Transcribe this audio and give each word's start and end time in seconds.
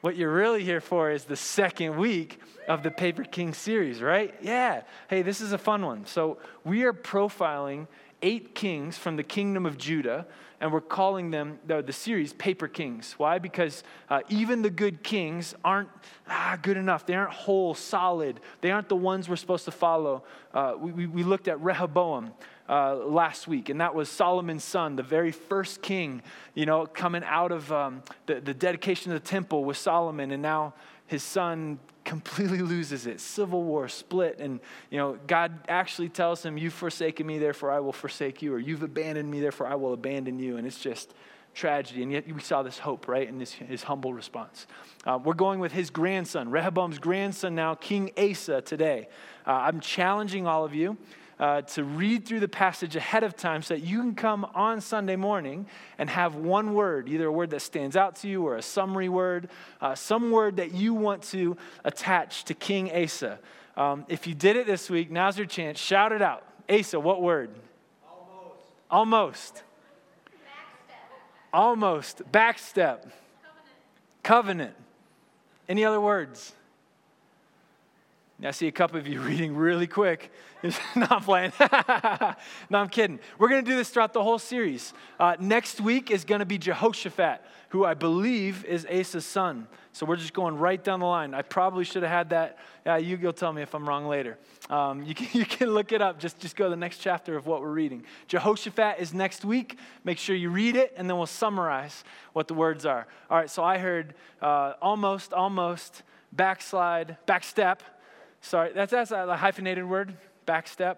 what 0.00 0.16
you're 0.16 0.32
really 0.32 0.64
here 0.64 0.80
for 0.80 1.10
is 1.10 1.24
the 1.24 1.36
second 1.36 1.96
week 1.96 2.40
of 2.68 2.82
the 2.82 2.90
Paper 2.90 3.24
King 3.24 3.52
series, 3.52 4.00
right? 4.00 4.34
Yeah. 4.40 4.82
Hey, 5.08 5.22
this 5.22 5.40
is 5.40 5.52
a 5.52 5.58
fun 5.58 5.84
one. 5.84 6.06
So, 6.06 6.38
we 6.64 6.84
are 6.84 6.92
profiling 6.92 7.86
eight 8.22 8.54
kings 8.54 8.96
from 8.96 9.16
the 9.16 9.22
kingdom 9.22 9.66
of 9.66 9.78
Judah, 9.78 10.26
and 10.60 10.72
we're 10.72 10.80
calling 10.80 11.30
them 11.30 11.58
the, 11.66 11.82
the 11.82 11.92
series 11.92 12.32
Paper 12.32 12.68
Kings. 12.68 13.14
Why? 13.16 13.38
Because 13.38 13.82
uh, 14.08 14.20
even 14.28 14.62
the 14.62 14.70
good 14.70 15.02
kings 15.02 15.54
aren't 15.64 15.88
ah, 16.28 16.58
good 16.60 16.76
enough. 16.76 17.06
They 17.06 17.14
aren't 17.14 17.32
whole, 17.32 17.74
solid. 17.74 18.40
They 18.60 18.70
aren't 18.70 18.88
the 18.88 18.96
ones 18.96 19.28
we're 19.28 19.36
supposed 19.36 19.64
to 19.66 19.70
follow. 19.70 20.24
Uh, 20.52 20.74
we, 20.78 21.06
we 21.06 21.22
looked 21.22 21.48
at 21.48 21.60
Rehoboam. 21.60 22.32
Uh, 22.70 22.94
last 23.04 23.48
week, 23.48 23.68
and 23.68 23.80
that 23.80 23.96
was 23.96 24.08
Solomon's 24.08 24.62
son, 24.62 24.94
the 24.94 25.02
very 25.02 25.32
first 25.32 25.82
king, 25.82 26.22
you 26.54 26.66
know, 26.66 26.86
coming 26.86 27.24
out 27.24 27.50
of 27.50 27.72
um, 27.72 28.00
the, 28.26 28.40
the 28.40 28.54
dedication 28.54 29.10
of 29.10 29.20
the 29.20 29.28
temple 29.28 29.64
with 29.64 29.76
Solomon, 29.76 30.30
and 30.30 30.40
now 30.40 30.72
his 31.08 31.24
son 31.24 31.80
completely 32.04 32.62
loses 32.62 33.08
it. 33.08 33.20
Civil 33.20 33.64
war, 33.64 33.88
split, 33.88 34.38
and 34.38 34.60
you 34.88 34.98
know, 34.98 35.18
God 35.26 35.58
actually 35.68 36.10
tells 36.10 36.44
him, 36.44 36.56
You've 36.56 36.72
forsaken 36.72 37.26
me, 37.26 37.38
therefore 37.38 37.72
I 37.72 37.80
will 37.80 37.92
forsake 37.92 38.40
you, 38.40 38.54
or 38.54 38.60
you've 38.60 38.84
abandoned 38.84 39.28
me, 39.28 39.40
therefore 39.40 39.66
I 39.66 39.74
will 39.74 39.92
abandon 39.92 40.38
you. 40.38 40.56
And 40.56 40.64
it's 40.64 40.78
just 40.78 41.12
tragedy. 41.54 42.04
And 42.04 42.12
yet 42.12 42.32
we 42.32 42.40
saw 42.40 42.62
this 42.62 42.78
hope, 42.78 43.08
right, 43.08 43.28
in 43.28 43.38
this, 43.38 43.52
his 43.52 43.82
humble 43.82 44.14
response. 44.14 44.68
Uh, 45.04 45.18
we're 45.20 45.34
going 45.34 45.58
with 45.58 45.72
his 45.72 45.90
grandson, 45.90 46.52
Rehoboam's 46.52 47.00
grandson 47.00 47.56
now, 47.56 47.74
King 47.74 48.12
Asa, 48.16 48.60
today. 48.60 49.08
Uh, 49.44 49.54
I'm 49.54 49.80
challenging 49.80 50.46
all 50.46 50.64
of 50.64 50.72
you 50.72 50.96
uh, 51.40 51.62
to 51.62 51.82
read 51.82 52.26
through 52.26 52.38
the 52.38 52.48
passage 52.48 52.94
ahead 52.94 53.24
of 53.24 53.34
time 53.34 53.62
so 53.62 53.72
that 53.72 53.80
you 53.80 53.98
can 53.98 54.14
come 54.14 54.46
on 54.54 54.80
Sunday 54.80 55.16
morning 55.16 55.66
and 55.96 56.10
have 56.10 56.36
one 56.36 56.74
word, 56.74 57.08
either 57.08 57.26
a 57.26 57.32
word 57.32 57.48
that 57.50 57.60
stands 57.60 57.96
out 57.96 58.14
to 58.16 58.28
you 58.28 58.46
or 58.46 58.56
a 58.56 58.62
summary 58.62 59.08
word, 59.08 59.48
uh, 59.80 59.94
some 59.94 60.30
word 60.30 60.56
that 60.56 60.72
you 60.72 60.92
want 60.92 61.22
to 61.22 61.56
attach 61.82 62.44
to 62.44 62.52
King 62.54 62.92
Asa. 62.94 63.38
Um, 63.74 64.04
if 64.08 64.26
you 64.26 64.34
did 64.34 64.56
it 64.56 64.66
this 64.66 64.90
week, 64.90 65.10
now's 65.10 65.38
your 65.38 65.46
chance. 65.46 65.78
Shout 65.80 66.12
it 66.12 66.20
out. 66.20 66.44
Asa, 66.68 67.00
what 67.00 67.22
word? 67.22 67.50
Almost. 68.06 68.66
Almost. 68.90 69.54
Backstep. 70.44 71.54
Almost. 71.54 72.22
Backstep. 72.30 73.02
Covenant. 73.02 73.14
Covenant. 74.22 74.74
Any 75.70 75.86
other 75.86 76.00
words? 76.02 76.52
I 78.42 78.52
see 78.52 78.68
a 78.68 78.72
couple 78.72 78.98
of 78.98 79.06
you 79.06 79.20
reading 79.30 79.54
really 79.54 79.86
quick. 79.86 80.32
no, 80.62 81.06
I'm 81.10 81.22
playing. 81.22 81.52
no, 82.70 82.78
I'm 82.78 82.88
kidding. 82.88 83.20
We're 83.38 83.48
going 83.48 83.62
to 83.64 83.70
do 83.70 83.76
this 83.76 83.90
throughout 83.90 84.14
the 84.14 84.22
whole 84.22 84.38
series. 84.38 84.94
Uh, 85.18 85.36
next 85.38 85.80
week 85.80 86.10
is 86.10 86.24
going 86.24 86.38
to 86.38 86.46
be 86.46 86.56
Jehoshaphat, 86.56 87.42
who 87.70 87.84
I 87.84 87.92
believe 87.94 88.64
is 88.64 88.86
Asa's 88.86 89.26
son. 89.26 89.68
So 89.92 90.06
we're 90.06 90.16
just 90.16 90.32
going 90.32 90.56
right 90.56 90.82
down 90.82 91.00
the 91.00 91.06
line. 91.06 91.34
I 91.34 91.42
probably 91.42 91.84
should 91.84 92.02
have 92.02 92.12
had 92.12 92.30
that. 92.30 92.58
Yeah, 92.86 92.96
you, 92.96 93.18
will 93.18 93.32
tell 93.34 93.52
me 93.52 93.60
if 93.60 93.74
I'm 93.74 93.86
wrong 93.86 94.06
later. 94.06 94.38
Um, 94.70 95.02
you, 95.02 95.14
can, 95.14 95.28
you 95.32 95.44
can 95.44 95.70
look 95.70 95.92
it 95.92 96.00
up. 96.00 96.18
Just, 96.18 96.38
just 96.38 96.56
go 96.56 96.64
to 96.64 96.70
the 96.70 96.76
next 96.76 96.98
chapter 96.98 97.36
of 97.36 97.46
what 97.46 97.60
we're 97.60 97.72
reading. 97.72 98.04
Jehoshaphat 98.26 99.00
is 99.00 99.12
next 99.12 99.44
week. 99.44 99.78
Make 100.02 100.16
sure 100.16 100.34
you 100.34 100.48
read 100.48 100.76
it, 100.76 100.94
and 100.96 101.10
then 101.10 101.18
we'll 101.18 101.26
summarize 101.26 102.04
what 102.32 102.48
the 102.48 102.54
words 102.54 102.86
are. 102.86 103.06
All 103.28 103.36
right, 103.36 103.50
so 103.50 103.62
I 103.62 103.76
heard 103.76 104.14
uh, 104.40 104.74
almost, 104.80 105.34
almost, 105.34 106.04
backslide, 106.32 107.18
backstep 107.26 107.80
Sorry, 108.40 108.72
that's, 108.74 108.90
that's 108.90 109.10
a 109.10 109.36
hyphenated 109.36 109.88
word, 109.88 110.16
backstep. 110.46 110.96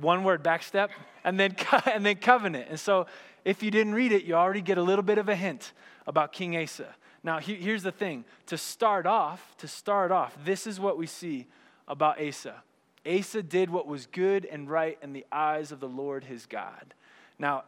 One 0.00 0.24
word, 0.24 0.42
backstep, 0.42 0.90
and 1.24 1.38
then, 1.38 1.56
and 1.86 2.06
then 2.06 2.16
covenant. 2.16 2.68
And 2.70 2.80
so 2.80 3.06
if 3.44 3.62
you 3.62 3.70
didn't 3.70 3.94
read 3.94 4.12
it, 4.12 4.24
you 4.24 4.34
already 4.34 4.62
get 4.62 4.78
a 4.78 4.82
little 4.82 5.02
bit 5.02 5.18
of 5.18 5.28
a 5.28 5.36
hint 5.36 5.72
about 6.06 6.32
King 6.32 6.56
Asa. 6.56 6.94
Now, 7.22 7.38
here's 7.38 7.82
the 7.82 7.92
thing 7.92 8.24
to 8.46 8.56
start 8.56 9.06
off, 9.06 9.54
to 9.58 9.68
start 9.68 10.10
off, 10.10 10.36
this 10.44 10.66
is 10.66 10.80
what 10.80 10.96
we 10.96 11.06
see 11.06 11.46
about 11.86 12.22
Asa. 12.22 12.62
Asa 13.06 13.42
did 13.42 13.70
what 13.70 13.86
was 13.86 14.06
good 14.06 14.46
and 14.46 14.70
right 14.70 14.98
in 15.02 15.12
the 15.12 15.26
eyes 15.30 15.72
of 15.72 15.80
the 15.80 15.88
Lord 15.88 16.24
his 16.24 16.46
God. 16.46 16.94
Now, 17.38 17.64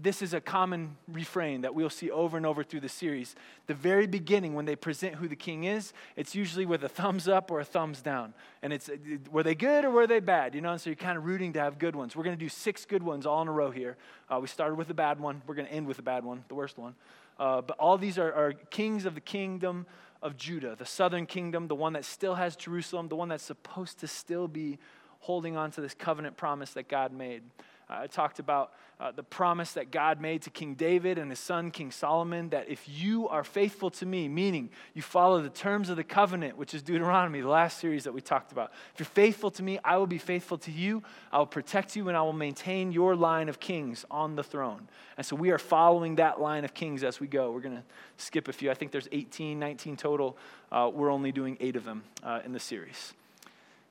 this 0.00 0.22
is 0.22 0.32
a 0.32 0.40
common 0.40 0.96
refrain 1.08 1.62
that 1.62 1.74
we'll 1.74 1.90
see 1.90 2.10
over 2.10 2.36
and 2.36 2.46
over 2.46 2.62
through 2.62 2.80
the 2.80 2.88
series. 2.88 3.34
The 3.66 3.74
very 3.74 4.06
beginning, 4.06 4.54
when 4.54 4.64
they 4.64 4.76
present 4.76 5.16
who 5.16 5.28
the 5.28 5.36
king 5.36 5.64
is, 5.64 5.92
it's 6.16 6.34
usually 6.34 6.66
with 6.66 6.84
a 6.84 6.88
thumbs 6.88 7.28
up 7.28 7.50
or 7.50 7.60
a 7.60 7.64
thumbs 7.64 8.00
down. 8.00 8.34
And 8.62 8.72
it's, 8.72 8.90
were 9.30 9.42
they 9.42 9.54
good 9.54 9.84
or 9.84 9.90
were 9.90 10.06
they 10.06 10.20
bad? 10.20 10.54
You 10.54 10.60
know, 10.60 10.72
and 10.72 10.80
so 10.80 10.90
you're 10.90 10.96
kind 10.96 11.18
of 11.18 11.24
rooting 11.24 11.52
to 11.54 11.60
have 11.60 11.78
good 11.78 11.96
ones. 11.96 12.14
We're 12.14 12.24
going 12.24 12.36
to 12.36 12.44
do 12.44 12.48
six 12.48 12.84
good 12.84 13.02
ones 13.02 13.26
all 13.26 13.42
in 13.42 13.48
a 13.48 13.52
row 13.52 13.70
here. 13.70 13.96
Uh, 14.30 14.38
we 14.40 14.46
started 14.48 14.76
with 14.76 14.90
a 14.90 14.94
bad 14.94 15.18
one. 15.18 15.42
We're 15.46 15.54
going 15.54 15.68
to 15.68 15.74
end 15.74 15.86
with 15.86 15.98
a 15.98 16.02
bad 16.02 16.24
one, 16.24 16.44
the 16.48 16.54
worst 16.54 16.78
one. 16.78 16.94
Uh, 17.38 17.60
but 17.60 17.76
all 17.78 17.98
these 17.98 18.18
are, 18.18 18.32
are 18.32 18.52
kings 18.52 19.04
of 19.04 19.14
the 19.14 19.20
kingdom 19.20 19.86
of 20.22 20.36
Judah, 20.36 20.74
the 20.76 20.86
southern 20.86 21.26
kingdom, 21.26 21.68
the 21.68 21.74
one 21.74 21.92
that 21.92 22.04
still 22.04 22.34
has 22.34 22.56
Jerusalem, 22.56 23.08
the 23.08 23.16
one 23.16 23.28
that's 23.28 23.44
supposed 23.44 23.98
to 24.00 24.08
still 24.08 24.48
be 24.48 24.78
holding 25.20 25.56
on 25.56 25.70
to 25.72 25.80
this 25.80 25.94
covenant 25.94 26.36
promise 26.36 26.70
that 26.70 26.88
God 26.88 27.12
made. 27.12 27.42
I 27.90 28.06
talked 28.06 28.38
about 28.38 28.72
uh, 29.00 29.12
the 29.12 29.22
promise 29.22 29.72
that 29.72 29.90
God 29.90 30.20
made 30.20 30.42
to 30.42 30.50
King 30.50 30.74
David 30.74 31.18
and 31.18 31.30
his 31.30 31.38
son, 31.38 31.70
King 31.70 31.90
Solomon, 31.90 32.50
that 32.50 32.68
if 32.68 32.86
you 32.86 33.28
are 33.28 33.44
faithful 33.44 33.90
to 33.92 34.04
me, 34.04 34.28
meaning 34.28 34.68
you 34.92 35.00
follow 35.00 35.40
the 35.40 35.48
terms 35.48 35.88
of 35.88 35.96
the 35.96 36.04
covenant, 36.04 36.58
which 36.58 36.74
is 36.74 36.82
Deuteronomy, 36.82 37.40
the 37.40 37.48
last 37.48 37.78
series 37.78 38.04
that 38.04 38.12
we 38.12 38.20
talked 38.20 38.52
about, 38.52 38.72
if 38.92 39.00
you're 39.00 39.06
faithful 39.06 39.50
to 39.52 39.62
me, 39.62 39.78
I 39.84 39.96
will 39.96 40.06
be 40.06 40.18
faithful 40.18 40.58
to 40.58 40.70
you. 40.70 41.02
I 41.32 41.38
will 41.38 41.46
protect 41.46 41.96
you 41.96 42.08
and 42.08 42.16
I 42.16 42.22
will 42.22 42.32
maintain 42.32 42.92
your 42.92 43.16
line 43.16 43.48
of 43.48 43.60
kings 43.60 44.04
on 44.10 44.34
the 44.34 44.42
throne. 44.44 44.88
And 45.16 45.24
so 45.24 45.34
we 45.36 45.50
are 45.50 45.58
following 45.58 46.16
that 46.16 46.40
line 46.40 46.64
of 46.64 46.74
kings 46.74 47.02
as 47.04 47.20
we 47.20 47.26
go. 47.26 47.52
We're 47.52 47.60
going 47.60 47.76
to 47.76 47.84
skip 48.16 48.48
a 48.48 48.52
few. 48.52 48.70
I 48.70 48.74
think 48.74 48.92
there's 48.92 49.08
18, 49.12 49.58
19 49.58 49.96
total. 49.96 50.36
Uh, 50.70 50.90
we're 50.92 51.10
only 51.10 51.32
doing 51.32 51.56
eight 51.60 51.76
of 51.76 51.84
them 51.84 52.02
uh, 52.22 52.40
in 52.44 52.52
the 52.52 52.60
series. 52.60 53.14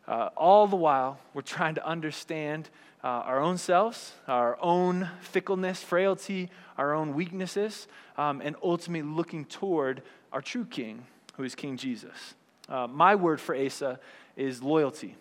Uh, 0.08 0.30
all 0.38 0.68
the 0.68 0.76
while, 0.76 1.20
we're 1.34 1.42
trying 1.42 1.76
to 1.76 1.86
understand 1.86 2.70
uh, 3.04 3.08
our 3.08 3.40
own 3.40 3.58
selves, 3.58 4.14
our 4.28 4.58
own 4.62 5.10
fickleness, 5.22 5.84
frailty, 5.84 6.50
our 6.78 6.94
own 6.94 7.14
weaknesses, 7.14 7.88
um, 8.18 8.42
and 8.42 8.56
ultimately 8.64 9.10
looking 9.10 9.46
toward 9.46 10.02
our 10.34 10.42
true 10.42 10.66
King, 10.66 11.06
who 11.36 11.44
is 11.44 11.56
King 11.56 11.78
Jesus. 11.78 12.36
Uh, 12.68 12.88
my 12.88 13.16
word 13.16 13.40
for 13.40 13.56
Asa 13.56 14.00
is 14.36 14.62
loyalty. 14.62 15.16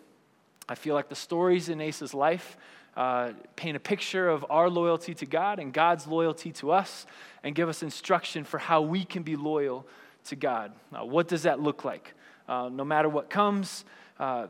I 0.67 0.75
feel 0.75 0.95
like 0.95 1.09
the 1.09 1.15
stories 1.15 1.69
in 1.69 1.81
Asa's 1.81 2.13
life 2.13 2.57
uh, 2.97 3.31
paint 3.55 3.77
a 3.77 3.79
picture 3.79 4.27
of 4.27 4.45
our 4.49 4.69
loyalty 4.69 5.13
to 5.13 5.25
God 5.25 5.59
and 5.59 5.71
God's 5.71 6.07
loyalty 6.07 6.51
to 6.53 6.71
us 6.71 7.05
and 7.43 7.55
give 7.55 7.69
us 7.69 7.83
instruction 7.83 8.43
for 8.43 8.57
how 8.57 8.81
we 8.81 9.05
can 9.05 9.23
be 9.23 9.35
loyal 9.35 9.85
to 10.25 10.35
God. 10.35 10.73
what 10.91 11.27
does 11.27 11.43
that 11.43 11.61
look 11.61 11.85
like? 11.85 12.13
Uh, 12.49 12.69
no 12.71 12.83
matter 12.83 13.07
what 13.07 13.29
comes, 13.29 13.85
uh, 14.19 14.47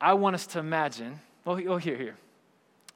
I 0.00 0.14
want 0.14 0.34
us 0.34 0.46
to 0.48 0.60
imagine. 0.60 1.20
Well, 1.44 1.60
oh, 1.68 1.76
here, 1.76 1.96
here. 1.96 2.16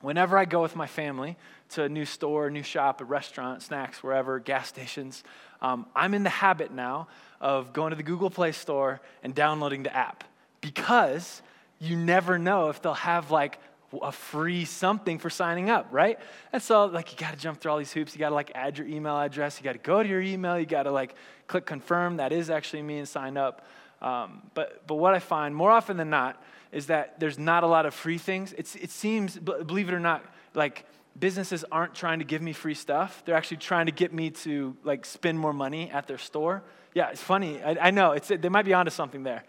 Whenever 0.00 0.38
I 0.38 0.44
go 0.44 0.62
with 0.62 0.76
my 0.76 0.86
family 0.86 1.36
to 1.70 1.82
a 1.84 1.88
new 1.88 2.04
store, 2.04 2.46
a 2.46 2.50
new 2.50 2.62
shop, 2.62 3.00
a 3.00 3.04
restaurant, 3.04 3.62
snacks, 3.62 4.02
wherever, 4.02 4.38
gas 4.38 4.68
stations, 4.68 5.24
um, 5.60 5.86
I'm 5.94 6.14
in 6.14 6.22
the 6.22 6.30
habit 6.30 6.72
now 6.72 7.08
of 7.40 7.72
going 7.72 7.90
to 7.90 7.96
the 7.96 8.04
Google 8.04 8.30
Play 8.30 8.52
Store 8.52 9.00
and 9.22 9.34
downloading 9.34 9.82
the 9.82 9.94
app 9.94 10.24
because 10.60 11.42
you 11.80 11.96
never 11.96 12.38
know 12.38 12.68
if 12.68 12.80
they'll 12.80 12.94
have 12.94 13.30
like 13.30 13.58
a 14.02 14.12
free 14.12 14.64
something 14.64 15.18
for 15.18 15.30
signing 15.30 15.70
up, 15.70 15.88
right? 15.90 16.18
And 16.52 16.62
so, 16.62 16.84
like, 16.86 17.10
you 17.10 17.18
got 17.18 17.32
to 17.32 17.38
jump 17.38 17.60
through 17.60 17.72
all 17.72 17.78
these 17.78 17.92
hoops. 17.92 18.14
You 18.14 18.18
got 18.18 18.28
to 18.28 18.34
like 18.34 18.52
add 18.54 18.78
your 18.78 18.86
email 18.86 19.18
address. 19.18 19.58
You 19.58 19.64
got 19.64 19.72
to 19.72 19.78
go 19.78 20.02
to 20.02 20.08
your 20.08 20.20
email. 20.20 20.58
You 20.58 20.66
got 20.66 20.84
to 20.84 20.90
like 20.92 21.14
click 21.46 21.64
confirm 21.66 22.18
that 22.18 22.32
is 22.32 22.50
actually 22.50 22.82
me 22.82 22.98
and 22.98 23.08
sign 23.08 23.36
up. 23.36 23.66
Um, 24.00 24.42
but 24.54 24.86
but 24.86 24.96
what 24.96 25.14
I 25.14 25.18
find 25.18 25.54
more 25.54 25.70
often 25.70 25.96
than 25.96 26.10
not 26.10 26.40
is 26.72 26.86
that 26.86 27.18
there's 27.20 27.38
not 27.38 27.64
a 27.64 27.66
lot 27.66 27.86
of 27.86 27.94
free 27.94 28.18
things. 28.18 28.54
It's, 28.58 28.76
it 28.76 28.90
seems, 28.90 29.36
believe 29.36 29.88
it 29.88 29.94
or 29.94 30.00
not, 30.00 30.24
like 30.54 30.84
businesses 31.18 31.64
aren't 31.70 31.94
trying 31.94 32.18
to 32.18 32.24
give 32.24 32.42
me 32.42 32.52
free 32.52 32.74
stuff. 32.74 33.22
They're 33.24 33.34
actually 33.34 33.58
trying 33.58 33.86
to 33.86 33.92
get 33.92 34.12
me 34.12 34.30
to 34.30 34.76
like 34.84 35.04
spend 35.04 35.38
more 35.38 35.52
money 35.52 35.90
at 35.90 36.06
their 36.06 36.18
store. 36.18 36.62
Yeah, 36.94 37.10
it's 37.10 37.22
funny. 37.22 37.62
I, 37.62 37.88
I 37.88 37.90
know 37.90 38.12
it's, 38.12 38.28
they 38.28 38.48
might 38.48 38.64
be 38.64 38.74
onto 38.74 38.90
something 38.90 39.22
there. 39.22 39.44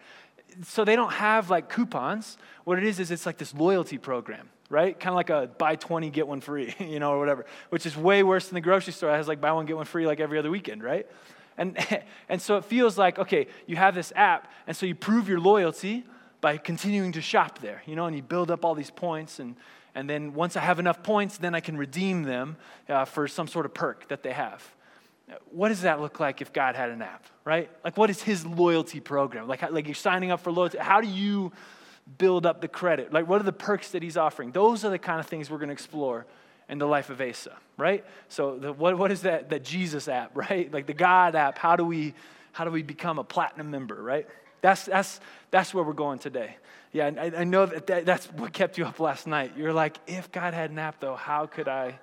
So 0.64 0.84
they 0.84 0.96
don't 0.96 1.12
have 1.12 1.50
like 1.50 1.68
coupons. 1.68 2.36
What 2.64 2.78
it 2.78 2.84
is 2.84 2.98
is 3.00 3.10
it's 3.10 3.26
like 3.26 3.38
this 3.38 3.54
loyalty 3.54 3.98
program, 3.98 4.48
right? 4.68 4.98
Kind 4.98 5.10
of 5.10 5.16
like 5.16 5.30
a 5.30 5.48
buy 5.58 5.76
20 5.76 6.10
get 6.10 6.26
one 6.26 6.40
free, 6.40 6.74
you 6.80 6.98
know, 6.98 7.12
or 7.12 7.18
whatever, 7.18 7.46
which 7.70 7.86
is 7.86 7.96
way 7.96 8.22
worse 8.22 8.48
than 8.48 8.54
the 8.54 8.60
grocery 8.60 8.92
store. 8.92 9.10
It 9.10 9.16
has 9.16 9.28
like 9.28 9.40
buy 9.40 9.52
one 9.52 9.66
get 9.66 9.76
one 9.76 9.86
free 9.86 10.06
like 10.06 10.20
every 10.20 10.38
other 10.38 10.50
weekend, 10.50 10.82
right? 10.82 11.06
And 11.56 11.76
and 12.28 12.42
so 12.42 12.56
it 12.56 12.64
feels 12.64 12.98
like 12.98 13.18
okay, 13.18 13.46
you 13.66 13.76
have 13.76 13.94
this 13.94 14.12
app, 14.16 14.50
and 14.66 14.76
so 14.76 14.86
you 14.86 14.94
prove 14.94 15.28
your 15.28 15.40
loyalty 15.40 16.04
by 16.40 16.56
continuing 16.56 17.12
to 17.12 17.20
shop 17.20 17.58
there, 17.58 17.82
you 17.86 17.96
know, 17.96 18.06
and 18.06 18.16
you 18.16 18.22
build 18.22 18.50
up 18.50 18.64
all 18.64 18.74
these 18.74 18.90
points. 18.90 19.38
And, 19.38 19.56
and 19.94 20.08
then 20.08 20.34
once 20.34 20.56
I 20.56 20.60
have 20.60 20.78
enough 20.78 21.02
points, 21.02 21.38
then 21.38 21.54
I 21.54 21.60
can 21.60 21.76
redeem 21.76 22.22
them 22.22 22.56
uh, 22.88 23.04
for 23.04 23.28
some 23.28 23.46
sort 23.46 23.66
of 23.66 23.74
perk 23.74 24.08
that 24.08 24.22
they 24.22 24.32
have. 24.32 24.64
What 25.50 25.68
does 25.68 25.82
that 25.82 26.00
look 26.00 26.18
like 26.18 26.40
if 26.40 26.52
God 26.52 26.74
had 26.74 26.90
an 26.90 27.02
app, 27.02 27.24
right? 27.44 27.70
Like, 27.84 27.96
what 27.96 28.10
is 28.10 28.20
his 28.20 28.44
loyalty 28.44 28.98
program? 28.98 29.46
Like, 29.46 29.70
like 29.70 29.86
you're 29.86 29.94
signing 29.94 30.32
up 30.32 30.40
for 30.40 30.50
loyalty. 30.50 30.78
How 30.78 31.00
do 31.00 31.06
you 31.06 31.52
build 32.18 32.46
up 32.46 32.60
the 32.60 32.68
credit? 32.68 33.12
Like, 33.12 33.28
what 33.28 33.40
are 33.40 33.44
the 33.44 33.52
perks 33.52 33.92
that 33.92 34.02
he's 34.02 34.16
offering? 34.16 34.50
Those 34.50 34.84
are 34.84 34.90
the 34.90 34.98
kind 34.98 35.20
of 35.20 35.26
things 35.26 35.48
we're 35.48 35.58
going 35.58 35.68
to 35.68 35.74
explore 35.74 36.26
in 36.68 36.78
the 36.78 36.86
life 36.86 37.10
of 37.10 37.20
Asa, 37.20 37.56
right? 37.76 38.04
So, 38.28 38.56
the, 38.56 38.72
what, 38.72 38.98
what 38.98 39.12
is 39.12 39.22
that, 39.22 39.50
that 39.50 39.64
Jesus 39.64 40.08
app, 40.08 40.32
right? 40.36 40.72
Like 40.72 40.86
the 40.86 40.94
God 40.94 41.36
app. 41.36 41.58
How 41.58 41.76
do 41.76 41.84
we 41.84 42.14
how 42.52 42.64
do 42.64 42.70
we 42.70 42.82
become 42.82 43.18
a 43.18 43.24
platinum 43.24 43.70
member, 43.70 44.02
right? 44.02 44.26
That's, 44.60 44.84
that's, 44.84 45.20
that's 45.50 45.72
where 45.74 45.84
we're 45.84 45.92
going 45.92 46.18
today. 46.18 46.56
Yeah, 46.92 47.10
I, 47.16 47.32
I 47.38 47.44
know 47.44 47.66
that, 47.66 47.86
that 47.86 48.04
that's 48.04 48.26
what 48.32 48.52
kept 48.52 48.76
you 48.76 48.84
up 48.84 48.98
last 48.98 49.26
night. 49.26 49.52
You're 49.56 49.72
like, 49.72 49.98
if 50.06 50.32
God 50.32 50.54
had 50.54 50.72
nap, 50.72 50.96
though, 51.00 51.14
how 51.14 51.46
could 51.46 51.68
I? 51.68 51.98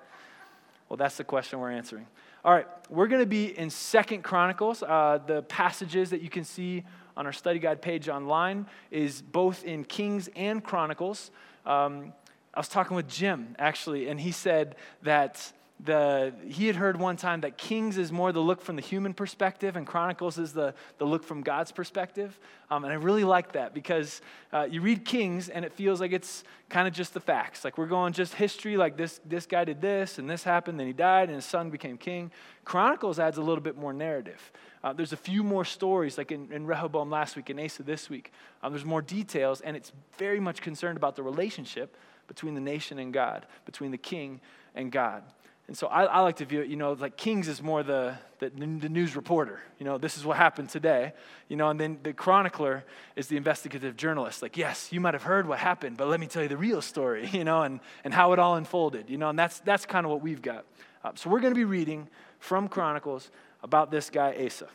Well, 0.88 0.96
that's 0.96 1.16
the 1.18 1.24
question 1.24 1.60
we're 1.60 1.72
answering. 1.72 2.06
All 2.44 2.52
right, 2.52 2.66
we're 2.88 3.08
going 3.08 3.20
to 3.20 3.26
be 3.26 3.58
in 3.58 3.68
Second 3.68 4.22
Chronicles. 4.22 4.82
Uh, 4.82 5.18
the 5.26 5.42
passages 5.42 6.10
that 6.10 6.22
you 6.22 6.30
can 6.30 6.44
see 6.44 6.84
on 7.16 7.26
our 7.26 7.32
study 7.32 7.58
guide 7.58 7.82
page 7.82 8.08
online 8.08 8.66
is 8.90 9.20
both 9.20 9.64
in 9.64 9.84
Kings 9.84 10.30
and 10.34 10.64
Chronicles. 10.64 11.30
Um, 11.66 12.14
I 12.54 12.60
was 12.60 12.68
talking 12.68 12.96
with 12.96 13.08
Jim 13.08 13.54
actually, 13.58 14.08
and 14.08 14.18
he 14.18 14.32
said 14.32 14.76
that 15.02 15.52
the, 15.84 16.32
he 16.48 16.66
had 16.66 16.74
heard 16.74 16.98
one 16.98 17.16
time 17.16 17.42
that 17.42 17.56
Kings 17.56 17.98
is 17.98 18.10
more 18.10 18.32
the 18.32 18.40
look 18.40 18.60
from 18.60 18.74
the 18.74 18.82
human 18.82 19.14
perspective, 19.14 19.76
and 19.76 19.86
Chronicles 19.86 20.36
is 20.36 20.52
the, 20.52 20.74
the 20.98 21.04
look 21.04 21.22
from 21.22 21.42
God's 21.42 21.70
perspective. 21.70 22.38
Um, 22.70 22.84
and 22.84 22.92
I 22.92 22.96
really 22.96 23.22
like 23.22 23.52
that 23.52 23.74
because 23.74 24.20
uh, 24.52 24.66
you 24.68 24.80
read 24.80 25.04
Kings 25.04 25.48
and 25.48 25.64
it 25.64 25.72
feels 25.72 26.00
like 26.00 26.12
it's 26.12 26.42
kind 26.68 26.88
of 26.88 26.94
just 26.94 27.14
the 27.14 27.20
facts. 27.20 27.64
Like 27.64 27.78
we're 27.78 27.86
going 27.86 28.12
just 28.12 28.34
history, 28.34 28.76
like 28.76 28.96
this, 28.96 29.20
this 29.24 29.46
guy 29.46 29.64
did 29.64 29.80
this, 29.80 30.18
and 30.18 30.28
this 30.28 30.42
happened, 30.42 30.80
then 30.80 30.86
he 30.88 30.92
died, 30.92 31.28
and 31.28 31.36
his 31.36 31.44
son 31.44 31.70
became 31.70 31.96
king. 31.96 32.32
Chronicles 32.64 33.18
adds 33.20 33.38
a 33.38 33.42
little 33.42 33.62
bit 33.62 33.76
more 33.76 33.92
narrative. 33.92 34.52
Uh, 34.82 34.92
there's 34.92 35.12
a 35.12 35.16
few 35.16 35.44
more 35.44 35.64
stories, 35.64 36.18
like 36.18 36.32
in, 36.32 36.52
in 36.52 36.66
Rehoboam 36.66 37.08
last 37.08 37.36
week 37.36 37.50
and 37.50 37.60
Asa 37.60 37.84
this 37.84 38.10
week. 38.10 38.32
Um, 38.62 38.72
there's 38.72 38.84
more 38.84 39.02
details, 39.02 39.60
and 39.60 39.76
it's 39.76 39.92
very 40.18 40.40
much 40.40 40.60
concerned 40.60 40.96
about 40.96 41.14
the 41.14 41.22
relationship 41.22 41.96
between 42.26 42.54
the 42.54 42.60
nation 42.60 42.98
and 42.98 43.12
God, 43.12 43.46
between 43.64 43.90
the 43.90 43.98
king 43.98 44.40
and 44.74 44.92
God. 44.92 45.22
And 45.68 45.76
so 45.76 45.86
I, 45.86 46.04
I, 46.04 46.20
like 46.20 46.36
to 46.36 46.46
view 46.46 46.62
it, 46.62 46.68
you 46.68 46.76
know, 46.76 46.92
like 46.92 47.18
Kings 47.18 47.46
is 47.46 47.62
more 47.62 47.82
the, 47.82 48.16
the, 48.38 48.48
the, 48.48 48.88
news 48.88 49.14
reporter. 49.14 49.60
You 49.78 49.84
know, 49.84 49.98
this 49.98 50.16
is 50.16 50.24
what 50.24 50.38
happened 50.38 50.70
today. 50.70 51.12
You 51.48 51.56
know, 51.56 51.68
and 51.68 51.78
then 51.78 51.98
the 52.02 52.14
chronicler 52.14 52.84
is 53.16 53.28
the 53.28 53.36
investigative 53.36 53.94
journalist. 53.94 54.40
Like, 54.40 54.56
yes, 54.56 54.90
you 54.90 54.98
might 54.98 55.12
have 55.12 55.24
heard 55.24 55.46
what 55.46 55.58
happened, 55.58 55.98
but 55.98 56.08
let 56.08 56.20
me 56.20 56.26
tell 56.26 56.42
you 56.42 56.48
the 56.48 56.56
real 56.56 56.80
story, 56.80 57.28
you 57.32 57.44
know, 57.44 57.62
and, 57.62 57.80
and 58.02 58.14
how 58.14 58.32
it 58.32 58.38
all 58.38 58.56
unfolded. 58.56 59.10
You 59.10 59.18
know, 59.18 59.28
and 59.28 59.38
that's, 59.38 59.60
that's 59.60 59.84
kind 59.84 60.06
of 60.06 60.10
what 60.10 60.22
we've 60.22 60.40
got. 60.40 60.64
Uh, 61.04 61.12
so 61.14 61.28
we're 61.28 61.40
going 61.40 61.52
to 61.52 61.58
be 61.58 61.66
reading 61.66 62.08
from 62.38 62.68
Chronicles 62.68 63.30
about 63.62 63.90
this 63.90 64.08
guy, 64.08 64.34
Asa. 64.46 64.68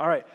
All 0.00 0.08
right. 0.08 0.26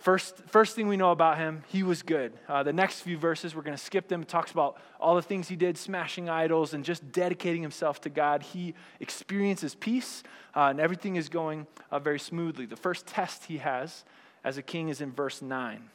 First, 0.00 0.38
first 0.46 0.74
thing 0.74 0.88
we 0.88 0.96
know 0.96 1.10
about 1.10 1.36
him, 1.36 1.62
he 1.68 1.82
was 1.82 2.00
good. 2.00 2.32
Uh, 2.48 2.62
the 2.62 2.72
next 2.72 3.02
few 3.02 3.18
verses, 3.18 3.54
we're 3.54 3.60
going 3.60 3.76
to 3.76 3.82
skip 3.82 4.08
them. 4.08 4.22
It 4.22 4.28
talks 4.28 4.50
about 4.50 4.80
all 4.98 5.14
the 5.14 5.20
things 5.20 5.46
he 5.46 5.56
did, 5.56 5.76
smashing 5.76 6.30
idols 6.30 6.72
and 6.72 6.86
just 6.86 7.12
dedicating 7.12 7.60
himself 7.60 8.00
to 8.02 8.08
God. 8.08 8.42
He 8.42 8.72
experiences 8.98 9.74
peace, 9.74 10.22
uh, 10.56 10.68
and 10.70 10.80
everything 10.80 11.16
is 11.16 11.28
going 11.28 11.66
uh, 11.90 11.98
very 11.98 12.18
smoothly. 12.18 12.64
The 12.64 12.76
first 12.76 13.06
test 13.06 13.44
he 13.44 13.58
has 13.58 14.04
as 14.42 14.56
a 14.56 14.62
king 14.62 14.88
is 14.88 15.02
in 15.02 15.12
verse 15.12 15.42
9. 15.42 15.90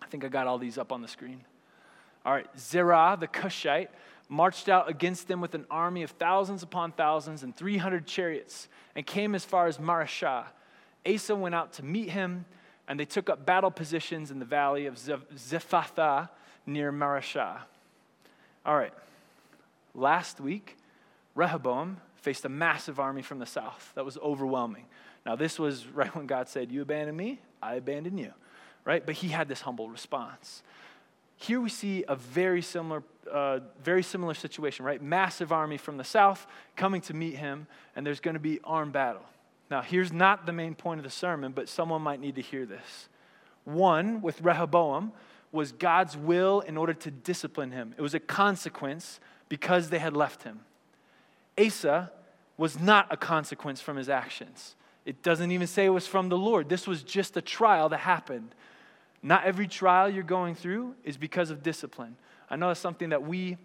I 0.00 0.06
think 0.06 0.24
I 0.24 0.28
got 0.28 0.46
all 0.46 0.56
these 0.56 0.78
up 0.78 0.90
on 0.90 1.02
the 1.02 1.08
screen. 1.08 1.44
All 2.24 2.32
right, 2.32 2.46
Zerah, 2.58 3.18
the 3.20 3.26
Cushite, 3.26 3.90
marched 4.30 4.70
out 4.70 4.88
against 4.88 5.28
them 5.28 5.42
with 5.42 5.54
an 5.54 5.66
army 5.70 6.02
of 6.02 6.12
thousands 6.12 6.62
upon 6.62 6.92
thousands 6.92 7.42
and 7.42 7.54
300 7.54 8.06
chariots 8.06 8.68
and 8.96 9.04
came 9.04 9.34
as 9.34 9.44
far 9.44 9.66
as 9.66 9.76
Mareshah. 9.76 10.46
Asa 11.06 11.36
went 11.36 11.54
out 11.54 11.74
to 11.74 11.84
meet 11.84 12.08
him 12.08 12.46
and 12.88 12.98
they 12.98 13.04
took 13.04 13.28
up 13.28 13.44
battle 13.44 13.70
positions 13.70 14.30
in 14.30 14.38
the 14.38 14.44
valley 14.44 14.86
of 14.86 14.96
Zephathah 14.96 16.30
near 16.66 16.90
Mareshah. 16.90 17.58
All 18.64 18.76
right, 18.76 18.92
last 19.94 20.40
week, 20.40 20.76
Rehoboam 21.34 21.98
faced 22.16 22.44
a 22.44 22.48
massive 22.48 22.98
army 22.98 23.22
from 23.22 23.38
the 23.38 23.46
south 23.46 23.92
that 23.94 24.04
was 24.04 24.18
overwhelming. 24.18 24.86
Now, 25.24 25.36
this 25.36 25.58
was 25.58 25.86
right 25.86 26.12
when 26.16 26.26
God 26.26 26.48
said, 26.48 26.72
You 26.72 26.82
abandon 26.82 27.14
me, 27.14 27.40
I 27.62 27.74
abandon 27.74 28.16
you, 28.18 28.32
right? 28.84 29.04
But 29.04 29.16
he 29.16 29.28
had 29.28 29.48
this 29.48 29.60
humble 29.60 29.88
response. 29.88 30.62
Here 31.36 31.60
we 31.60 31.68
see 31.68 32.04
a 32.08 32.16
very 32.16 32.62
similar, 32.62 33.04
uh, 33.30 33.60
very 33.84 34.02
similar 34.02 34.34
situation, 34.34 34.84
right? 34.84 35.00
Massive 35.00 35.52
army 35.52 35.76
from 35.76 35.96
the 35.96 36.04
south 36.04 36.46
coming 36.74 37.00
to 37.02 37.14
meet 37.14 37.36
him, 37.36 37.66
and 37.94 38.04
there's 38.04 38.20
going 38.20 38.34
to 38.34 38.40
be 38.40 38.58
armed 38.64 38.92
battle. 38.92 39.22
Now, 39.70 39.82
here's 39.82 40.12
not 40.12 40.46
the 40.46 40.52
main 40.52 40.74
point 40.74 40.98
of 40.98 41.04
the 41.04 41.10
sermon, 41.10 41.52
but 41.52 41.68
someone 41.68 42.02
might 42.02 42.20
need 42.20 42.36
to 42.36 42.42
hear 42.42 42.64
this. 42.64 43.08
One, 43.64 44.22
with 44.22 44.40
Rehoboam, 44.40 45.12
was 45.52 45.72
God's 45.72 46.16
will 46.16 46.60
in 46.60 46.76
order 46.76 46.94
to 46.94 47.10
discipline 47.10 47.70
him, 47.70 47.94
it 47.96 48.02
was 48.02 48.14
a 48.14 48.20
consequence 48.20 49.20
because 49.48 49.90
they 49.90 49.98
had 49.98 50.16
left 50.16 50.42
him. 50.42 50.60
Asa 51.58 52.10
was 52.56 52.78
not 52.78 53.06
a 53.10 53.16
consequence 53.16 53.80
from 53.80 53.96
his 53.96 54.08
actions. 54.08 54.74
It 55.04 55.22
doesn't 55.22 55.50
even 55.50 55.66
say 55.66 55.86
it 55.86 55.90
was 55.90 56.06
from 56.06 56.28
the 56.28 56.36
Lord. 56.36 56.68
This 56.68 56.86
was 56.86 57.02
just 57.02 57.36
a 57.36 57.42
trial 57.42 57.88
that 57.88 57.98
happened. 57.98 58.54
Not 59.22 59.44
every 59.44 59.66
trial 59.66 60.08
you're 60.08 60.22
going 60.22 60.54
through 60.54 60.94
is 61.02 61.16
because 61.16 61.50
of 61.50 61.62
discipline. 61.62 62.16
I 62.50 62.56
know 62.56 62.68
that's 62.68 62.80
something 62.80 63.10
that 63.10 63.22
we 63.22 63.56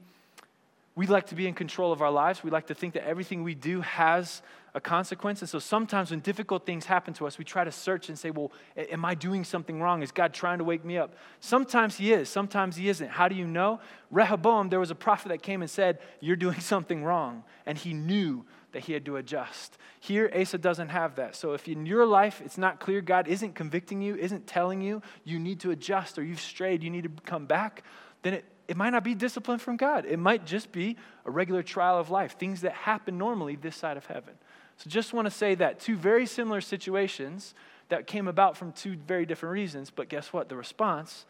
we 0.96 1.08
like 1.08 1.28
to 1.28 1.36
be 1.36 1.48
in 1.48 1.56
control 1.56 1.92
of 1.92 2.04
our 2.04 2.12
lives. 2.12 2.44
We 2.44 2.52
like 2.52 2.68
to 2.68 2.76
think 2.76 2.94
that 2.94 3.08
everything 3.08 3.44
we 3.44 3.56
do 3.56 3.82
has 3.82 4.44
a 4.76 4.82
consequence. 4.82 5.42
And 5.42 5.50
so 5.50 5.60
sometimes 5.60 6.12
when 6.12 6.20
difficult 6.20 6.66
things 6.66 6.86
happen 6.86 7.14
to 7.16 7.28
us, 7.28 7.38
we 7.38 7.46
try 7.46 7.64
to 7.64 7.72
search 7.72 8.10
and 8.10 8.18
say, 8.18 8.32
Well, 8.32 8.52
am 8.76 9.06
I 9.06 9.16
doing 9.16 9.44
something 9.44 9.80
wrong? 9.80 10.02
Is 10.02 10.12
God 10.12 10.34
trying 10.34 10.58
to 10.58 10.64
wake 10.64 10.84
me 10.84 10.98
up? 10.98 11.16
Sometimes 11.40 11.96
He 11.96 12.12
is, 12.12 12.30
sometimes 12.30 12.76
He 12.76 12.90
isn't. 12.90 13.10
How 13.10 13.28
do 13.28 13.36
you 13.36 13.46
know? 13.46 13.80
Rehoboam, 14.10 14.70
there 14.70 14.80
was 14.80 14.92
a 14.92 14.96
prophet 14.96 15.30
that 15.30 15.44
came 15.44 15.62
and 15.62 15.70
said, 15.70 16.00
You're 16.20 16.36
doing 16.36 16.60
something 16.60 17.04
wrong. 17.04 17.44
And 17.66 17.78
he 17.78 17.94
knew 17.94 18.46
that 18.72 18.82
he 18.82 18.94
had 18.94 19.06
to 19.06 19.18
adjust. 19.18 19.78
Here, 20.00 20.32
Asa 20.36 20.58
doesn't 20.58 20.90
have 20.90 21.16
that. 21.16 21.36
So 21.36 21.54
if 21.54 21.68
in 21.68 21.86
your 21.86 22.06
life 22.06 22.42
it's 22.44 22.58
not 22.58 22.80
clear, 22.80 23.02
God 23.02 23.28
isn't 23.28 23.54
convicting 23.54 24.02
you, 24.02 24.16
isn't 24.16 24.48
telling 24.48 24.82
you, 24.82 25.02
you 25.24 25.40
need 25.40 25.60
to 25.60 25.72
adjust 25.72 26.18
or 26.18 26.24
you've 26.24 26.42
strayed, 26.42 26.82
you 26.82 26.90
need 26.90 27.04
to 27.04 27.12
come 27.24 27.46
back, 27.46 27.84
then 28.24 28.34
it 28.34 28.46
it 28.68 28.78
might 28.78 28.92
not 28.92 29.04
be 29.04 29.14
discipline 29.14 29.60
from 29.60 29.78
God. 29.78 30.06
It 30.06 30.18
might 30.18 30.46
just 30.46 30.72
be 30.72 30.96
a 31.26 31.32
regular 31.32 31.64
trial 31.64 31.98
of 31.98 32.10
life, 32.10 32.38
things 32.38 32.62
that 32.62 32.74
happen 32.74 33.18
normally 33.18 33.56
this 33.56 33.76
side 33.76 33.98
of 33.98 34.06
heaven. 34.06 34.36
So 34.78 34.90
just 34.90 35.14
want 35.14 35.26
to 35.26 35.32
say 35.32 35.56
that 35.56 35.80
two 35.80 35.96
very 35.96 36.26
similar 36.26 36.62
situations 36.62 37.54
that 37.90 38.08
came 38.08 38.28
about 38.28 38.58
from 38.58 38.72
two 38.72 38.98
very 39.08 39.26
different 39.26 39.54
reasons, 39.54 39.90
but 39.90 40.10
guess 40.10 40.34
what? 40.34 40.50
The 40.50 40.56
response 40.56 41.26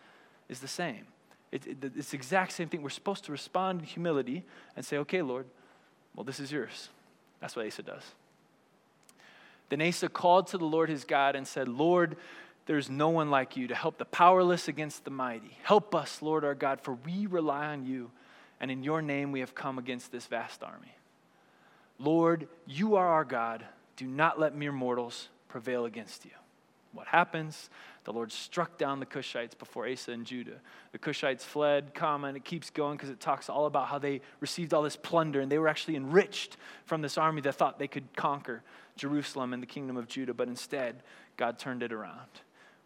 is 0.49 0.59
the 0.59 0.67
same. 0.67 1.07
It, 1.51 1.67
it, 1.67 1.91
it's 1.95 2.11
the 2.11 2.17
exact 2.17 2.53
same 2.53 2.69
thing. 2.69 2.81
We're 2.81 2.89
supposed 2.89 3.25
to 3.25 3.31
respond 3.31 3.81
in 3.81 3.85
humility 3.85 4.43
and 4.75 4.85
say, 4.85 4.97
okay, 4.99 5.21
Lord, 5.21 5.45
well, 6.15 6.23
this 6.23 6.39
is 6.39 6.51
yours. 6.51 6.89
That's 7.41 7.55
what 7.55 7.67
Asa 7.67 7.83
does. 7.83 8.03
Then 9.69 9.81
Asa 9.81 10.09
called 10.09 10.47
to 10.47 10.57
the 10.57 10.65
Lord 10.65 10.89
his 10.89 11.03
God 11.03 11.35
and 11.35 11.47
said, 11.47 11.67
Lord, 11.67 12.15
there's 12.65 12.89
no 12.89 13.09
one 13.09 13.29
like 13.29 13.57
you 13.57 13.67
to 13.67 13.75
help 13.75 13.97
the 13.97 14.05
powerless 14.05 14.67
against 14.67 15.03
the 15.03 15.11
mighty. 15.11 15.57
Help 15.63 15.93
us, 15.93 16.21
Lord 16.21 16.45
our 16.45 16.55
God, 16.55 16.79
for 16.81 16.93
we 16.93 17.25
rely 17.25 17.67
on 17.67 17.85
you, 17.85 18.11
and 18.59 18.71
in 18.71 18.83
your 18.83 19.01
name 19.01 19.31
we 19.31 19.41
have 19.41 19.53
come 19.53 19.77
against 19.77 20.11
this 20.11 20.27
vast 20.27 20.63
army. 20.63 20.95
Lord, 22.03 22.47
you 22.67 22.95
are 22.95 23.07
our 23.07 23.23
God. 23.23 23.65
Do 23.95 24.05
not 24.05 24.39
let 24.39 24.53
mere 24.53 24.73
mortals 24.73 25.29
prevail 25.47 25.85
against 25.85 26.25
you. 26.25 26.31
What 26.91 27.07
happens? 27.07 27.69
The 28.03 28.11
Lord 28.11 28.31
struck 28.31 28.77
down 28.77 28.99
the 28.99 29.05
Cushites 29.05 29.57
before 29.57 29.89
Asa 29.89 30.11
and 30.11 30.25
Judah. 30.25 30.59
The 30.91 30.99
Cushites 30.99 31.41
fled, 31.41 31.93
comma, 31.95 32.27
and 32.27 32.37
it 32.37 32.43
keeps 32.43 32.69
going 32.69 32.97
because 32.97 33.09
it 33.09 33.19
talks 33.19 33.49
all 33.49 33.65
about 33.65 33.87
how 33.87 33.99
they 33.99 34.21
received 34.41 34.73
all 34.73 34.83
this 34.83 34.97
plunder 34.97 35.39
and 35.39 35.51
they 35.51 35.57
were 35.57 35.69
actually 35.69 35.95
enriched 35.95 36.57
from 36.85 37.01
this 37.01 37.17
army 37.17 37.41
that 37.41 37.55
thought 37.55 37.79
they 37.79 37.87
could 37.87 38.15
conquer 38.15 38.61
Jerusalem 38.97 39.53
and 39.53 39.63
the 39.63 39.67
kingdom 39.67 39.95
of 39.95 40.07
Judah, 40.07 40.33
but 40.33 40.47
instead, 40.47 41.01
God 41.37 41.57
turned 41.57 41.81
it 41.81 41.93
around. 41.93 42.27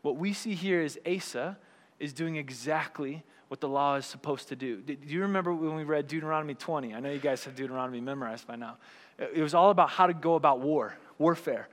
What 0.03 0.17
we 0.17 0.31
see 0.31 0.53
here 0.53 0.81
is 0.81 0.99
Asa 1.05 1.57
is 1.99 2.13
doing 2.13 2.37
exactly 2.37 3.23
what 3.47 3.61
the 3.61 3.67
law 3.67 3.95
is 3.95 4.05
supposed 4.05 4.49
to 4.49 4.55
do. 4.55 4.81
Do 4.81 4.95
you 5.05 5.21
remember 5.21 5.53
when 5.53 5.75
we 5.75 5.83
read 5.83 6.07
Deuteronomy 6.07 6.53
20? 6.53 6.93
I 6.93 6.99
know 6.99 7.09
you 7.09 7.19
guys 7.19 7.43
have 7.45 7.55
Deuteronomy 7.55 7.99
memorized 7.99 8.45
by 8.45 8.55
now. 8.55 8.77
It 9.17 9.41
was 9.41 9.53
all 9.53 9.69
about 9.69 9.89
how 9.89 10.07
to 10.07 10.13
go 10.13 10.35
about 10.35 10.59
war, 10.59 10.95
warfare. 11.17 11.67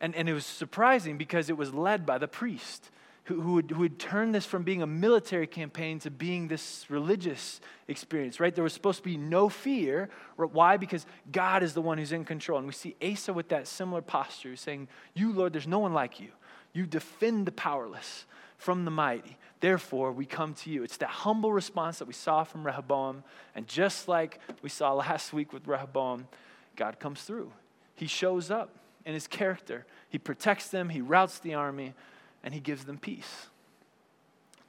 And, 0.00 0.14
and 0.14 0.28
it 0.28 0.34
was 0.34 0.46
surprising 0.46 1.18
because 1.18 1.50
it 1.50 1.56
was 1.56 1.72
led 1.72 2.04
by 2.06 2.18
the 2.18 2.28
priest 2.28 2.90
who, 3.24 3.40
who, 3.40 3.54
would, 3.54 3.70
who 3.70 3.80
would 3.80 3.98
turn 3.98 4.32
this 4.32 4.44
from 4.44 4.62
being 4.62 4.82
a 4.82 4.86
military 4.86 5.46
campaign 5.46 5.98
to 6.00 6.10
being 6.10 6.46
this 6.48 6.84
religious 6.88 7.60
experience, 7.88 8.38
right? 8.38 8.54
There 8.54 8.64
was 8.64 8.74
supposed 8.74 8.98
to 8.98 9.04
be 9.04 9.16
no 9.16 9.48
fear. 9.48 10.10
Why? 10.36 10.76
Because 10.76 11.06
God 11.32 11.62
is 11.62 11.72
the 11.72 11.80
one 11.80 11.98
who's 11.98 12.12
in 12.12 12.24
control. 12.24 12.58
And 12.58 12.66
we 12.66 12.74
see 12.74 12.96
Asa 13.02 13.32
with 13.32 13.48
that 13.48 13.66
similar 13.66 14.02
posture, 14.02 14.56
saying, 14.56 14.88
You, 15.14 15.32
Lord, 15.32 15.54
there's 15.54 15.66
no 15.66 15.78
one 15.78 15.94
like 15.94 16.20
you. 16.20 16.28
You 16.72 16.86
defend 16.86 17.46
the 17.46 17.52
powerless 17.52 18.26
from 18.58 18.84
the 18.84 18.90
mighty. 18.90 19.38
Therefore, 19.60 20.12
we 20.12 20.26
come 20.26 20.52
to 20.54 20.70
you. 20.70 20.82
It's 20.82 20.98
that 20.98 21.08
humble 21.08 21.52
response 21.52 21.98
that 22.00 22.08
we 22.08 22.12
saw 22.12 22.44
from 22.44 22.64
Rehoboam. 22.64 23.24
And 23.54 23.66
just 23.66 24.06
like 24.06 24.38
we 24.60 24.68
saw 24.68 24.92
last 24.92 25.32
week 25.32 25.52
with 25.52 25.66
Rehoboam, 25.66 26.28
God 26.76 26.98
comes 26.98 27.22
through. 27.22 27.52
He 27.94 28.06
shows 28.06 28.50
up 28.50 28.70
in 29.04 29.14
his 29.14 29.26
character. 29.26 29.86
He 30.08 30.18
protects 30.18 30.68
them, 30.68 30.88
he 30.88 31.00
routs 31.00 31.38
the 31.38 31.54
army, 31.54 31.94
and 32.42 32.54
he 32.54 32.60
gives 32.60 32.84
them 32.84 32.98
peace. 32.98 33.46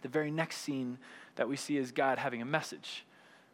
The 0.02 0.08
very 0.10 0.32
next 0.32 0.58
scene 0.58 0.98
that 1.36 1.50
we 1.50 1.56
see 1.56 1.78
is 1.78 1.92
God 1.92 2.18
having 2.20 2.42
a 2.42 2.46
message 2.46 3.06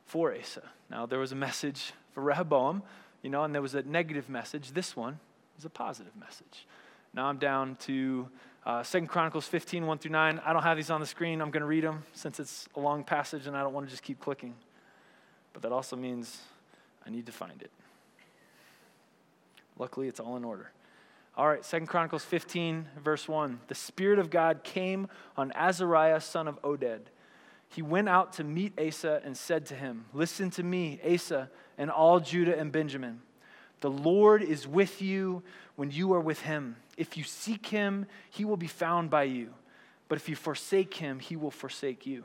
for 0.06 0.36
Asa. 0.36 0.64
Now, 0.90 1.06
there 1.06 1.20
was 1.20 1.32
a 1.32 1.36
message 1.36 1.94
for 2.14 2.22
Rehoboam, 2.22 2.84
you 3.22 3.30
know, 3.30 3.44
and 3.44 3.54
there 3.54 3.62
was 3.62 3.76
a 3.76 3.84
negative 3.84 4.30
message. 4.30 4.72
This 4.72 4.96
one 4.96 5.20
is 5.58 5.66
a 5.66 5.70
positive 5.70 6.16
message. 6.16 6.68
Now 7.14 7.26
I'm 7.26 7.38
down 7.38 7.76
to 7.82 8.30
Uh, 8.64 8.84
2 8.84 9.08
Chronicles 9.08 9.48
15, 9.48 9.88
1 9.88 9.98
through 9.98 10.12
9. 10.12 10.40
I 10.46 10.54
don't 10.54 10.62
have 10.62 10.78
these 10.78 10.92
on 10.92 11.00
the 11.00 11.08
screen. 11.08 11.42
I'm 11.42 11.50
going 11.50 11.62
to 11.62 11.68
read 11.68 11.84
them 11.84 12.04
since 12.14 12.40
it's 12.40 12.70
a 12.76 12.80
long 12.80 13.04
passage 13.04 13.48
and 13.48 13.58
I 13.58 13.64
don't 13.64 13.74
want 13.74 13.88
to 13.88 13.90
just 13.90 14.04
keep 14.04 14.20
clicking. 14.20 14.54
But 15.52 15.64
that 15.64 15.72
also 15.72 15.96
means 15.96 16.40
I 17.04 17.10
need 17.10 17.26
to 17.26 17.32
find 17.32 17.60
it. 17.60 17.72
Luckily, 19.82 20.08
it's 20.08 20.20
all 20.20 20.38
in 20.38 20.44
order. 20.44 20.72
All 21.36 21.48
right, 21.48 21.66
Second 21.66 21.88
Chronicles 21.88 22.24
15, 22.24 22.86
verse 23.04 23.28
1. 23.28 23.62
The 23.68 23.74
Spirit 23.74 24.20
of 24.20 24.30
God 24.30 24.64
came 24.64 25.08
on 25.36 25.52
Azariah, 25.56 26.22
son 26.22 26.48
of 26.48 26.62
Oded. 26.62 27.00
He 27.68 27.82
went 27.82 28.08
out 28.08 28.34
to 28.34 28.44
meet 28.44 28.80
Asa 28.80 29.24
and 29.26 29.36
said 29.36 29.66
to 29.66 29.76
him, 29.76 30.06
Listen 30.14 30.52
to 30.52 30.62
me, 30.62 31.02
Asa, 31.04 31.50
and 31.80 31.90
all 31.90 32.20
Judah 32.20 32.56
and 32.56 32.72
Benjamin. 32.72 33.22
The 33.80 33.90
Lord 33.90 34.44
is 34.44 34.68
with 34.68 35.02
you 35.02 35.42
when 35.78 35.90
you 35.90 36.14
are 36.14 36.20
with 36.20 36.42
him. 36.42 36.76
If 36.96 37.18
you 37.18 37.24
seek 37.24 37.66
him, 37.66 38.06
he 38.30 38.46
will 38.46 38.58
be 38.58 38.68
found 38.68 39.10
by 39.10 39.24
you. 39.24 39.50
But 40.10 40.20
if 40.20 40.30
you 40.30 40.36
forsake 40.36 40.94
him, 40.94 41.18
he 41.18 41.36
will 41.36 41.50
forsake 41.50 42.06
you. 42.06 42.24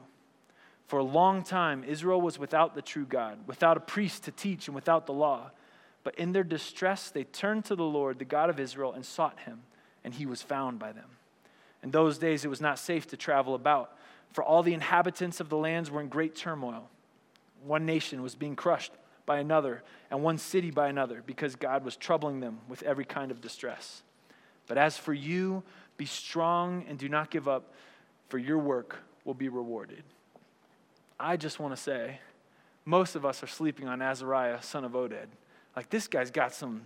For 0.89 0.99
a 0.99 1.05
long 1.05 1.43
time, 1.43 1.85
Israel 1.85 2.21
was 2.21 2.39
without 2.39 2.75
the 2.75 2.83
true 2.83 3.07
God, 3.07 3.39
without 3.47 3.79
a 3.79 3.81
priest 3.81 4.25
to 4.25 4.31
teach, 4.31 4.69
and 4.69 4.75
without 4.75 5.07
the 5.07 5.15
law. 5.15 5.53
But 6.07 6.15
in 6.15 6.31
their 6.31 6.45
distress, 6.45 7.11
they 7.11 7.25
turned 7.25 7.65
to 7.65 7.75
the 7.75 7.83
Lord, 7.83 8.21
the 8.21 8.25
God 8.25 8.49
of 8.49 8.61
Israel, 8.61 8.93
and 8.93 9.05
sought 9.05 9.41
him, 9.41 9.63
and 10.05 10.15
he 10.15 10.25
was 10.25 10.41
found 10.41 10.79
by 10.79 10.93
them. 10.93 11.09
In 11.83 11.91
those 11.91 12.17
days, 12.17 12.45
it 12.45 12.49
was 12.49 12.61
not 12.61 12.79
safe 12.79 13.09
to 13.09 13.17
travel 13.17 13.57
about, 13.57 13.99
for 14.31 14.45
all 14.45 14.63
the 14.63 14.73
inhabitants 14.73 15.41
of 15.41 15.49
the 15.49 15.57
lands 15.57 15.91
were 15.91 16.01
in 16.01 16.07
great 16.07 16.37
turmoil. 16.37 16.89
One 17.65 17.87
nation 17.87 18.23
was 18.23 18.37
being 18.37 18.55
crushed 18.55 18.93
by 19.27 19.41
another, 19.41 19.83
and 20.09 20.23
one 20.23 20.39
city 20.39 20.71
by 20.71 20.87
another, 20.87 21.25
because 21.27 21.57
God 21.57 21.85
was 21.85 21.97
troubling 21.97 22.39
them 22.39 22.61
with 22.69 22.85
every 22.85 23.05
kind 23.05 23.33
of 23.33 23.41
distress. 23.41 24.05
But 24.69 24.79
as 24.79 24.97
for 24.97 25.13
you, 25.13 25.65
be 25.97 26.07
strong 26.07 26.85
and 26.89 27.01
do 27.01 27.09
not 27.09 27.33
give 27.33 27.49
up, 27.49 27.75
for 28.29 28.39
your 28.39 28.59
work 28.59 29.01
will 29.25 29.35
be 29.35 29.49
rewarded. 29.49 30.05
I 31.19 31.37
just 31.37 31.59
want 31.59 31.75
to 31.75 31.83
say, 31.83 32.21
most 32.85 33.17
of 33.17 33.27
us 33.27 33.43
are 33.43 33.49
sleeping 33.49 33.89
on 33.89 34.01
Azariah, 34.01 34.63
son 34.63 34.85
of 34.85 34.93
Oded 34.93 35.27
like 35.77 35.91
this 35.91 36.09
guy's 36.09 36.31
got 36.31 36.55
some 36.55 36.83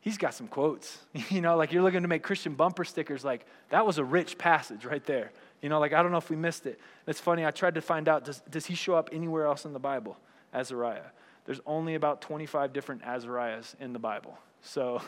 he's 0.00 0.18
got 0.18 0.34
some 0.34 0.48
quotes. 0.48 0.98
You 1.30 1.40
know 1.40 1.56
like 1.56 1.72
you're 1.72 1.82
looking 1.82 2.02
to 2.02 2.08
make 2.08 2.22
christian 2.22 2.54
bumper 2.54 2.84
stickers 2.84 3.24
like 3.24 3.46
that 3.70 3.86
was 3.86 3.98
a 3.98 4.04
rich 4.04 4.36
passage 4.36 4.84
right 4.84 5.04
there. 5.04 5.32
You 5.62 5.68
know 5.68 5.80
like 5.80 5.94
i 5.94 6.02
don't 6.02 6.10
know 6.10 6.18
if 6.18 6.28
we 6.28 6.36
missed 6.36 6.66
it. 6.66 6.78
It's 7.06 7.20
funny 7.20 7.46
i 7.46 7.50
tried 7.50 7.76
to 7.76 7.80
find 7.80 8.08
out 8.08 8.24
does, 8.24 8.42
does 8.50 8.66
he 8.66 8.74
show 8.74 8.94
up 8.94 9.10
anywhere 9.12 9.46
else 9.46 9.64
in 9.64 9.72
the 9.72 9.78
bible? 9.78 10.18
Azariah. 10.52 11.10
There's 11.46 11.60
only 11.66 11.94
about 11.94 12.20
25 12.20 12.72
different 12.72 13.02
azariahs 13.02 13.76
in 13.80 13.92
the 13.92 13.98
bible. 13.98 14.38
So 14.60 15.00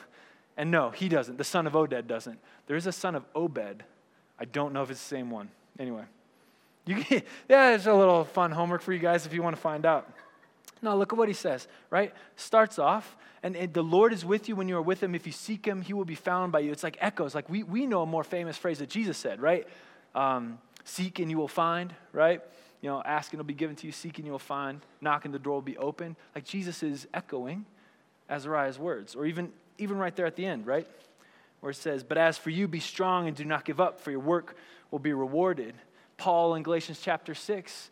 and 0.56 0.70
no 0.70 0.90
he 0.90 1.08
doesn't. 1.08 1.36
The 1.36 1.44
son 1.44 1.66
of 1.66 1.74
oded 1.74 2.06
doesn't. 2.06 2.38
There 2.66 2.76
is 2.76 2.86
a 2.86 2.92
son 2.92 3.14
of 3.14 3.24
obed. 3.34 3.84
I 4.38 4.44
don't 4.44 4.72
know 4.72 4.82
if 4.82 4.90
it's 4.90 5.00
the 5.00 5.16
same 5.16 5.30
one. 5.30 5.50
Anyway. 5.78 6.04
You 6.86 7.02
can, 7.02 7.22
yeah 7.48 7.74
it's 7.74 7.86
a 7.86 7.94
little 7.94 8.24
fun 8.24 8.52
homework 8.52 8.80
for 8.80 8.92
you 8.92 9.00
guys 9.00 9.26
if 9.26 9.34
you 9.34 9.42
want 9.42 9.56
to 9.56 9.60
find 9.60 9.84
out 9.84 10.08
no, 10.86 10.96
look 10.96 11.12
at 11.12 11.18
what 11.18 11.26
he 11.26 11.34
says, 11.34 11.66
right? 11.90 12.14
Starts 12.36 12.78
off, 12.78 13.16
and, 13.42 13.56
and, 13.56 13.74
the 13.74 13.82
Lord 13.82 14.12
is 14.12 14.24
with 14.24 14.48
you 14.48 14.54
when 14.54 14.68
you 14.68 14.76
are 14.76 14.82
with 14.82 15.02
him. 15.02 15.16
If 15.16 15.26
you 15.26 15.32
seek 15.32 15.66
him, 15.66 15.82
he 15.82 15.92
will 15.92 16.04
be 16.04 16.14
found 16.14 16.52
by 16.52 16.60
you. 16.60 16.70
It's 16.70 16.84
like 16.84 16.96
echoes. 17.00 17.34
Like 17.34 17.50
we, 17.50 17.64
we 17.64 17.86
know 17.86 18.02
a 18.02 18.06
more 18.06 18.22
famous 18.22 18.56
phrase 18.56 18.78
that 18.78 18.88
Jesus 18.88 19.18
said, 19.18 19.40
right? 19.40 19.66
Um, 20.14 20.58
seek 20.84 21.18
and 21.18 21.28
you 21.28 21.38
will 21.38 21.48
find, 21.48 21.92
right? 22.12 22.40
You 22.82 22.88
know, 22.88 23.02
ask 23.04 23.32
and 23.32 23.40
it'll 23.40 23.48
be 23.48 23.54
given 23.54 23.74
to 23.76 23.86
you, 23.86 23.92
seek 23.92 24.18
and 24.18 24.26
you 24.26 24.32
will 24.32 24.38
find, 24.38 24.80
knock 25.00 25.24
and 25.24 25.34
the 25.34 25.40
door 25.40 25.54
will 25.54 25.62
be 25.62 25.76
open. 25.76 26.14
Like 26.36 26.44
Jesus 26.44 26.84
is 26.84 27.08
echoing 27.12 27.66
Azariah's 28.30 28.78
words, 28.78 29.16
or 29.16 29.26
even, 29.26 29.52
even 29.78 29.98
right 29.98 30.14
there 30.14 30.26
at 30.26 30.36
the 30.36 30.46
end, 30.46 30.68
right? 30.68 30.86
Where 31.60 31.70
it 31.70 31.76
says, 31.76 32.04
But 32.04 32.16
as 32.16 32.38
for 32.38 32.50
you, 32.50 32.68
be 32.68 32.80
strong 32.80 33.26
and 33.26 33.36
do 33.36 33.44
not 33.44 33.64
give 33.64 33.80
up, 33.80 34.00
for 34.00 34.12
your 34.12 34.20
work 34.20 34.56
will 34.92 35.00
be 35.00 35.12
rewarded. 35.12 35.74
Paul 36.16 36.54
in 36.54 36.62
Galatians 36.62 37.00
chapter 37.02 37.34
6 37.34 37.90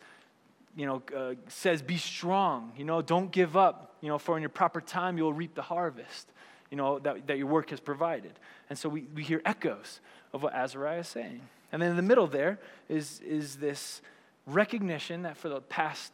you 0.75 0.85
know, 0.85 1.01
uh, 1.15 1.35
says, 1.47 1.81
be 1.81 1.97
strong, 1.97 2.71
you 2.77 2.83
know, 2.83 3.01
don't 3.01 3.31
give 3.31 3.55
up, 3.55 3.95
you 4.01 4.09
know, 4.09 4.17
for 4.17 4.35
in 4.35 4.41
your 4.41 4.49
proper 4.49 4.81
time 4.81 5.17
you'll 5.17 5.33
reap 5.33 5.55
the 5.55 5.61
harvest, 5.61 6.27
you 6.69 6.77
know, 6.77 6.99
that, 6.99 7.27
that 7.27 7.37
your 7.37 7.47
work 7.47 7.69
has 7.69 7.79
provided. 7.79 8.33
And 8.69 8.77
so 8.77 8.89
we, 8.89 9.05
we 9.13 9.23
hear 9.23 9.41
echoes 9.45 10.01
of 10.33 10.43
what 10.43 10.53
Azariah 10.53 10.99
is 10.99 11.07
saying. 11.07 11.41
And 11.71 11.81
then 11.81 11.91
in 11.91 11.95
the 11.95 12.01
middle 12.01 12.27
there 12.27 12.59
is, 12.89 13.21
is 13.21 13.55
this 13.57 14.01
recognition 14.45 15.23
that 15.23 15.37
for 15.37 15.49
the 15.49 15.61
past 15.61 16.11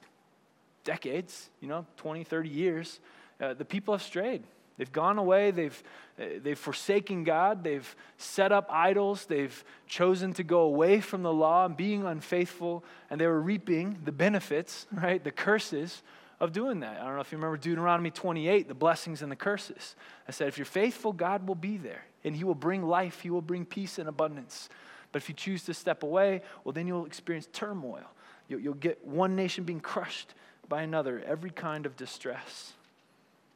decades, 0.83 1.49
you 1.59 1.67
know, 1.67 1.85
20, 1.97 2.23
30 2.23 2.49
years, 2.49 2.99
uh, 3.39 3.53
the 3.53 3.65
people 3.65 3.93
have 3.93 4.03
strayed. 4.03 4.43
They've 4.81 4.91
gone 4.91 5.19
away, 5.19 5.51
they've, 5.51 5.83
uh, 6.19 6.23
they've 6.41 6.57
forsaken 6.57 7.23
God, 7.23 7.63
they've 7.63 7.95
set 8.17 8.51
up 8.51 8.67
idols, 8.71 9.27
they've 9.27 9.63
chosen 9.85 10.33
to 10.33 10.43
go 10.43 10.61
away 10.61 11.01
from 11.01 11.21
the 11.21 11.31
law 11.31 11.65
and 11.65 11.77
being 11.77 12.03
unfaithful, 12.03 12.83
and 13.11 13.21
they 13.21 13.27
were 13.27 13.39
reaping 13.39 13.99
the 14.05 14.11
benefits, 14.11 14.87
right, 14.91 15.23
the 15.23 15.29
curses 15.29 16.01
of 16.39 16.51
doing 16.51 16.79
that. 16.79 16.99
I 16.99 17.05
don't 17.05 17.13
know 17.13 17.21
if 17.21 17.31
you 17.31 17.37
remember 17.37 17.57
Deuteronomy 17.57 18.09
28, 18.09 18.67
the 18.67 18.73
blessings 18.73 19.21
and 19.21 19.31
the 19.31 19.35
curses. 19.35 19.95
I 20.27 20.31
said, 20.31 20.47
if 20.47 20.57
you're 20.57 20.65
faithful, 20.65 21.13
God 21.13 21.47
will 21.47 21.53
be 21.53 21.77
there, 21.77 22.03
and 22.23 22.35
He 22.35 22.43
will 22.43 22.55
bring 22.55 22.81
life, 22.81 23.19
He 23.19 23.29
will 23.29 23.43
bring 23.43 23.65
peace 23.65 23.99
and 23.99 24.09
abundance. 24.09 24.67
But 25.11 25.21
if 25.21 25.29
you 25.29 25.35
choose 25.35 25.61
to 25.65 25.75
step 25.75 26.01
away, 26.01 26.41
well, 26.63 26.73
then 26.73 26.87
you'll 26.87 27.05
experience 27.05 27.47
turmoil. 27.53 28.09
You'll, 28.47 28.61
you'll 28.61 28.73
get 28.73 29.05
one 29.05 29.35
nation 29.35 29.63
being 29.63 29.79
crushed 29.79 30.33
by 30.67 30.81
another, 30.81 31.21
every 31.23 31.51
kind 31.51 31.85
of 31.85 31.95
distress. 31.95 32.73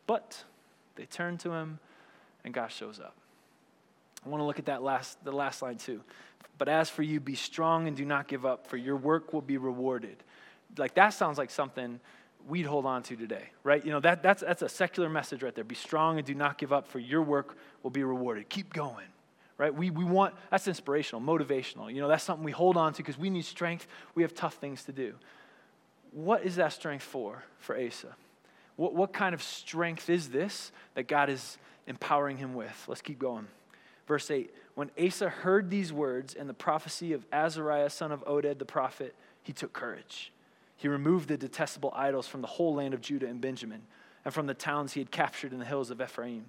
But 0.06 0.44
they 0.96 1.06
turn 1.06 1.38
to 1.40 1.52
him, 1.52 1.80
and 2.44 2.54
God 2.54 2.72
shows 2.72 3.00
up. 3.00 3.16
I 4.26 4.30
want 4.30 4.42
to 4.42 4.46
look 4.46 4.60
at 4.60 4.66
that 4.66 4.82
last, 4.82 5.24
the 5.24 5.32
last 5.32 5.62
line 5.62 5.78
too. 5.78 6.02
But 6.58 6.70
as 6.70 6.90
for 6.90 7.04
you, 7.04 7.20
be 7.20 7.36
strong 7.36 7.88
and 7.88 7.96
do 7.96 8.06
not 8.06 8.28
give 8.28 8.46
up, 8.46 8.68
for 8.68 8.78
your 8.78 8.96
work 8.96 9.34
will 9.34 9.42
be 9.42 9.58
rewarded. 9.58 10.18
Like 10.78 10.96
that 10.96 11.10
sounds 11.10 11.38
like 11.38 11.50
something 11.50 12.00
we'd 12.48 12.66
hold 12.66 12.86
on 12.86 13.04
to 13.04 13.16
today, 13.16 13.50
right? 13.64 13.84
You 13.84 13.92
know, 13.92 14.00
that, 14.02 14.22
that's, 14.22 14.42
that's 14.42 14.62
a 14.62 14.70
secular 14.70 15.10
message 15.10 15.44
right 15.44 15.54
there. 15.54 15.64
Be 15.64 15.76
strong 15.76 16.18
and 16.18 16.26
do 16.26 16.36
not 16.36 16.58
give 16.58 16.72
up, 16.72 16.88
for 16.88 17.00
your 17.00 17.22
work 17.22 17.58
will 17.84 17.90
be 17.90 18.04
rewarded. 18.04 18.50
Keep 18.50 18.74
going, 18.74 19.08
right? 19.58 19.74
We, 19.74 19.90
we 19.90 20.04
want, 20.04 20.36
that's 20.52 20.68
inspirational, 20.68 21.22
motivational. 21.22 21.94
You 21.94 22.02
know, 22.02 22.08
that's 22.08 22.24
something 22.24 22.46
we 22.46 22.52
hold 22.52 22.78
on 22.78 22.94
to 22.94 22.98
because 22.98 23.18
we 23.18 23.30
need 23.30 23.46
strength. 23.46 23.88
We 24.14 24.22
have 24.24 24.34
tough 24.34 24.56
things 24.56 24.84
to 24.84 24.92
do. 24.92 25.16
What 26.12 26.44
is 26.44 26.56
that 26.58 26.74
strength 26.74 27.04
for, 27.04 27.44
for 27.60 27.76
Asa? 27.78 28.16
What, 28.76 28.94
what 28.94 29.14
kind 29.14 29.34
of 29.34 29.42
strength 29.42 30.10
is 30.10 30.30
this 30.30 30.72
that 30.96 31.08
God 31.08 31.30
is 31.30 31.58
empowering 31.88 32.38
him 32.38 32.54
with? 32.54 32.86
Let's 32.88 33.02
keep 33.02 33.20
going. 33.20 33.48
Verse 34.08 34.30
8 34.30 34.54
When 34.76 34.92
Asa 35.04 35.30
heard 35.30 35.70
these 35.70 35.92
words 35.94 36.34
and 36.34 36.50
the 36.50 36.54
prophecy 36.54 37.14
of 37.14 37.26
Azariah, 37.32 37.90
son 37.90 38.12
of 38.12 38.24
Oded 38.26 38.60
the 38.60 38.66
prophet, 38.66 39.16
he 39.44 39.54
took 39.54 39.74
courage. 39.74 40.32
He 40.78 40.88
removed 40.88 41.30
the 41.30 41.38
detestable 41.38 41.94
idols 41.96 42.28
from 42.28 42.42
the 42.42 42.48
whole 42.48 42.76
land 42.76 42.94
of 42.94 43.02
Judah 43.02 43.28
and 43.28 43.40
Benjamin, 43.40 43.84
and 44.26 44.34
from 44.34 44.48
the 44.48 44.54
towns 44.54 44.94
he 44.94 45.00
had 45.00 45.12
captured 45.12 45.54
in 45.54 45.60
the 45.60 45.66
hills 45.66 45.90
of 45.90 46.02
Ephraim. 46.02 46.46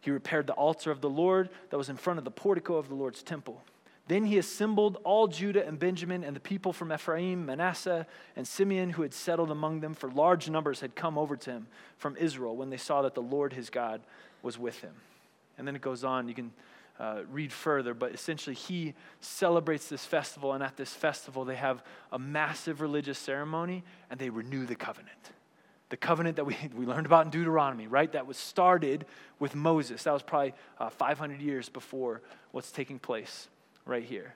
He 0.00 0.10
repaired 0.10 0.46
the 0.46 0.52
altar 0.52 0.90
of 0.90 1.00
the 1.00 1.08
Lord 1.08 1.48
that 1.70 1.78
was 1.78 1.88
in 1.88 1.96
front 1.96 2.18
of 2.18 2.24
the 2.24 2.30
portico 2.30 2.76
of 2.76 2.88
the 2.88 2.94
Lord's 2.94 3.22
temple. 3.22 3.62
Then 4.06 4.24
he 4.24 4.36
assembled 4.36 4.98
all 5.02 5.28
Judah 5.28 5.66
and 5.66 5.78
Benjamin 5.78 6.24
and 6.24 6.36
the 6.36 6.40
people 6.40 6.74
from 6.74 6.92
Ephraim, 6.92 7.46
Manasseh, 7.46 8.06
and 8.36 8.46
Simeon 8.46 8.90
who 8.90 9.02
had 9.02 9.14
settled 9.14 9.50
among 9.50 9.80
them, 9.80 9.94
for 9.94 10.10
large 10.10 10.50
numbers 10.50 10.80
had 10.80 10.94
come 10.94 11.16
over 11.16 11.36
to 11.36 11.50
him 11.50 11.66
from 11.96 12.16
Israel 12.18 12.54
when 12.54 12.68
they 12.68 12.76
saw 12.76 13.00
that 13.02 13.14
the 13.14 13.22
Lord 13.22 13.54
his 13.54 13.70
God 13.70 14.02
was 14.42 14.58
with 14.58 14.80
him. 14.80 14.92
And 15.56 15.66
then 15.66 15.74
it 15.74 15.80
goes 15.80 16.04
on, 16.04 16.28
you 16.28 16.34
can 16.34 16.52
uh, 17.00 17.20
read 17.30 17.50
further, 17.50 17.94
but 17.94 18.12
essentially 18.12 18.54
he 18.54 18.92
celebrates 19.22 19.88
this 19.88 20.04
festival, 20.04 20.52
and 20.52 20.62
at 20.62 20.76
this 20.76 20.92
festival 20.92 21.46
they 21.46 21.56
have 21.56 21.82
a 22.12 22.18
massive 22.18 22.82
religious 22.82 23.18
ceremony 23.18 23.84
and 24.10 24.20
they 24.20 24.28
renew 24.28 24.66
the 24.66 24.76
covenant. 24.76 25.16
The 25.88 25.96
covenant 25.96 26.36
that 26.36 26.44
we, 26.44 26.58
we 26.76 26.84
learned 26.84 27.06
about 27.06 27.24
in 27.24 27.30
Deuteronomy, 27.30 27.86
right? 27.86 28.12
That 28.12 28.26
was 28.26 28.36
started 28.36 29.06
with 29.38 29.54
Moses. 29.54 30.02
That 30.02 30.12
was 30.12 30.22
probably 30.22 30.52
uh, 30.78 30.90
500 30.90 31.40
years 31.40 31.70
before 31.70 32.20
what's 32.50 32.70
taking 32.70 32.98
place 32.98 33.48
right 33.86 34.04
here. 34.04 34.34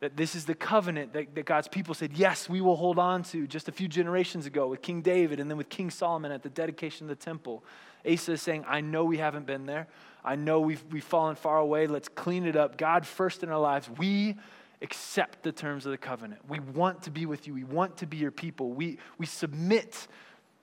That 0.00 0.16
this 0.16 0.34
is 0.34 0.44
the 0.44 0.54
covenant 0.54 1.12
that, 1.14 1.34
that 1.34 1.46
God's 1.46 1.68
people 1.68 1.94
said, 1.94 2.12
yes, 2.14 2.48
we 2.48 2.60
will 2.60 2.76
hold 2.76 2.98
on 2.98 3.22
to 3.24 3.46
just 3.46 3.68
a 3.68 3.72
few 3.72 3.88
generations 3.88 4.44
ago 4.44 4.68
with 4.68 4.82
King 4.82 5.00
David 5.02 5.40
and 5.40 5.50
then 5.50 5.56
with 5.56 5.68
King 5.68 5.90
Solomon 5.90 6.32
at 6.32 6.42
the 6.42 6.50
dedication 6.50 7.10
of 7.10 7.18
the 7.18 7.24
temple. 7.24 7.64
Asa 8.06 8.32
is 8.32 8.42
saying, 8.42 8.64
I 8.68 8.80
know 8.80 9.04
we 9.04 9.18
haven't 9.18 9.46
been 9.46 9.66
there. 9.66 9.86
I 10.24 10.36
know 10.36 10.60
we've, 10.60 10.82
we've 10.90 11.04
fallen 11.04 11.36
far 11.36 11.58
away. 11.58 11.86
Let's 11.86 12.08
clean 12.08 12.44
it 12.44 12.56
up. 12.56 12.76
God 12.76 13.06
first 13.06 13.42
in 13.42 13.48
our 13.48 13.60
lives. 13.60 13.88
We 13.88 14.36
accept 14.82 15.42
the 15.42 15.52
terms 15.52 15.86
of 15.86 15.92
the 15.92 15.98
covenant. 15.98 16.42
We 16.48 16.60
want 16.60 17.02
to 17.04 17.10
be 17.10 17.24
with 17.24 17.46
you. 17.46 17.54
We 17.54 17.64
want 17.64 17.96
to 17.98 18.06
be 18.06 18.18
your 18.18 18.30
people. 18.30 18.72
We, 18.72 18.98
we 19.16 19.26
submit 19.26 20.06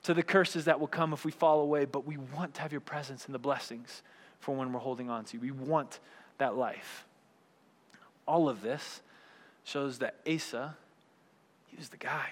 to 0.04 0.14
the 0.14 0.22
curses 0.22 0.66
that 0.66 0.78
will 0.78 0.88
come 0.88 1.12
if 1.12 1.24
we 1.24 1.32
fall 1.32 1.60
away, 1.60 1.84
but 1.84 2.06
we 2.06 2.16
want 2.16 2.54
to 2.54 2.60
have 2.60 2.70
your 2.70 2.80
presence 2.80 3.26
and 3.26 3.34
the 3.34 3.40
blessings 3.40 4.02
for 4.38 4.54
when 4.54 4.72
we're 4.72 4.80
holding 4.80 5.10
on 5.10 5.24
to 5.26 5.36
you. 5.36 5.40
We 5.40 5.50
want 5.50 6.00
that 6.38 6.56
life 6.56 7.06
all 8.26 8.48
of 8.48 8.62
this 8.62 9.00
shows 9.64 9.98
that 9.98 10.16
Asa, 10.26 10.76
he 11.66 11.76
was 11.76 11.88
the 11.88 11.96
guy. 11.96 12.30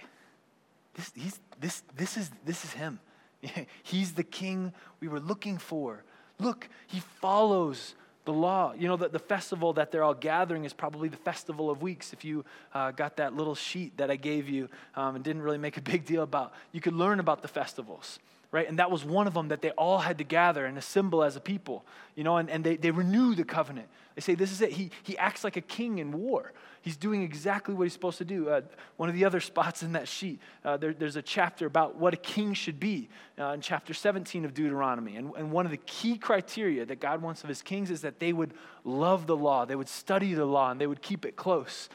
This, 0.94 1.12
he's, 1.14 1.40
this, 1.60 1.82
this, 1.96 2.16
is, 2.16 2.30
this 2.44 2.64
is 2.64 2.72
him. 2.72 2.98
he's 3.82 4.12
the 4.12 4.24
king 4.24 4.72
we 5.00 5.08
were 5.08 5.20
looking 5.20 5.58
for. 5.58 6.02
Look, 6.38 6.68
he 6.86 7.00
follows 7.20 7.94
the 8.24 8.32
law. 8.32 8.74
You 8.76 8.88
know, 8.88 8.96
the, 8.96 9.08
the 9.08 9.18
festival 9.18 9.72
that 9.74 9.92
they're 9.92 10.02
all 10.02 10.14
gathering 10.14 10.64
is 10.64 10.72
probably 10.72 11.08
the 11.08 11.16
festival 11.16 11.70
of 11.70 11.82
weeks. 11.82 12.12
If 12.12 12.24
you 12.24 12.44
uh, 12.74 12.90
got 12.90 13.16
that 13.16 13.34
little 13.34 13.54
sheet 13.54 13.96
that 13.98 14.10
I 14.10 14.16
gave 14.16 14.48
you 14.48 14.68
um, 14.94 15.16
and 15.16 15.24
didn't 15.24 15.42
really 15.42 15.58
make 15.58 15.76
a 15.76 15.82
big 15.92 16.04
deal 16.04 16.22
about, 16.22 16.52
you 16.72 16.80
could 16.80 16.94
learn 16.94 17.20
about 17.20 17.42
the 17.42 17.48
festivals 17.48 18.18
right? 18.52 18.68
And 18.68 18.78
that 18.78 18.90
was 18.90 19.04
one 19.04 19.26
of 19.26 19.34
them 19.34 19.48
that 19.48 19.62
they 19.62 19.70
all 19.70 19.98
had 19.98 20.18
to 20.18 20.24
gather 20.24 20.66
and 20.66 20.76
assemble 20.76 21.22
as 21.22 21.36
a 21.36 21.40
people, 21.40 21.84
you 22.16 22.24
know, 22.24 22.36
and, 22.36 22.50
and 22.50 22.64
they, 22.64 22.76
they 22.76 22.90
renew 22.90 23.34
the 23.34 23.44
covenant. 23.44 23.88
They 24.20 24.32
say, 24.32 24.34
This 24.34 24.52
is 24.52 24.60
it. 24.60 24.72
He, 24.72 24.90
he 25.02 25.16
acts 25.16 25.44
like 25.44 25.56
a 25.56 25.62
king 25.62 25.98
in 25.98 26.12
war. 26.12 26.52
He's 26.82 26.98
doing 26.98 27.22
exactly 27.22 27.74
what 27.74 27.84
he's 27.84 27.94
supposed 27.94 28.18
to 28.18 28.24
do. 28.24 28.50
Uh, 28.50 28.60
one 28.98 29.08
of 29.08 29.14
the 29.14 29.24
other 29.24 29.40
spots 29.50 29.82
in 29.82 29.92
that 29.92 30.08
sheet, 30.08 30.40
uh, 30.62 30.76
there, 30.76 30.92
there's 30.92 31.16
a 31.16 31.22
chapter 31.22 31.64
about 31.64 31.96
what 31.96 32.12
a 32.12 32.18
king 32.18 32.52
should 32.52 32.78
be 32.78 33.08
uh, 33.38 33.52
in 33.52 33.62
chapter 33.62 33.94
17 33.94 34.44
of 34.44 34.52
Deuteronomy. 34.52 35.16
And, 35.16 35.32
and 35.36 35.50
one 35.50 35.64
of 35.64 35.70
the 35.70 35.78
key 35.78 36.18
criteria 36.18 36.84
that 36.84 37.00
God 37.00 37.22
wants 37.22 37.42
of 37.44 37.48
his 37.48 37.62
kings 37.62 37.90
is 37.90 38.02
that 38.02 38.20
they 38.20 38.34
would 38.34 38.52
love 38.84 39.26
the 39.26 39.36
law, 39.36 39.64
they 39.64 39.76
would 39.76 39.88
study 39.88 40.34
the 40.34 40.44
law, 40.44 40.70
and 40.70 40.78
they 40.78 40.86
would 40.86 41.00
keep 41.00 41.24
it 41.24 41.34
close. 41.34 41.88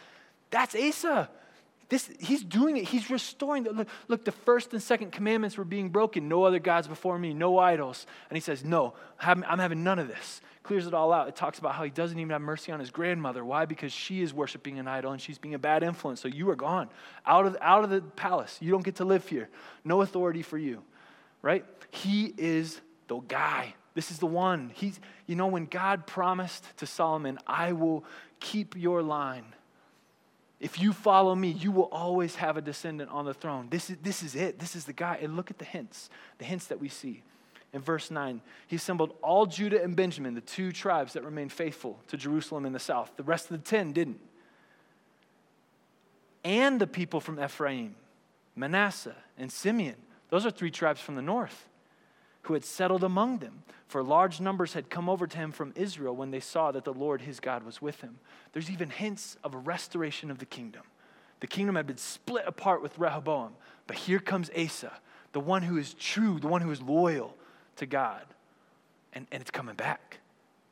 That's 0.49 0.75
Asa. 0.75 1.29
This, 1.89 2.09
he's 2.19 2.43
doing 2.43 2.77
it. 2.77 2.85
He's 2.85 3.11
restoring. 3.11 3.65
The, 3.65 3.71
look, 3.71 3.87
look, 4.07 4.25
the 4.25 4.31
first 4.31 4.73
and 4.73 4.81
second 4.81 5.11
commandments 5.11 5.57
were 5.57 5.63
being 5.63 5.89
broken. 5.89 6.27
No 6.27 6.43
other 6.43 6.57
gods 6.57 6.87
before 6.87 7.19
me, 7.19 7.35
no 7.35 7.59
idols. 7.59 8.07
And 8.31 8.35
he 8.35 8.41
says, 8.41 8.65
No, 8.65 8.95
I'm 9.19 9.43
having 9.43 9.83
none 9.83 9.99
of 9.99 10.07
this. 10.07 10.41
Clears 10.65 10.87
it 10.87 10.93
all 10.93 11.13
out. 11.13 11.27
It 11.27 11.35
talks 11.35 11.59
about 11.59 11.75
how 11.75 11.83
he 11.83 11.89
doesn't 11.89 12.17
even 12.17 12.31
have 12.31 12.41
mercy 12.41 12.71
on 12.71 12.79
his 12.79 12.89
grandmother. 12.89 13.45
Why? 13.45 13.65
Because 13.65 13.93
she 13.93 14.21
is 14.21 14.33
worshiping 14.33 14.79
an 14.79 14.87
idol 14.87 15.11
and 15.11 15.21
she's 15.21 15.37
being 15.37 15.53
a 15.53 15.59
bad 15.59 15.83
influence. 15.83 16.19
So 16.19 16.27
you 16.27 16.49
are 16.49 16.55
gone 16.55 16.89
out 17.25 17.45
of, 17.45 17.55
out 17.61 17.83
of 17.83 17.89
the 17.89 18.01
palace. 18.01 18.57
You 18.59 18.71
don't 18.71 18.83
get 18.83 18.95
to 18.95 19.05
live 19.05 19.27
here. 19.27 19.49
No 19.83 20.01
authority 20.01 20.41
for 20.41 20.57
you, 20.57 20.81
right? 21.41 21.63
He 21.91 22.33
is 22.37 22.81
the 23.07 23.19
guy. 23.19 23.75
This 23.93 24.11
is 24.11 24.17
the 24.17 24.25
one. 24.25 24.71
He's, 24.73 24.99
you 25.27 25.35
know, 25.35 25.47
when 25.47 25.65
God 25.65 26.07
promised 26.07 26.65
to 26.77 26.85
Solomon, 26.85 27.39
I 27.47 27.73
will 27.73 28.03
keep 28.39 28.75
your 28.75 29.01
line 29.01 29.45
if 30.59 30.79
you 30.79 30.93
follow 30.93 31.35
me, 31.35 31.49
you 31.49 31.71
will 31.71 31.89
always 31.91 32.35
have 32.35 32.57
a 32.57 32.61
descendant 32.61 33.11
on 33.11 33.25
the 33.25 33.33
throne. 33.33 33.67
This 33.69 33.89
is, 33.89 33.97
this 34.01 34.23
is 34.23 34.35
it. 34.35 34.57
This 34.57 34.75
is 34.75 34.85
the 34.85 34.93
guy. 34.93 35.19
And 35.21 35.35
look 35.35 35.51
at 35.51 35.57
the 35.57 35.65
hints, 35.65 36.09
the 36.37 36.45
hints 36.45 36.67
that 36.67 36.79
we 36.79 36.89
see. 36.89 37.23
In 37.75 37.81
verse 37.81 38.09
9, 38.09 38.39
he 38.67 38.77
assembled 38.77 39.15
all 39.21 39.45
Judah 39.45 39.83
and 39.83 39.97
Benjamin, 39.97 40.33
the 40.33 40.39
two 40.39 40.71
tribes 40.71 41.11
that 41.11 41.25
remained 41.25 41.51
faithful 41.51 41.99
to 42.07 42.15
Jerusalem 42.15 42.65
in 42.65 42.71
the 42.71 42.79
south. 42.79 43.11
The 43.17 43.23
rest 43.23 43.51
of 43.51 43.61
the 43.61 43.69
ten 43.69 43.91
didn't. 43.91 44.21
And 46.45 46.79
the 46.79 46.87
people 46.87 47.19
from 47.19 47.37
Ephraim, 47.37 47.97
Manasseh, 48.55 49.17
and 49.37 49.51
Simeon. 49.51 49.97
Those 50.29 50.45
are 50.45 50.51
three 50.51 50.71
tribes 50.71 51.01
from 51.01 51.15
the 51.15 51.21
north 51.21 51.67
who 52.43 52.53
had 52.53 52.63
settled 52.63 53.03
among 53.03 53.39
them. 53.39 53.63
For 53.89 54.01
large 54.01 54.39
numbers 54.39 54.71
had 54.71 54.89
come 54.89 55.09
over 55.09 55.27
to 55.27 55.37
him 55.37 55.51
from 55.51 55.73
Israel 55.75 56.15
when 56.15 56.31
they 56.31 56.39
saw 56.39 56.71
that 56.71 56.85
the 56.85 56.93
Lord 56.93 57.23
his 57.23 57.41
God 57.41 57.63
was 57.63 57.81
with 57.81 57.99
him. 57.99 58.19
There's 58.53 58.71
even 58.71 58.89
hints 58.89 59.35
of 59.43 59.53
a 59.53 59.57
restoration 59.57 60.31
of 60.31 60.37
the 60.37 60.45
kingdom. 60.45 60.83
The 61.41 61.47
kingdom 61.47 61.75
had 61.75 61.87
been 61.87 61.97
split 61.97 62.45
apart 62.47 62.81
with 62.81 62.97
Rehoboam, 62.97 63.53
but 63.85 63.97
here 63.97 64.19
comes 64.19 64.49
Asa, 64.57 64.93
the 65.33 65.41
one 65.41 65.63
who 65.63 65.75
is 65.75 65.93
true, 65.93 66.39
the 66.39 66.47
one 66.47 66.61
who 66.61 66.71
is 66.71 66.81
loyal 66.81 67.35
to 67.77 67.85
God. 67.85 68.23
And, 69.13 69.27
and 69.31 69.41
it's 69.41 69.51
coming 69.51 69.75
back. 69.75 70.19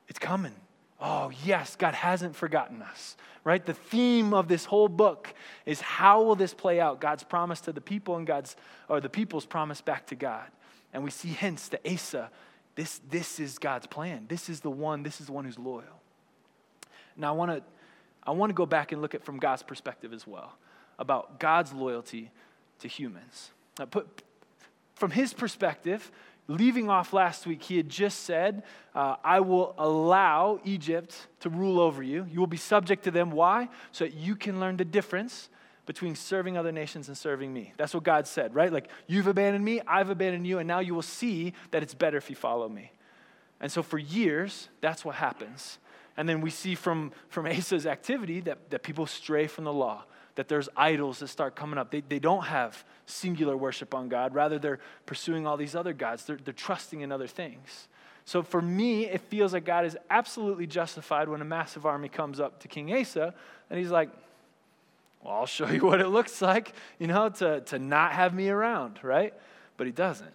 It's 0.07 0.19
coming. 0.19 0.55
Oh, 1.00 1.31
yes, 1.43 1.75
God 1.75 1.93
hasn't 1.93 2.36
forgotten 2.36 2.81
us, 2.81 3.17
right? 3.43 3.65
The 3.65 3.74
theme 3.74 4.33
of 4.33 4.48
this 4.48 4.65
whole 4.65 4.88
book 4.88 5.33
is 5.65 5.81
how 5.81 6.24
will 6.24 6.36
this 6.36 6.53
play 6.53 6.79
out? 6.79 7.01
God's 7.01 7.24
promise 7.24 7.60
to 7.62 7.74
the 7.74 7.81
people 7.81 8.15
and 8.15 8.25
God's, 8.25 8.55
or 8.88 9.01
the 9.01 9.10
people's 9.10 9.45
promise 9.45 9.81
back 9.81 10.07
to 10.07 10.15
God. 10.15 10.48
And 10.93 11.03
we 11.03 11.12
see 11.12 11.29
hints 11.29 11.69
to 11.69 11.79
Asa. 11.91 12.29
This, 12.75 13.01
this 13.10 13.39
is 13.39 13.57
God's 13.57 13.88
plan. 13.88 14.25
This 14.29 14.50
is 14.50 14.62
the 14.62 14.72
one, 14.72 15.03
this 15.03 15.19
is 15.19 15.27
the 15.27 15.33
one 15.33 15.45
who's 15.45 15.60
loyal. 15.60 16.01
Now 17.17 17.33
I 17.33 17.36
want 17.36 17.51
to 17.51 17.63
I 18.25 18.31
want 18.31 18.50
to 18.50 18.53
go 18.53 18.65
back 18.65 18.91
and 18.91 19.01
look 19.01 19.13
at 19.13 19.24
from 19.24 19.38
God's 19.38 19.63
perspective 19.63 20.13
as 20.13 20.25
well 20.25 20.53
about 20.98 21.39
God's 21.39 21.74
loyalty 21.74 22.31
to 22.79 22.88
humans. 22.88 23.51
Now 23.78 23.86
put, 23.86 24.23
from 24.95 25.12
his 25.12 25.34
perspective, 25.34 26.10
leaving 26.47 26.89
off 26.89 27.13
last 27.13 27.45
week, 27.45 27.63
he 27.63 27.77
had 27.77 27.89
just 27.89 28.21
said, 28.21 28.63
uh, 28.93 29.15
I 29.23 29.39
will 29.39 29.75
allow 29.77 30.60
Egypt 30.63 31.27
to 31.41 31.49
rule 31.49 31.79
over 31.79 32.03
you. 32.03 32.25
You 32.29 32.39
will 32.39 32.47
be 32.47 32.58
subject 32.58 33.03
to 33.06 33.12
them. 33.12 33.32
Why? 33.32 33.69
So 33.91 34.06
that 34.06 34.13
you 34.13 34.36
can 34.36 34.60
learn 34.60 34.77
the 34.77 34.86
difference 34.86 35.49
between 35.86 36.15
serving 36.15 36.58
other 36.58 36.71
nations 36.71 37.08
and 37.08 37.17
serving 37.17 37.53
me. 37.53 37.73
That's 37.77 37.93
what 37.93 38.03
God 38.03 38.25
said, 38.27 38.56
right? 38.56 38.71
Like, 38.71 38.88
you've 39.08 39.27
abandoned 39.27 39.65
me, 39.65 39.82
I've 39.86 40.10
abandoned 40.10 40.47
you, 40.47 40.60
and 40.60 40.67
now 40.67 40.79
you 40.79 40.95
will 40.95 41.01
see 41.01 41.53
that 41.71 41.84
it's 41.84 41.93
better 41.93 42.17
if 42.17 42.29
you 42.29 42.36
follow 42.36 42.69
me. 42.69 42.91
And 43.60 43.71
so 43.71 43.84
for 43.84 43.97
years, 43.97 44.69
that's 44.82 45.03
what 45.03 45.15
happens. 45.15 45.79
And 46.15 46.27
then 46.27 46.41
we 46.41 46.49
see 46.49 46.75
from, 46.75 47.12
from 47.27 47.45
Asa's 47.47 47.86
activity 47.86 48.39
that, 48.41 48.69
that 48.69 48.84
people 48.84 49.06
stray 49.06 49.47
from 49.47 49.63
the 49.65 49.73
law, 49.73 50.06
that 50.36 50.48
there's 50.48 50.69
idols 50.76 51.19
that 51.19 51.28
start 51.28 51.56
coming 51.56 51.78
up. 51.78 51.91
They, 51.91 52.02
they 52.02 52.19
don't 52.19 52.46
have 52.46 52.84
singular 53.06 53.56
worship 53.56 53.93
on 53.93 54.10
God, 54.10 54.34
rather, 54.34 54.58
they're 54.58 54.80
pursuing 55.06 55.46
all 55.46 55.58
these 55.58 55.76
other 55.76 55.93
gods, 55.93 56.26
they're, 56.26 56.39
they're 56.43 56.54
trusting 56.54 57.02
in 57.02 57.12
other 57.12 57.28
things. 57.28 57.88
So 58.26 58.41
for 58.41 58.62
me, 58.62 59.06
it 59.06 59.22
feels 59.22 59.54
like 59.54 59.65
God 59.65 59.86
is 59.86 59.98
absolutely 60.10 60.65
justified 60.65 61.28
when 61.28 61.41
a 61.41 61.46
massive 61.46 61.86
army 61.86 62.08
comes 62.08 62.39
up 62.39 62.60
to 62.62 62.67
King 62.67 62.93
Asa, 62.93 63.34
and 63.69 63.80
he's 63.80 63.91
like, 63.91 64.10
well, 65.24 65.36
I'll 65.36 65.46
show 65.46 65.67
you 65.69 65.82
what 65.82 66.02
it 66.02 66.08
looks 66.08 66.41
like, 66.41 66.74
you 67.00 67.08
know, 67.08 67.30
to, 67.30 67.62
to 67.62 67.80
not 67.80 68.13
have 68.13 68.34
me 68.34 68.50
around, 68.50 69.00
right? 69.04 69.34
But 69.78 69.88
he 69.88 69.93
doesn't. 69.93 70.34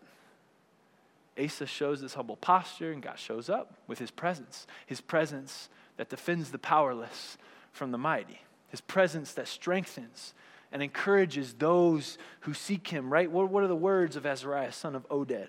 Asa 1.42 1.66
shows 1.66 2.00
this 2.00 2.14
humble 2.14 2.36
posture, 2.36 2.92
and 2.92 3.02
God 3.02 3.18
shows 3.18 3.48
up 3.48 3.74
with 3.86 3.98
his 3.98 4.10
presence. 4.10 4.66
His 4.86 5.00
presence 5.00 5.68
that 5.96 6.08
defends 6.08 6.50
the 6.50 6.58
powerless 6.58 7.38
from 7.72 7.92
the 7.92 7.98
mighty. 7.98 8.40
His 8.68 8.80
presence 8.80 9.32
that 9.34 9.48
strengthens 9.48 10.34
and 10.72 10.82
encourages 10.82 11.54
those 11.54 12.18
who 12.40 12.54
seek 12.54 12.88
him, 12.88 13.12
right? 13.12 13.30
What, 13.30 13.50
what 13.50 13.62
are 13.62 13.68
the 13.68 13.76
words 13.76 14.16
of 14.16 14.26
Azariah, 14.26 14.72
son 14.72 14.94
of 14.94 15.08
Oded? 15.08 15.48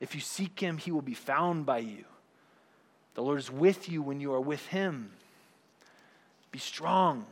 If 0.00 0.14
you 0.14 0.20
seek 0.20 0.60
him, 0.60 0.78
he 0.78 0.92
will 0.92 1.02
be 1.02 1.14
found 1.14 1.66
by 1.66 1.78
you. 1.78 2.04
The 3.14 3.22
Lord 3.22 3.38
is 3.38 3.50
with 3.50 3.88
you 3.88 4.02
when 4.02 4.20
you 4.20 4.32
are 4.32 4.40
with 4.40 4.66
him. 4.66 5.10
Be 6.52 6.58
strong 6.58 7.26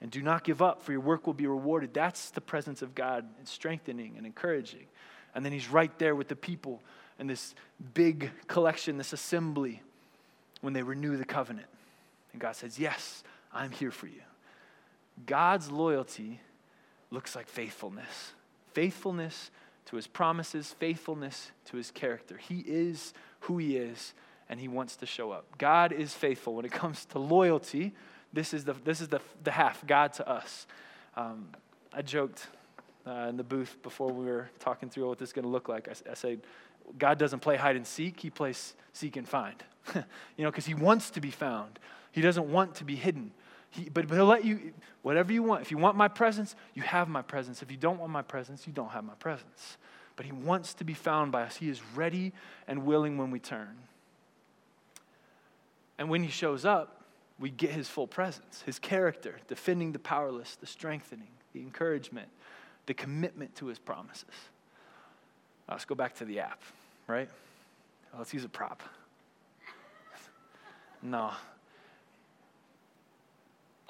and 0.00 0.10
do 0.10 0.22
not 0.22 0.44
give 0.44 0.62
up, 0.62 0.82
for 0.82 0.92
your 0.92 1.00
work 1.00 1.26
will 1.26 1.34
be 1.34 1.46
rewarded. 1.46 1.92
That's 1.92 2.30
the 2.30 2.40
presence 2.40 2.80
of 2.80 2.94
God, 2.94 3.26
it's 3.40 3.50
strengthening 3.50 4.14
and 4.16 4.24
encouraging. 4.24 4.86
And 5.34 5.44
then 5.44 5.52
he's 5.52 5.68
right 5.68 5.96
there 5.98 6.14
with 6.14 6.28
the 6.28 6.36
people 6.36 6.80
in 7.18 7.26
this 7.26 7.54
big 7.94 8.30
collection, 8.46 8.96
this 8.96 9.12
assembly, 9.12 9.82
when 10.62 10.72
they 10.72 10.82
renew 10.82 11.16
the 11.16 11.24
covenant. 11.24 11.68
And 12.32 12.40
God 12.40 12.56
says, 12.56 12.78
Yes, 12.78 13.22
I'm 13.52 13.70
here 13.70 13.90
for 13.90 14.06
you. 14.06 14.22
God's 15.26 15.70
loyalty 15.70 16.40
looks 17.10 17.34
like 17.34 17.48
faithfulness 17.48 18.32
faithfulness 18.72 19.50
to 19.86 19.96
his 19.96 20.06
promises, 20.06 20.76
faithfulness 20.78 21.50
to 21.64 21.76
his 21.76 21.90
character. 21.90 22.36
He 22.36 22.60
is 22.60 23.12
who 23.40 23.58
he 23.58 23.76
is, 23.76 24.14
and 24.48 24.60
he 24.60 24.68
wants 24.68 24.94
to 24.98 25.06
show 25.06 25.32
up. 25.32 25.44
God 25.58 25.90
is 25.90 26.14
faithful 26.14 26.54
when 26.54 26.64
it 26.64 26.70
comes 26.82 27.04
to 27.06 27.18
loyalty 27.18 27.92
this 28.32 28.54
is 28.54 28.64
the, 28.64 28.74
this 28.84 29.00
is 29.00 29.08
the, 29.08 29.20
the 29.42 29.50
half, 29.50 29.84
God 29.86 30.12
to 30.14 30.28
us. 30.28 30.66
Um, 31.16 31.48
I 31.92 32.02
joked 32.02 32.46
uh, 33.06 33.26
in 33.28 33.36
the 33.36 33.44
booth 33.44 33.76
before 33.82 34.12
we 34.12 34.26
were 34.26 34.48
talking 34.60 34.88
through 34.88 35.08
what 35.08 35.18
this 35.18 35.30
is 35.30 35.32
going 35.32 35.44
to 35.44 35.50
look 35.50 35.68
like. 35.68 35.88
I, 35.88 36.10
I 36.10 36.14
said, 36.14 36.40
God 36.98 37.18
doesn't 37.18 37.40
play 37.40 37.56
hide 37.56 37.76
and 37.76 37.86
seek, 37.86 38.20
He 38.20 38.30
plays 38.30 38.74
seek 38.92 39.16
and 39.16 39.28
find. 39.28 39.62
you 39.94 40.44
know, 40.44 40.50
because 40.50 40.66
He 40.66 40.74
wants 40.74 41.10
to 41.10 41.20
be 41.20 41.30
found, 41.30 41.78
He 42.12 42.20
doesn't 42.20 42.50
want 42.50 42.76
to 42.76 42.84
be 42.84 42.96
hidden. 42.96 43.32
He, 43.70 43.88
but, 43.88 44.08
but 44.08 44.14
He'll 44.14 44.26
let 44.26 44.44
you, 44.44 44.72
whatever 45.02 45.32
you 45.32 45.42
want. 45.42 45.62
If 45.62 45.70
you 45.70 45.78
want 45.78 45.96
my 45.96 46.08
presence, 46.08 46.54
you 46.74 46.82
have 46.82 47.08
my 47.08 47.22
presence. 47.22 47.62
If 47.62 47.70
you 47.70 47.76
don't 47.76 47.98
want 47.98 48.12
my 48.12 48.22
presence, 48.22 48.66
you 48.66 48.72
don't 48.72 48.90
have 48.90 49.04
my 49.04 49.14
presence. 49.14 49.78
But 50.16 50.26
He 50.26 50.32
wants 50.32 50.74
to 50.74 50.84
be 50.84 50.94
found 50.94 51.32
by 51.32 51.42
us. 51.42 51.56
He 51.56 51.68
is 51.68 51.80
ready 51.94 52.32
and 52.66 52.84
willing 52.84 53.16
when 53.18 53.30
we 53.30 53.38
turn. 53.38 53.76
And 55.98 56.08
when 56.08 56.22
He 56.22 56.30
shows 56.30 56.64
up, 56.64 57.00
we 57.40 57.48
get 57.48 57.70
his 57.70 57.88
full 57.88 58.06
presence, 58.06 58.62
his 58.66 58.78
character, 58.78 59.36
defending 59.48 59.92
the 59.92 59.98
powerless, 59.98 60.56
the 60.56 60.66
strengthening, 60.66 61.30
the 61.54 61.60
encouragement, 61.60 62.28
the 62.86 62.94
commitment 62.94 63.56
to 63.56 63.66
his 63.66 63.78
promises. 63.78 64.28
Now, 65.66 65.74
let's 65.74 65.86
go 65.86 65.94
back 65.94 66.14
to 66.16 66.26
the 66.26 66.40
app, 66.40 66.60
right? 67.06 67.30
Let's 68.16 68.34
use 68.34 68.44
a 68.44 68.48
prop. 68.48 68.82
no. 71.02 71.32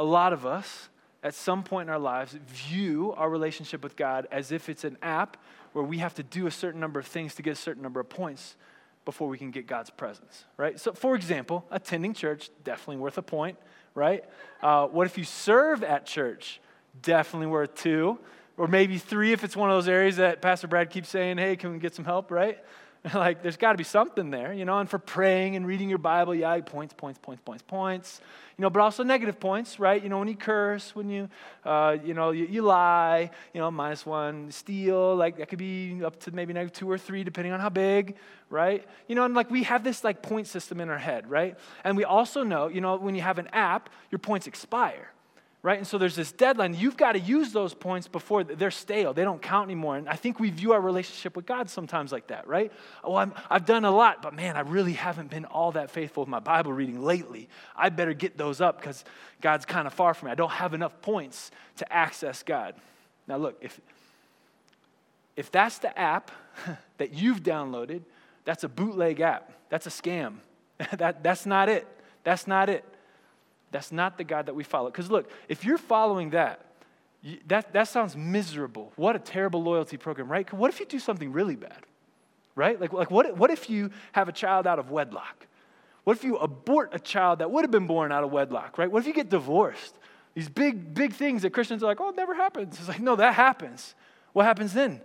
A 0.01 0.05
lot 0.05 0.33
of 0.33 0.47
us, 0.47 0.89
at 1.23 1.35
some 1.35 1.63
point 1.63 1.91
in 1.91 1.93
our 1.93 1.99
lives, 1.99 2.33
view 2.33 3.13
our 3.19 3.29
relationship 3.29 3.83
with 3.83 3.97
God 3.97 4.27
as 4.33 4.51
if 4.51 4.71
it's 4.71 4.85
an 4.85 4.97
app 5.03 5.37
where 5.75 5.85
we 5.85 5.99
have 5.99 6.15
to 6.15 6.23
do 6.23 6.47
a 6.47 6.51
certain 6.51 6.81
number 6.81 6.99
of 6.99 7.07
things 7.07 7.35
to 7.35 7.43
get 7.43 7.53
a 7.53 7.57
certain 7.57 7.83
number 7.83 8.01
of 8.01 8.09
points 8.09 8.57
before 9.05 9.29
we 9.29 9.37
can 9.37 9.51
get 9.51 9.67
God's 9.67 9.91
presence, 9.91 10.47
right? 10.57 10.81
So, 10.81 10.95
for 10.95 11.15
example, 11.15 11.67
attending 11.71 12.15
church, 12.15 12.49
definitely 12.65 12.97
worth 12.97 13.19
a 13.19 13.23
point, 13.23 13.59
right? 13.95 14.25
Uh, 14.63 14.87
what 14.87 15.07
if 15.07 15.19
you 15.19 15.25
serve 15.25 15.85
at 15.85 16.07
church? 16.07 16.63
Definitely 17.03 17.49
worth 17.49 17.75
two, 17.75 18.19
or 18.57 18.69
maybe 18.69 18.97
three 18.97 19.33
if 19.33 19.45
it's 19.45 19.55
one 19.55 19.69
of 19.71 19.77
those 19.77 19.87
areas 19.87 20.17
that 20.17 20.41
Pastor 20.41 20.67
Brad 20.67 20.89
keeps 20.89 21.11
saying, 21.11 21.37
hey, 21.37 21.57
can 21.57 21.73
we 21.73 21.79
get 21.79 21.95
some 21.95 22.07
help, 22.07 22.31
right? 22.31 22.59
like, 23.15 23.43
there's 23.43 23.57
got 23.57 23.73
to 23.73 23.79
be 23.79 23.85
something 23.85 24.31
there, 24.31 24.53
you 24.53 24.67
know. 24.67 24.79
And 24.79 24.89
for 24.89 24.99
praying 24.99 25.57
and 25.57 25.67
reading 25.67 25.89
your 25.89 25.99
Bible, 25.99 26.35
yeah, 26.35 26.61
points, 26.61 26.93
points, 26.95 27.19
points, 27.23 27.41
points, 27.43 27.63
points. 27.67 28.21
You 28.59 28.63
know, 28.63 28.69
but 28.69 28.81
also 28.81 29.03
negative 29.03 29.41
points, 29.41 29.81
right? 29.81 30.03
You 30.03 30.11
know, 30.11 30.19
when 30.19 30.29
you 30.29 30.37
curse, 30.37 30.95
when 30.95 31.09
you, 31.09 31.31
uh, 31.65 31.97
you 32.05 32.13
know, 32.13 32.31
you, 32.31 32.45
you, 32.45 32.61
lie, 32.61 33.31
you 33.55 33.61
know, 33.61 33.71
minus 33.71 34.05
one, 34.05 34.51
steal, 34.51 35.17
like 35.17 35.39
that 35.39 35.49
could 35.49 35.59
be 35.59 36.05
up 36.05 36.21
to 36.21 36.31
maybe 36.33 36.53
negative 36.53 36.77
two 36.77 36.91
or 36.91 36.99
three, 36.99 37.25
depending 37.25 37.55
on 37.55 37.61
how 37.61 37.71
big, 37.71 38.17
right? 38.51 38.87
You 39.09 39.15
know, 39.15 39.25
and 39.25 39.33
like 39.33 39.51
we 39.51 39.63
have 39.63 39.83
this 39.83 40.05
like 40.05 40.23
point 40.23 40.47
system 40.47 40.79
in 40.79 40.91
our 40.91 40.99
head, 40.99 41.31
right? 41.31 41.57
And 41.85 41.97
we 41.97 42.05
also 42.05 42.43
know, 42.43 42.69
you 42.69 42.83
know, 42.83 42.97
when 42.97 43.15
you 43.15 43.23
have 43.23 43.39
an 43.39 43.49
app, 43.55 43.89
your 44.11 44.19
points 44.19 44.47
expire 44.47 45.11
right? 45.63 45.77
And 45.77 45.87
so 45.87 45.99
there's 45.99 46.17
this 46.17 46.33
deadline. 46.33 46.75
You've 46.75 46.97
got 46.97 47.13
to 47.13 47.19
use 47.19 47.53
those 47.53 47.75
points 47.75 48.09
before 48.09 48.45
they're 48.45 48.71
stale. 48.71 49.13
They 49.13 49.25
don't 49.25 49.43
count 49.43 49.67
anymore. 49.67 49.97
And 49.97 50.09
I 50.09 50.15
think 50.15 50.41
we 50.41 50.49
view 50.51 50.73
our 50.73 50.81
relationship 50.81 51.37
with 51.37 51.45
God 51.45 51.69
sometimes 51.69 52.13
like 52.13 52.29
that, 52.29 52.49
right? 52.49 52.73
Oh, 53.05 53.15
i 53.15 53.29
have 53.51 53.67
done 53.67 53.85
a 53.85 53.91
lot, 53.91 54.23
but 54.23 54.35
man, 54.35 54.57
I 54.57 54.61
really 54.61 54.95
haven't 54.95 55.29
been 55.29 55.45
all 55.45 55.73
that 55.73 55.91
faithful 55.91 56.23
with 56.23 56.31
my 56.31 56.39
Bible 56.39 56.73
reading 56.73 57.03
lately. 57.03 57.49
I 57.77 57.91
better 57.91 58.15
get 58.15 58.39
those 58.39 58.63
up 58.63 58.81
because 58.81 59.05
God's 59.43 59.67
kind 59.67 59.87
of 59.87 59.93
far 59.93 60.15
from 60.15 60.27
me. 60.27 60.33
I 60.33 60.35
don't 60.35 60.51
have 60.51 60.73
enough 60.73 61.03
points 61.03 61.51
to 61.77 61.93
access 61.93 62.43
God. 62.43 62.75
Now, 63.29 63.37
look, 63.37 63.59
if, 63.61 63.79
if 65.37 65.51
that's 65.51 65.79
the 65.79 65.97
app 65.99 66.31
that 66.97 67.13
you've 67.13 67.43
downloaded, 67.43 68.03
that's 68.47 68.65
a 68.65 68.69
bootleg 68.69 69.21
app. 69.21 69.53
That's 69.69 69.87
a 69.87 69.91
scam. 69.91 70.37
that, 70.97 71.23
that's 71.23 71.45
not 71.45 71.69
it. 71.69 71.87
That's 72.25 72.47
not 72.47 72.71
it. 72.71 72.85
That's 73.71 73.93
not 73.93 74.19
the 74.19 74.25
God 74.25 74.47
that 74.47 74.55
we 74.55 74.65
follow. 74.65 74.91
Because 74.91 75.11
look, 75.11 75.31
if 75.49 75.65
you're 75.65 75.79
following 75.79 76.31
that, 76.31 76.65
that, 77.47 77.73
that 77.73 77.89
sounds 77.89 78.17
miserable. 78.17 78.93
What 78.97 79.15
a 79.15 79.19
terrible 79.19 79.63
loyalty 79.63 79.97
program, 79.97 80.29
right? 80.29 80.51
What 80.53 80.71
if 80.71 80.81
you 80.81 80.87
do 80.87 80.99
something 80.99 81.33
really 81.33 81.57
bad, 81.57 81.85
right? 82.55 82.81
Like, 82.81 82.93
like 82.93 83.11
what, 83.11 83.37
what 83.37 83.51
if 83.51 83.69
you 83.69 83.91
have 84.13 84.29
a 84.29 84.33
child 84.33 84.67
out 84.67 84.79
of 84.79 84.91
wedlock? 84.91 85.47
What 86.05 86.17
if 86.17 86.25
you 86.25 86.37
abort 86.39 86.91
a 86.93 86.99
child 86.99 87.41
that 87.41 87.51
would 87.51 87.63
have 87.63 87.71
been 87.71 87.87
born 87.87 88.11
out 88.11 88.25
of 88.25 88.33
wedlock, 88.33 88.79
right? 88.79 88.91
What 88.91 89.01
if 89.01 89.07
you 89.07 89.13
get 89.13 89.29
divorced? 89.29 89.95
These 90.35 90.49
big, 90.49 90.95
big 90.95 91.13
things 91.13 91.43
that 91.43 91.51
Christians 91.51 91.83
are 91.83 91.87
like, 91.87 92.01
oh, 92.01 92.09
it 92.09 92.17
never 92.17 92.35
happens. 92.35 92.79
It's 92.79 92.89
like, 92.89 93.01
no, 93.01 93.17
that 93.17 93.35
happens. 93.35 93.95
What 94.33 94.47
happens 94.47 94.73
then? 94.73 95.03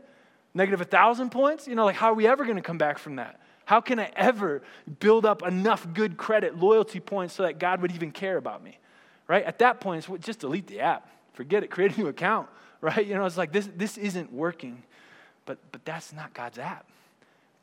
Negative 0.54 0.80
a 0.80 0.86
thousand 0.86 1.32
points? 1.32 1.68
You 1.68 1.76
know, 1.76 1.84
like, 1.84 1.96
how 1.96 2.12
are 2.12 2.14
we 2.14 2.28
ever 2.28 2.46
going 2.46 2.56
to 2.56 2.62
come 2.62 2.78
back 2.78 2.98
from 2.98 3.18
that? 3.18 3.42
How 3.66 3.82
can 3.82 4.00
I 4.00 4.12
ever 4.16 4.62
build 5.00 5.26
up 5.26 5.44
enough 5.44 5.88
good 5.94 6.18
credit, 6.18 6.58
loyalty 6.58 7.00
points 7.00 7.34
so 7.34 7.44
that 7.44 7.60
God 7.60 7.82
would 7.82 7.92
even 7.92 8.12
care 8.12 8.38
about 8.38 8.64
me? 8.64 8.78
Right? 9.28 9.44
At 9.44 9.60
that 9.60 9.82
point, 9.82 10.08
it's 10.08 10.26
just 10.26 10.40
delete 10.40 10.68
the 10.68 10.80
app. 10.80 11.10
Forget 11.34 11.64
it. 11.64 11.72
Create 11.72 11.98
a 11.98 12.00
new 12.00 12.08
account. 12.08 12.48
Right? 12.82 13.08
You 13.08 13.16
know, 13.16 13.26
it's 13.26 13.38
like 13.38 13.52
this, 13.52 13.68
this 13.76 13.98
isn't 13.98 14.32
working. 14.32 14.84
But, 15.48 15.58
but 15.72 15.84
that's 15.86 16.14
not 16.14 16.36
God's 16.36 16.60
app. 16.60 16.86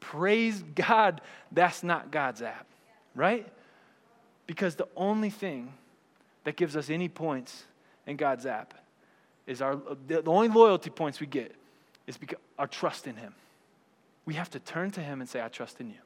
Praise 0.00 0.64
God, 0.74 1.20
that's 1.52 1.84
not 1.84 2.10
God's 2.10 2.42
app. 2.42 2.66
Right? 3.14 3.46
Because 4.48 4.74
the 4.74 4.88
only 4.96 5.30
thing 5.30 5.74
that 6.42 6.56
gives 6.56 6.76
us 6.76 6.90
any 6.90 7.08
points 7.08 7.64
in 8.06 8.16
God's 8.16 8.46
app 8.46 8.74
is 9.46 9.62
our 9.62 9.78
the 10.08 10.22
only 10.26 10.48
loyalty 10.48 10.90
points 10.90 11.20
we 11.20 11.26
get 11.26 11.54
is 12.06 12.16
because 12.16 12.38
our 12.58 12.66
trust 12.66 13.06
in 13.06 13.14
Him. 13.14 13.34
We 14.24 14.34
have 14.34 14.50
to 14.50 14.60
turn 14.60 14.90
to 14.92 15.00
Him 15.00 15.20
and 15.20 15.28
say, 15.28 15.42
I 15.42 15.48
trust 15.48 15.80
in 15.80 15.88
you. 15.88 15.98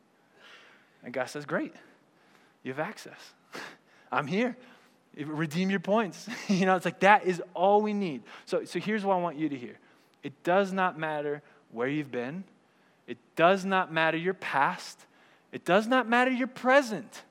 And 1.04 1.12
God 1.12 1.26
says, 1.26 1.44
Great, 1.44 1.74
you 2.62 2.72
have 2.72 2.80
access. 2.80 3.18
I'm 4.12 4.26
here. 4.26 4.56
Redeem 5.18 5.70
your 5.70 5.80
points. 5.80 6.28
you 6.48 6.66
know, 6.66 6.76
it's 6.76 6.84
like 6.84 7.00
that 7.00 7.24
is 7.24 7.42
all 7.54 7.80
we 7.80 7.92
need. 7.92 8.22
So, 8.44 8.64
so 8.64 8.78
here's 8.78 9.04
what 9.04 9.14
I 9.14 9.20
want 9.20 9.36
you 9.36 9.48
to 9.48 9.56
hear 9.56 9.78
it 10.22 10.32
does 10.42 10.72
not 10.72 10.98
matter 10.98 11.42
where 11.72 11.88
you've 11.88 12.10
been, 12.10 12.44
it 13.06 13.18
does 13.36 13.64
not 13.64 13.92
matter 13.92 14.16
your 14.16 14.34
past, 14.34 15.06
it 15.52 15.64
does 15.64 15.86
not 15.86 16.08
matter 16.08 16.30
your 16.30 16.48
present. 16.48 17.22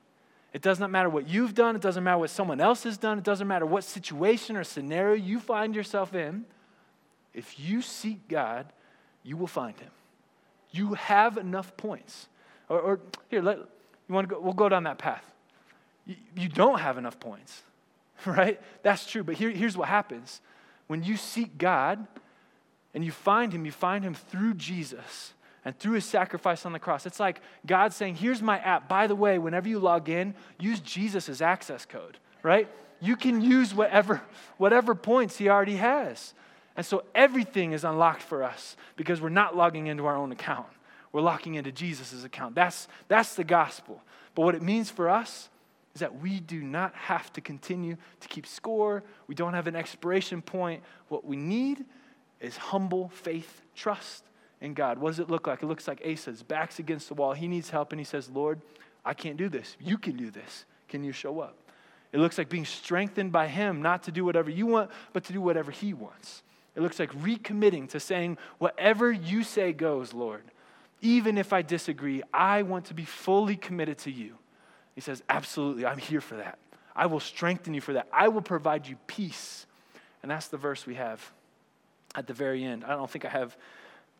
It 0.53 0.61
does 0.61 0.79
not 0.79 0.89
matter 0.89 1.09
what 1.09 1.27
you've 1.27 1.53
done. 1.53 1.75
It 1.75 1.81
doesn't 1.81 2.01
matter 2.01 2.17
what 2.17 2.29
someone 2.29 2.61
else 2.61 2.83
has 2.83 2.97
done. 2.97 3.17
It 3.17 3.25
doesn't 3.25 3.45
matter 3.45 3.65
what 3.65 3.83
situation 3.83 4.55
or 4.55 4.63
scenario 4.63 5.13
you 5.13 5.41
find 5.41 5.75
yourself 5.75 6.15
in. 6.15 6.45
If 7.33 7.59
you 7.59 7.81
seek 7.81 8.25
God, 8.29 8.67
you 9.21 9.35
will 9.35 9.47
find 9.47 9.77
Him. 9.77 9.91
You 10.75 10.95
have 10.95 11.37
enough 11.37 11.77
points. 11.77 12.27
Or, 12.67 12.79
or 12.79 12.99
here, 13.29 13.41
let, 13.41 13.57
you 13.57 14.13
want 14.13 14.27
to 14.27 14.35
go? 14.35 14.41
We'll 14.41 14.53
go 14.53 14.67
down 14.67 14.83
that 14.83 14.97
path. 14.97 15.23
You, 16.05 16.15
you 16.35 16.49
don't 16.49 16.79
have 16.79 16.97
enough 16.97 17.17
points, 17.19 17.61
right? 18.25 18.59
That's 18.83 19.05
true. 19.05 19.23
But 19.23 19.35
here, 19.35 19.49
here's 19.49 19.77
what 19.77 19.87
happens 19.87 20.41
when 20.87 21.01
you 21.03 21.15
seek 21.15 21.57
God 21.57 22.05
and 22.93 23.05
you 23.05 23.11
find 23.11 23.53
Him, 23.53 23.65
you 23.65 23.71
find 23.71 24.03
Him 24.03 24.13
through 24.13 24.55
Jesus 24.55 25.33
and 25.63 25.77
through 25.79 25.93
His 25.93 26.05
sacrifice 26.05 26.65
on 26.65 26.73
the 26.73 26.79
cross. 26.79 27.05
It's 27.05 27.19
like 27.19 27.41
God 27.65 27.93
saying, 27.93 28.15
Here's 28.15 28.41
my 28.41 28.59
app. 28.59 28.89
By 28.89 29.07
the 29.07 29.15
way, 29.15 29.37
whenever 29.39 29.69
you 29.69 29.79
log 29.79 30.09
in, 30.09 30.35
use 30.59 30.81
Jesus 30.81 31.29
as 31.29 31.41
access 31.41 31.85
code, 31.85 32.17
right? 32.43 32.67
You 32.99 33.15
can 33.15 33.41
use 33.41 33.73
whatever, 33.73 34.21
whatever 34.57 34.93
points 34.93 35.37
He 35.37 35.47
already 35.47 35.77
has. 35.77 36.33
And 36.75 36.85
so 36.85 37.03
everything 37.13 37.71
is 37.71 37.83
unlocked 37.83 38.21
for 38.21 38.43
us 38.43 38.75
because 38.95 39.21
we're 39.21 39.29
not 39.29 39.55
logging 39.55 39.87
into 39.87 40.05
our 40.05 40.15
own 40.15 40.31
account. 40.31 40.67
We're 41.11 41.21
locking 41.21 41.55
into 41.55 41.71
Jesus' 41.71 42.23
account. 42.23 42.55
That's, 42.55 42.87
that's 43.07 43.35
the 43.35 43.45
gospel. 43.45 44.01
But 44.33 44.41
what 44.41 44.55
it 44.55 44.61
means 44.61 44.89
for 44.89 45.09
us 45.09 45.49
is 45.93 46.01
that 46.01 46.19
we 46.19 46.41
do 46.41 46.61
not 46.61 46.93
have 46.93 47.31
to 47.33 47.41
continue 47.41 47.95
to 48.19 48.27
keep 48.27 48.45
score. 48.45 49.03
We 49.27 49.35
don't 49.35 49.53
have 49.53 49.67
an 49.67 49.75
expiration 49.77 50.41
point. 50.41 50.83
What 51.07 51.25
we 51.25 51.37
need 51.37 51.85
is 52.41 52.57
humble 52.57 53.09
faith, 53.09 53.61
trust 53.73 54.25
in 54.59 54.73
God. 54.73 54.97
What 54.97 55.11
does 55.11 55.19
it 55.19 55.29
look 55.29 55.47
like? 55.47 55.63
It 55.63 55.67
looks 55.67 55.87
like 55.87 56.01
Asa's 56.05 56.43
back's 56.43 56.79
against 56.79 57.07
the 57.07 57.13
wall. 57.13 57.31
He 57.31 57.47
needs 57.47 57.69
help, 57.69 57.93
and 57.93 57.99
he 57.99 58.05
says, 58.05 58.29
Lord, 58.29 58.59
I 59.05 59.13
can't 59.13 59.37
do 59.37 59.47
this. 59.47 59.77
You 59.79 59.97
can 59.97 60.17
do 60.17 60.29
this. 60.29 60.65
Can 60.89 61.03
you 61.03 61.13
show 61.13 61.39
up? 61.39 61.55
It 62.11 62.19
looks 62.19 62.37
like 62.37 62.49
being 62.49 62.65
strengthened 62.65 63.31
by 63.31 63.47
him, 63.47 63.81
not 63.81 64.03
to 64.03 64.11
do 64.11 64.25
whatever 64.25 64.49
you 64.49 64.65
want, 64.65 64.91
but 65.13 65.23
to 65.25 65.33
do 65.33 65.41
whatever 65.41 65.71
he 65.71 65.93
wants. 65.93 66.43
It 66.75 66.81
looks 66.81 66.99
like 66.99 67.11
recommitting 67.13 67.89
to 67.89 67.99
saying, 67.99 68.37
Whatever 68.57 69.11
you 69.11 69.43
say 69.43 69.73
goes, 69.73 70.13
Lord. 70.13 70.43
Even 71.01 71.37
if 71.37 71.53
I 71.53 71.61
disagree, 71.61 72.23
I 72.33 72.63
want 72.63 72.85
to 72.85 72.93
be 72.93 73.05
fully 73.05 73.55
committed 73.55 73.99
to 73.99 74.11
you. 74.11 74.35
He 74.95 75.01
says, 75.01 75.23
Absolutely, 75.29 75.85
I'm 75.85 75.97
here 75.97 76.21
for 76.21 76.35
that. 76.35 76.59
I 76.95 77.07
will 77.07 77.19
strengthen 77.19 77.73
you 77.73 77.81
for 77.81 77.93
that. 77.93 78.07
I 78.11 78.29
will 78.29 78.41
provide 78.41 78.87
you 78.87 78.97
peace. 79.07 79.65
And 80.21 80.31
that's 80.31 80.47
the 80.47 80.57
verse 80.57 80.85
we 80.85 80.95
have 80.95 81.21
at 82.15 82.27
the 82.27 82.33
very 82.33 82.63
end. 82.63 82.83
I 82.83 82.89
don't 82.89 83.09
think 83.09 83.25
I 83.25 83.29
have 83.29 83.55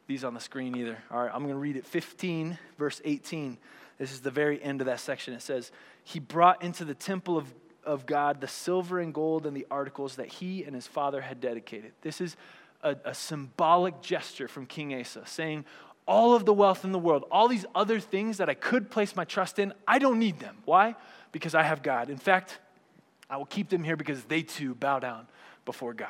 these 0.08 0.24
on 0.24 0.34
the 0.34 0.40
screen 0.40 0.76
either. 0.76 0.98
All 1.10 1.24
right, 1.24 1.32
I'm 1.34 1.42
going 1.42 1.54
to 1.54 1.60
read 1.60 1.78
it 1.78 1.86
15, 1.86 2.58
verse 2.78 3.02
18. 3.04 3.58
This 3.98 4.12
is 4.12 4.22
the 4.22 4.32
very 4.32 4.62
end 4.62 4.82
of 4.82 4.88
that 4.88 5.00
section. 5.00 5.34
It 5.34 5.42
says, 5.42 5.72
He 6.04 6.20
brought 6.20 6.62
into 6.62 6.86
the 6.86 6.94
temple 6.94 7.38
of 7.38 7.52
of 7.86 8.06
God 8.06 8.42
the 8.42 8.48
silver 8.48 9.00
and 9.00 9.14
gold 9.14 9.46
and 9.46 9.56
the 9.56 9.66
articles 9.70 10.16
that 10.16 10.28
he 10.28 10.64
and 10.64 10.76
his 10.76 10.88
father 10.88 11.22
had 11.22 11.40
dedicated. 11.40 11.92
This 12.02 12.22
is 12.22 12.36
a, 12.84 12.96
a, 13.06 13.14
symbolic 13.14 14.02
gesture 14.02 14.48
from 14.48 14.66
King 14.66 15.00
Asa 15.00 15.24
saying, 15.26 15.66
All 16.08 16.36
of 16.36 16.46
the 16.46 16.54
wealth 16.54 16.84
in 16.84 16.92
the 16.92 17.00
world, 17.00 17.26
all 17.32 17.48
these 17.48 17.66
other 17.74 18.00
things 18.00 18.38
that 18.38 18.50
I 18.50 18.54
could 18.54 18.90
place 18.90 19.16
my 19.16 19.26
trust 19.26 19.60
in, 19.60 19.74
I 19.88 20.00
don't 20.00 20.20
need 20.20 20.40
them. 20.40 20.58
Why? 20.66 20.96
Because 21.32 21.56
I 21.56 21.64
have 21.64 21.82
God. 21.82 22.10
In 22.10 22.18
fact, 22.18 22.60
I 23.30 23.38
will 23.38 23.46
keep 23.46 23.70
them 23.70 23.84
here 23.84 23.96
because 23.96 24.24
they 24.26 24.44
too 24.44 24.76
bow 24.76 25.00
down 25.00 25.28
before 25.66 25.94
God. 25.94 26.10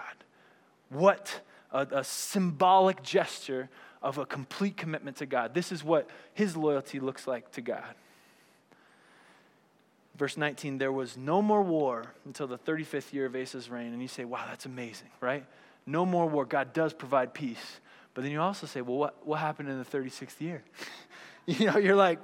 What 0.90 1.42
a, 1.72 1.88
a 1.92 2.04
symbolic 2.04 3.04
gesture 3.04 3.70
of 4.02 4.18
a 4.18 4.26
complete 4.26 4.78
commitment 4.78 5.18
to 5.18 5.26
God. 5.26 5.54
This 5.54 5.72
is 5.72 5.84
what 5.84 6.10
his 6.34 6.56
loyalty 6.56 7.00
looks 7.00 7.26
like 7.26 7.52
to 7.54 7.62
God. 7.62 7.96
Verse 10.17 10.38
19, 10.38 10.78
there 10.78 10.91
was 10.91 11.17
no 11.17 11.41
more 11.41 11.62
war 11.62 12.06
until 12.25 12.47
the 12.47 12.58
35th 12.58 13.12
year 13.12 13.25
of 13.25 13.36
Asa's 13.36 13.69
reign. 13.69 13.91
And 13.91 14.01
you 14.01 14.08
say, 14.08 14.23
wow, 14.23 14.45
that's 14.47 14.65
amazing, 14.65 15.10
right? 15.19 15.45
No 15.86 16.06
more 16.06 16.25
war. 16.25 16.45
God 16.45 16.73
does 16.73 16.93
provide 16.93 17.34
peace. 17.34 17.80
But 18.13 18.23
then 18.23 18.32
you 18.32 18.39
also 18.39 18.65
say, 18.65 18.82
well, 18.82 18.97
what, 18.97 19.28
what 19.28 19.39
happened 19.39 19.69
in 19.69 19.78
the 19.78 19.86
36th 19.86 20.39
year? 20.39 20.63
you 21.45 21.65
know, 21.65 21.78
you're 21.78 21.97
like, 21.97 22.19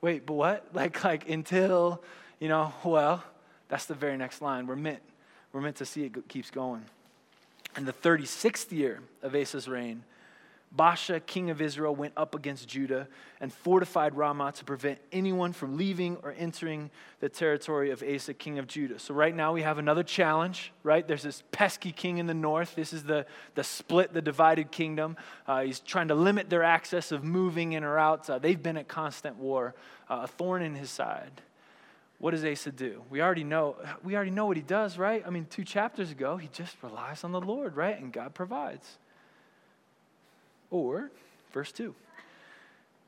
wait, 0.00 0.24
but 0.24 0.34
what? 0.34 0.66
Like, 0.74 1.04
like 1.04 1.28
until, 1.28 2.02
you 2.40 2.48
know, 2.48 2.72
well, 2.82 3.22
that's 3.68 3.84
the 3.84 3.94
very 3.94 4.16
next 4.16 4.40
line. 4.40 4.66
We're 4.66 4.76
meant, 4.76 5.02
we're 5.52 5.60
meant 5.60 5.76
to 5.76 5.86
see 5.86 6.04
it 6.04 6.28
keeps 6.28 6.50
going. 6.50 6.84
In 7.76 7.84
the 7.84 7.92
36th 7.92 8.72
year 8.72 9.00
of 9.22 9.34
Asa's 9.34 9.68
reign, 9.68 10.02
Baasha, 10.76 11.24
king 11.24 11.48
of 11.48 11.62
Israel, 11.62 11.94
went 11.94 12.12
up 12.16 12.34
against 12.34 12.68
Judah 12.68 13.08
and 13.40 13.52
fortified 13.52 14.14
Ramah 14.14 14.52
to 14.52 14.64
prevent 14.64 14.98
anyone 15.12 15.52
from 15.52 15.78
leaving 15.78 16.16
or 16.22 16.34
entering 16.36 16.90
the 17.20 17.28
territory 17.28 17.90
of 17.90 18.02
Asa, 18.02 18.34
king 18.34 18.58
of 18.58 18.66
Judah. 18.66 18.98
So, 18.98 19.14
right 19.14 19.34
now 19.34 19.54
we 19.54 19.62
have 19.62 19.78
another 19.78 20.02
challenge, 20.02 20.72
right? 20.82 21.06
There's 21.06 21.22
this 21.22 21.42
pesky 21.52 21.90
king 21.90 22.18
in 22.18 22.26
the 22.26 22.34
north. 22.34 22.74
This 22.74 22.92
is 22.92 23.04
the, 23.04 23.24
the 23.54 23.64
split, 23.64 24.12
the 24.12 24.20
divided 24.20 24.70
kingdom. 24.70 25.16
Uh, 25.46 25.62
he's 25.62 25.80
trying 25.80 26.08
to 26.08 26.14
limit 26.14 26.50
their 26.50 26.62
access 26.62 27.12
of 27.12 27.24
moving 27.24 27.72
in 27.72 27.82
or 27.82 27.98
out. 27.98 28.28
Uh, 28.28 28.38
they've 28.38 28.62
been 28.62 28.76
at 28.76 28.88
constant 28.88 29.36
war, 29.36 29.74
uh, 30.10 30.20
a 30.24 30.26
thorn 30.26 30.62
in 30.62 30.74
his 30.74 30.90
side. 30.90 31.40
What 32.18 32.32
does 32.32 32.44
Asa 32.44 32.72
do? 32.72 33.02
We 33.08 33.22
already 33.22 33.44
know. 33.44 33.76
We 34.02 34.16
already 34.16 34.32
know 34.32 34.46
what 34.46 34.56
he 34.56 34.62
does, 34.62 34.98
right? 34.98 35.22
I 35.26 35.30
mean, 35.30 35.46
two 35.48 35.64
chapters 35.64 36.10
ago, 36.10 36.36
he 36.36 36.48
just 36.48 36.76
relies 36.82 37.24
on 37.24 37.32
the 37.32 37.40
Lord, 37.40 37.76
right? 37.76 37.98
And 37.98 38.12
God 38.12 38.34
provides. 38.34 38.98
Or, 40.70 41.10
verse 41.52 41.72
2, 41.72 41.94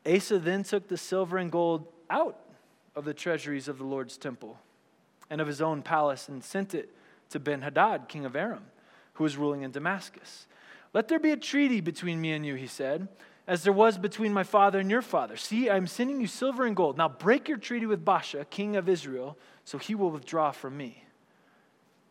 Asa 0.07 0.39
then 0.39 0.63
took 0.63 0.89
the 0.89 0.97
silver 0.97 1.39
and 1.39 1.53
gold 1.53 1.87
out 2.09 2.39
of 2.97 3.05
the 3.05 3.15
treasuries 3.15 3.69
of 3.69 3.79
the 3.79 3.85
Lord's 3.85 4.17
temple 4.17 4.59
and 5.29 5.41
of 5.41 5.47
his 5.47 5.61
own 5.61 5.83
palace 5.83 6.29
and 6.29 6.43
sent 6.43 6.75
it 6.75 6.91
to 7.31 7.39
Ben 7.39 7.63
Hadad, 7.63 8.09
king 8.09 8.25
of 8.25 8.35
Aram, 8.35 8.65
who 9.15 9.25
was 9.25 9.37
ruling 9.37 9.63
in 9.63 9.71
Damascus. 9.71 10.47
Let 10.93 11.09
there 11.09 11.21
be 11.21 11.31
a 11.31 11.37
treaty 11.37 11.81
between 11.81 12.21
me 12.21 12.33
and 12.33 12.45
you, 12.45 12.57
he 12.57 12.67
said, 12.67 13.07
as 13.47 13.63
there 13.63 13.73
was 13.73 13.99
between 13.99 14.33
my 14.33 14.43
father 14.43 14.81
and 14.81 14.91
your 14.91 15.03
father. 15.03 15.37
See, 15.37 15.71
I'm 15.71 15.87
sending 15.87 16.21
you 16.21 16.27
silver 16.27 16.67
and 16.67 16.75
gold. 16.75 16.99
Now 16.99 17.09
break 17.09 17.49
your 17.49 17.59
treaty 17.59 17.87
with 17.87 18.05
Baasha, 18.05 18.49
king 18.51 18.77
of 18.77 18.89
Israel, 18.89 19.37
so 19.65 19.79
he 19.79 19.95
will 19.95 20.11
withdraw 20.11 20.51
from 20.51 20.77
me. 20.77 21.05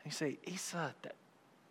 And 0.03 0.05
you 0.05 0.15
say, 0.15 0.37
Asa, 0.51 0.93
that, 1.01 1.15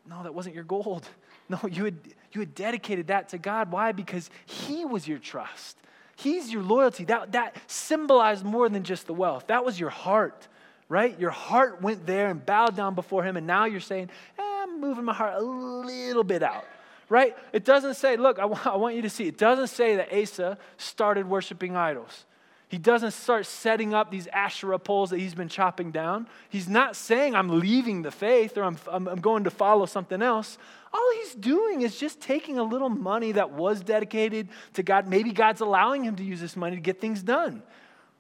no, 0.09 0.23
that 0.23 0.35
wasn't 0.35 0.55
your 0.55 0.65
gold. 0.65 1.09
No, 1.49 1.59
you 1.71 1.85
had, 1.85 1.97
you 2.33 2.41
had 2.41 2.55
dedicated 2.55 3.09
that 3.09 3.31
to 3.31 3.39
God. 3.39 3.73
Why? 3.73 3.93
Because 3.93 4.31
he 4.45 4.85
was 4.85 5.09
your 5.09 5.19
trust. 5.19 5.77
He's 6.17 6.53
your 6.53 6.63
loyalty. 6.63 7.05
That, 7.05 7.33
that 7.33 7.57
symbolized 7.67 8.45
more 8.45 8.69
than 8.69 8.83
just 8.83 9.07
the 9.07 9.15
wealth. 9.15 9.47
That 9.47 9.65
was 9.65 9.79
your 9.79 9.91
heart, 9.91 10.49
right? 10.89 11.19
Your 11.19 11.31
heart 11.31 11.81
went 11.81 12.07
there 12.07 12.29
and 12.29 12.45
bowed 12.45 12.77
down 12.77 12.95
before 12.95 13.23
him, 13.23 13.37
and 13.37 13.47
now 13.47 13.65
you're 13.67 13.81
saying, 13.81 14.11
eh, 14.39 14.43
I'm 14.43 14.81
moving 14.81 15.05
my 15.05 15.15
heart 15.15 15.35
a 15.35 15.43
little 15.43 16.25
bit 16.25 16.43
out 16.43 16.65
right? 17.09 17.37
It 17.53 17.65
doesn't 17.65 17.95
say, 17.95 18.17
look, 18.17 18.39
I, 18.39 18.43
w- 18.43 18.61
I 18.65 18.77
want 18.77 18.95
you 18.95 19.03
to 19.03 19.11
see, 19.11 19.27
it 19.27 19.39
doesn't 19.39 19.69
say 19.69 19.97
that 19.97 20.13
Asa 20.13 20.59
started 20.77 21.29
worshiping 21.29 21.77
idols. 21.77 22.27
He 22.69 22.77
doesn't 22.77 23.13
start 23.13 23.47
setting 23.47 23.95
up 23.95 24.11
these 24.11 24.27
Asherah 24.27 24.79
poles 24.79 25.11
that 25.11 25.19
he's 25.19 25.35
been 25.35 25.49
chopping 25.49 25.91
down. 25.91 26.29
He's 26.51 26.69
not 26.69 26.97
saying, 26.97 27.35
I'm 27.35 27.61
leaving 27.61 28.03
the 28.03 28.11
faith 28.11 28.59
or 28.59 28.63
I'm, 28.63 28.77
I'm, 28.91 29.09
I'm 29.09 29.21
going 29.21 29.45
to 29.45 29.51
follow 29.51 29.87
something 29.87 30.21
else. 30.21 30.59
All 30.93 31.13
he's 31.15 31.35
doing 31.35 31.81
is 31.81 31.99
just 31.99 32.21
taking 32.21 32.59
a 32.59 32.63
little 32.63 32.91
money 32.91 33.33
that 33.33 33.53
was 33.53 33.81
dedicated 33.81 34.49
to 34.75 34.83
God. 34.83 35.09
Maybe 35.09 35.33
God's 35.33 35.63
allowing 35.63 36.05
him 36.05 36.17
to 36.17 36.23
use 36.23 36.41
this 36.41 36.57
money 36.57 36.77
to 36.77 36.83
get 36.83 37.01
things 37.01 37.23
done. 37.23 37.63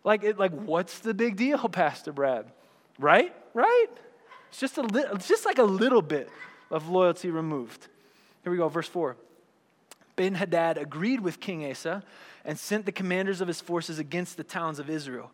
Like, 0.02 0.24
it, 0.24 0.38
like 0.38 0.52
what's 0.52 1.00
the 1.00 1.12
big 1.12 1.36
deal, 1.36 1.58
Pastor 1.68 2.12
Brad? 2.12 2.46
Right? 2.98 3.34
Right? 3.52 3.86
It's 4.48 4.60
just, 4.60 4.78
a 4.78 4.82
li- 4.82 5.04
it's 5.12 5.28
just 5.28 5.44
like 5.44 5.58
a 5.58 5.64
little 5.64 6.02
bit 6.02 6.30
of 6.70 6.88
loyalty 6.88 7.28
removed. 7.28 7.86
Here 8.44 8.50
we 8.50 8.56
go, 8.56 8.68
verse 8.70 8.88
4. 8.88 9.14
Ben 10.16 10.34
Hadad 10.34 10.78
agreed 10.78 11.20
with 11.20 11.38
King 11.38 11.70
Asa 11.70 12.02
and 12.48 12.58
sent 12.58 12.86
the 12.86 12.92
commanders 12.92 13.42
of 13.42 13.46
his 13.46 13.60
forces 13.60 13.98
against 13.98 14.38
the 14.38 14.42
towns 14.42 14.78
of 14.78 14.88
Israel. 14.88 15.30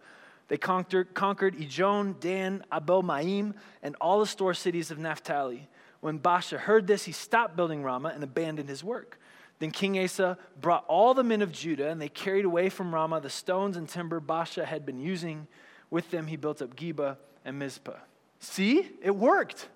They 0.49 0.57
conquered, 0.57 1.15
conquered 1.15 1.57
Ijon, 1.57 2.19
Dan, 2.19 2.65
Abel 2.75 3.05
Maim, 3.05 3.55
and 3.85 3.95
all 4.01 4.19
the 4.19 4.27
store 4.27 4.53
cities 4.53 4.91
of 4.91 4.99
Naphtali. 4.99 5.69
When 6.01 6.19
Baasha 6.19 6.59
heard 6.59 6.89
this, 6.89 7.05
he 7.05 7.13
stopped 7.13 7.55
building 7.55 7.85
Ramah 7.85 8.11
and 8.13 8.25
abandoned 8.25 8.69
his 8.69 8.83
work. 8.83 9.21
Then 9.61 9.71
King 9.71 9.97
Asa 10.03 10.37
brought 10.61 10.85
all 10.89 11.15
the 11.15 11.23
men 11.23 11.41
of 11.41 11.53
Judah, 11.53 11.89
and 11.89 12.03
they 12.03 12.09
carried 12.09 12.45
away 12.45 12.69
from 12.69 12.93
Ramah 12.93 13.21
the 13.21 13.31
stones 13.31 13.77
and 13.77 13.89
timber 13.89 14.21
Baasha 14.21 14.65
had 14.65 14.85
been 14.85 14.99
using. 14.99 15.47
With 15.91 16.11
them, 16.11 16.27
he 16.27 16.35
built 16.35 16.61
up 16.63 16.75
Geba 16.75 17.17
and 17.45 17.61
Mizpah. 17.61 18.01
See, 18.41 18.91
it 19.01 19.15
worked 19.15 19.69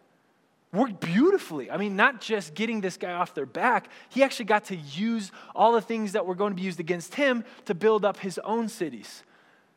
worked 0.73 1.01
beautifully. 1.01 1.71
I 1.71 1.77
mean, 1.77 1.97
not 1.97 2.21
just 2.21 2.55
getting 2.55 2.81
this 2.81 2.97
guy 2.97 3.13
off 3.13 3.35
their 3.35 3.47
back, 3.47 3.89
he 4.11 4.23
actually 4.23 4.47
got 4.47 4.67
to 4.67 4.77
use 4.77 5.33
all 5.55 5.73
the 5.73 5.81
things 5.81 6.13
that 6.13 6.27
were 6.27 6.35
going 6.35 6.53
to 6.53 6.57
be 6.57 6.63
used 6.63 6.81
against 6.81 7.15
him 7.15 7.45
to 7.65 7.75
build 7.75 8.05
up 8.05 8.19
his 8.19 8.39
own 8.41 8.69
cities. 8.69 9.23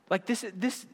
Like 0.10 0.26
this, 0.26 0.44
this, 0.54 0.86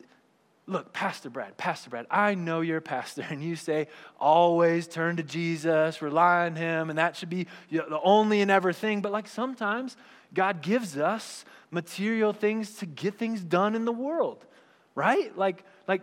look, 0.67 0.93
Pastor 0.93 1.29
Brad, 1.29 1.57
Pastor 1.57 1.89
Brad, 1.89 2.05
I 2.11 2.35
know 2.35 2.61
you're 2.61 2.77
a 2.77 2.81
pastor, 2.81 3.25
and 3.27 3.43
you 3.43 3.55
say 3.55 3.87
always 4.19 4.87
turn 4.87 5.17
to 5.17 5.23
Jesus, 5.23 6.01
rely 6.01 6.45
on 6.45 6.55
him, 6.55 6.89
and 6.91 6.99
that 6.99 7.15
should 7.15 7.29
be 7.29 7.47
the 7.71 7.99
only 8.03 8.41
and 8.41 8.51
ever 8.51 8.73
thing. 8.73 9.01
But 9.01 9.11
like 9.11 9.27
sometimes 9.27 9.97
God 10.33 10.61
gives 10.61 10.97
us 10.97 11.45
material 11.71 12.33
things 12.33 12.75
to 12.75 12.85
get 12.85 13.17
things 13.17 13.41
done 13.41 13.73
in 13.73 13.85
the 13.85 13.91
world, 13.91 14.45
right? 14.93 15.35
Like, 15.37 15.63
like 15.87 16.01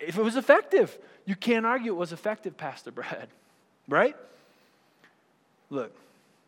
if 0.00 0.16
it 0.16 0.22
was 0.22 0.36
effective, 0.36 0.96
you 1.24 1.34
can't 1.34 1.66
argue 1.66 1.92
it 1.92 1.96
was 1.96 2.12
effective, 2.12 2.56
Pastor 2.56 2.90
Brad, 2.90 3.28
right? 3.88 4.16
Look, 5.70 5.92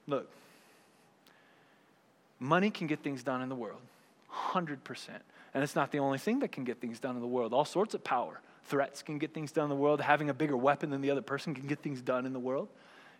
look. 0.07 0.29
Money 2.39 2.71
can 2.71 2.87
get 2.87 3.01
things 3.01 3.23
done 3.23 3.43
in 3.43 3.49
the 3.49 3.55
world, 3.55 3.81
100%. 4.33 4.79
And 5.53 5.63
it's 5.63 5.75
not 5.75 5.91
the 5.91 5.99
only 5.99 6.19
thing 6.19 6.39
that 6.41 6.53
can 6.53 6.65
get 6.65 6.81
things 6.81 7.01
done 7.01 7.17
in 7.17 7.21
the 7.21 7.27
world. 7.27 7.53
All 7.53 7.65
sorts 7.65 7.93
of 7.95 8.03
power. 8.05 8.41
Threats 8.65 9.03
can 9.03 9.19
get 9.19 9.35
things 9.35 9.53
done 9.53 9.65
in 9.65 9.71
the 9.71 9.77
world. 9.77 10.01
Having 10.01 10.31
a 10.31 10.35
bigger 10.35 10.57
weapon 10.57 10.91
than 10.91 11.01
the 11.01 11.11
other 11.11 11.23
person 11.23 11.55
can 11.55 11.67
get 11.67 11.81
things 11.81 12.01
done 12.01 12.25
in 12.25 12.33
the 12.33 12.39
world. 12.39 12.69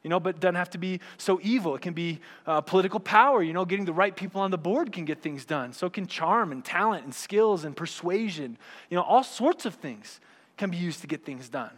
You 0.03 0.09
know, 0.09 0.19
but 0.19 0.37
it 0.37 0.41
doesn't 0.41 0.55
have 0.55 0.71
to 0.71 0.79
be 0.79 1.01
so 1.19 1.39
evil. 1.43 1.75
It 1.75 1.83
can 1.83 1.93
be 1.93 2.21
uh, 2.47 2.63
political 2.63 3.01
power. 3.01 3.43
You 3.43 3.53
know, 3.53 3.65
getting 3.65 3.85
the 3.85 3.93
right 3.93 4.15
people 4.15 4.41
on 4.41 4.51
the 4.51 4.59
board 4.59 4.93
can 4.93 5.05
get 5.05 5.21
things 5.21 5.45
done. 5.45 5.73
So 5.73 5.91
can 5.91 6.07
charm 6.07 6.53
and 6.53 6.65
talent 6.65 7.05
and 7.05 7.15
skills 7.15 7.65
and 7.65 7.77
persuasion. 7.77 8.57
You 8.89 8.97
know, 8.97 9.03
all 9.03 9.23
sorts 9.23 9.67
of 9.67 9.75
things 9.75 10.21
can 10.57 10.71
be 10.71 10.79
used 10.79 11.03
to 11.03 11.07
get 11.07 11.25
things 11.25 11.49
done. 11.49 11.73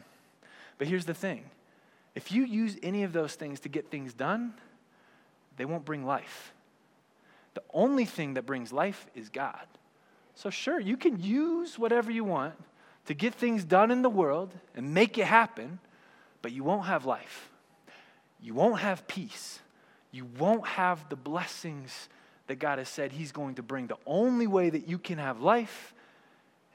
But 0.78 0.86
here's 0.86 1.04
the 1.04 1.14
thing 1.14 1.44
if 2.14 2.30
you 2.30 2.44
use 2.44 2.76
any 2.82 3.02
of 3.02 3.12
those 3.12 3.34
things 3.34 3.60
to 3.60 3.68
get 3.68 3.90
things 3.90 4.12
done, 4.14 4.54
they 5.56 5.64
won't 5.64 5.84
bring 5.84 6.04
life. 6.04 6.52
The 7.54 7.62
only 7.72 8.04
thing 8.04 8.34
that 8.34 8.46
brings 8.46 8.72
life 8.72 9.06
is 9.14 9.28
God. 9.28 9.66
So, 10.34 10.48
sure, 10.48 10.80
you 10.80 10.96
can 10.96 11.20
use 11.20 11.78
whatever 11.78 12.10
you 12.10 12.24
want 12.24 12.54
to 13.06 13.14
get 13.14 13.34
things 13.34 13.64
done 13.64 13.90
in 13.90 14.02
the 14.02 14.10
world 14.10 14.54
and 14.74 14.94
make 14.94 15.18
it 15.18 15.26
happen, 15.26 15.78
but 16.40 16.52
you 16.52 16.64
won't 16.64 16.86
have 16.86 17.04
life. 17.04 17.51
You 18.42 18.54
won't 18.54 18.80
have 18.80 19.06
peace. 19.06 19.60
You 20.10 20.26
won't 20.38 20.66
have 20.66 21.08
the 21.08 21.16
blessings 21.16 22.08
that 22.48 22.56
God 22.56 22.78
has 22.78 22.88
said 22.88 23.12
He's 23.12 23.32
going 23.32 23.54
to 23.54 23.62
bring. 23.62 23.86
The 23.86 23.96
only 24.06 24.46
way 24.46 24.68
that 24.68 24.88
you 24.88 24.98
can 24.98 25.18
have 25.18 25.40
life 25.40 25.94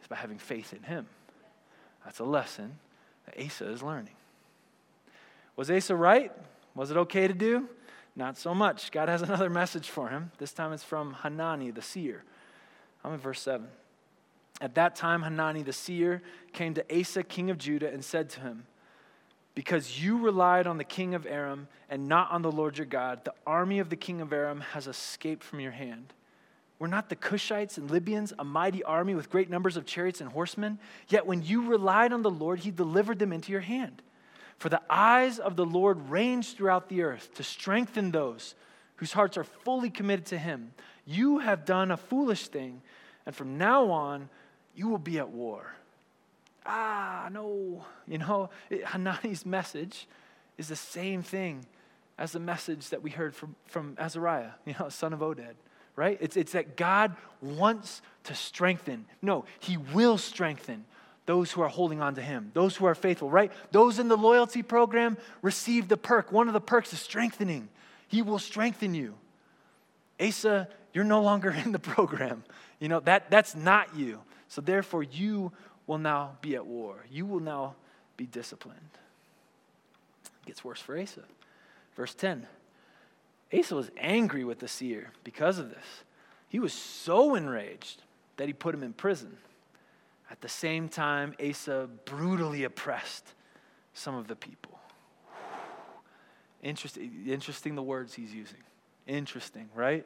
is 0.01 0.07
by 0.07 0.15
having 0.15 0.39
faith 0.39 0.73
in 0.73 0.83
Him. 0.83 1.07
That's 2.05 2.19
a 2.19 2.25
lesson 2.25 2.79
that 3.25 3.43
Asa 3.43 3.69
is 3.69 3.83
learning. 3.83 4.15
Was 5.57 5.69
Asa 5.69 5.95
right? 5.95 6.31
Was 6.73 6.89
it 6.89 6.97
okay 6.97 7.27
to 7.27 7.33
do? 7.33 7.67
Not 8.15 8.37
so 8.37 8.55
much. 8.55 8.91
God 8.91 9.09
has 9.09 9.21
another 9.23 9.49
message 9.49 9.89
for 9.89 10.09
him. 10.09 10.31
This 10.37 10.53
time 10.53 10.71
it's 10.71 10.83
from 10.83 11.13
Hanani 11.13 11.71
the 11.71 11.81
seer. 11.81 12.23
I'm 13.03 13.13
in 13.13 13.19
verse 13.19 13.41
7. 13.41 13.67
At 14.59 14.75
that 14.75 14.95
time, 14.95 15.21
Hanani 15.21 15.63
the 15.63 15.73
seer 15.73 16.21
came 16.53 16.73
to 16.73 16.99
Asa, 16.99 17.23
king 17.23 17.49
of 17.51 17.57
Judah, 17.57 17.91
and 17.91 18.03
said 18.03 18.29
to 18.31 18.39
him, 18.39 18.63
Because 19.57 19.99
you 19.99 20.19
relied 20.19 20.67
on 20.67 20.77
the 20.77 20.83
king 20.83 21.15
of 21.15 21.25
Aram 21.25 21.67
and 21.89 22.07
not 22.07 22.29
on 22.29 22.43
the 22.43 22.51
Lord 22.51 22.77
your 22.77 22.85
God, 22.85 23.25
the 23.25 23.33
army 23.47 23.79
of 23.79 23.89
the 23.89 23.95
king 23.95 24.21
of 24.21 24.31
Aram 24.31 24.61
has 24.61 24.85
escaped 24.85 25.43
from 25.43 25.59
your 25.59 25.71
hand. 25.71 26.13
Were 26.77 26.87
not 26.87 27.09
the 27.09 27.15
Cushites 27.15 27.79
and 27.79 27.89
Libyans 27.89 28.33
a 28.37 28.43
mighty 28.43 28.83
army 28.83 29.15
with 29.15 29.31
great 29.31 29.49
numbers 29.49 29.75
of 29.75 29.87
chariots 29.87 30.21
and 30.21 30.31
horsemen? 30.31 30.77
Yet 31.07 31.25
when 31.25 31.41
you 31.41 31.67
relied 31.67 32.13
on 32.13 32.21
the 32.21 32.29
Lord, 32.29 32.59
he 32.59 32.69
delivered 32.69 33.17
them 33.17 33.33
into 33.33 33.51
your 33.51 33.61
hand. 33.61 34.03
For 34.59 34.69
the 34.69 34.83
eyes 34.91 35.39
of 35.39 35.55
the 35.55 35.65
Lord 35.65 36.07
range 36.07 36.53
throughout 36.53 36.87
the 36.87 37.01
earth 37.01 37.33
to 37.33 37.41
strengthen 37.41 38.11
those 38.11 38.53
whose 38.97 39.13
hearts 39.13 39.37
are 39.37 39.43
fully 39.43 39.89
committed 39.89 40.27
to 40.27 40.37
him. 40.37 40.71
You 41.03 41.39
have 41.39 41.65
done 41.65 41.89
a 41.89 41.97
foolish 41.97 42.49
thing, 42.49 42.83
and 43.25 43.35
from 43.35 43.57
now 43.57 43.89
on, 43.89 44.29
you 44.75 44.87
will 44.87 44.99
be 44.99 45.17
at 45.17 45.29
war. 45.29 45.76
Ah, 46.67 47.29
no. 47.31 47.85
You 48.07 48.17
know, 48.19 48.49
Hanani's 48.85 49.45
message 49.45 50.07
is 50.57 50.67
the 50.67 50.75
same 50.75 51.23
thing 51.23 51.65
as 52.17 52.31
the 52.31 52.39
message 52.39 52.89
that 52.89 53.01
we 53.01 53.09
heard 53.09 53.35
from, 53.35 53.55
from 53.65 53.95
Azariah, 53.97 54.51
you 54.65 54.75
know, 54.79 54.89
son 54.89 55.13
of 55.13 55.19
Oded 55.19 55.55
right? 55.97 56.17
It's, 56.21 56.37
it's 56.37 56.53
that 56.53 56.77
God 56.77 57.13
wants 57.41 58.01
to 58.25 58.35
strengthen. 58.35 59.05
No, 59.21 59.43
He 59.59 59.75
will 59.75 60.17
strengthen 60.17 60.85
those 61.25 61.51
who 61.51 61.61
are 61.61 61.67
holding 61.67 61.99
on 61.99 62.15
to 62.15 62.21
Him, 62.21 62.51
those 62.53 62.77
who 62.77 62.85
are 62.85 62.95
faithful, 62.95 63.29
right? 63.29 63.51
Those 63.71 63.99
in 63.99 64.07
the 64.07 64.15
loyalty 64.15 64.63
program 64.63 65.17
receive 65.41 65.89
the 65.89 65.97
perk. 65.97 66.31
One 66.31 66.47
of 66.47 66.53
the 66.53 66.61
perks 66.61 66.93
is 66.93 66.99
strengthening. 66.99 67.67
He 68.07 68.21
will 68.21 68.39
strengthen 68.39 68.93
you. 68.93 69.15
Asa, 70.21 70.69
you're 70.93 71.03
no 71.03 71.21
longer 71.21 71.49
in 71.65 71.73
the 71.73 71.79
program. 71.79 72.43
You 72.79 72.87
know, 72.87 73.01
that, 73.01 73.29
that's 73.29 73.55
not 73.55 73.93
you. 73.95 74.21
So 74.47 74.61
therefore, 74.61 75.03
you 75.03 75.51
will 75.87 75.97
now 75.97 76.37
be 76.41 76.55
at 76.55 76.65
war. 76.65 77.05
You 77.09 77.25
will 77.25 77.39
now 77.39 77.75
be 78.17 78.25
disciplined. 78.25 78.79
It 80.43 80.47
gets 80.47 80.63
worse 80.63 80.81
for 80.81 80.99
Asa. 80.99 81.23
Verse 81.95 82.13
10 82.13 82.45
Asa 83.57 83.75
was 83.75 83.89
angry 83.97 84.43
with 84.43 84.59
the 84.59 84.67
seer 84.67 85.11
because 85.23 85.57
of 85.57 85.69
this. 85.69 86.03
He 86.49 86.59
was 86.59 86.73
so 86.73 87.35
enraged 87.35 88.03
that 88.35 88.47
he 88.47 88.53
put 88.53 88.75
him 88.75 88.83
in 88.83 88.93
prison. 88.93 89.37
At 90.29 90.41
the 90.41 90.49
same 90.49 90.89
time, 90.89 91.33
Asa 91.41 91.89
brutally 92.05 92.65
oppressed 92.65 93.33
some 93.93 94.15
of 94.15 94.27
the 94.27 94.35
people. 94.35 94.77
Interesting, 96.61 97.23
interesting 97.27 97.75
the 97.75 97.83
words 97.83 98.13
he's 98.13 98.33
using. 98.33 98.59
Interesting, 99.05 99.69
right? 99.73 100.05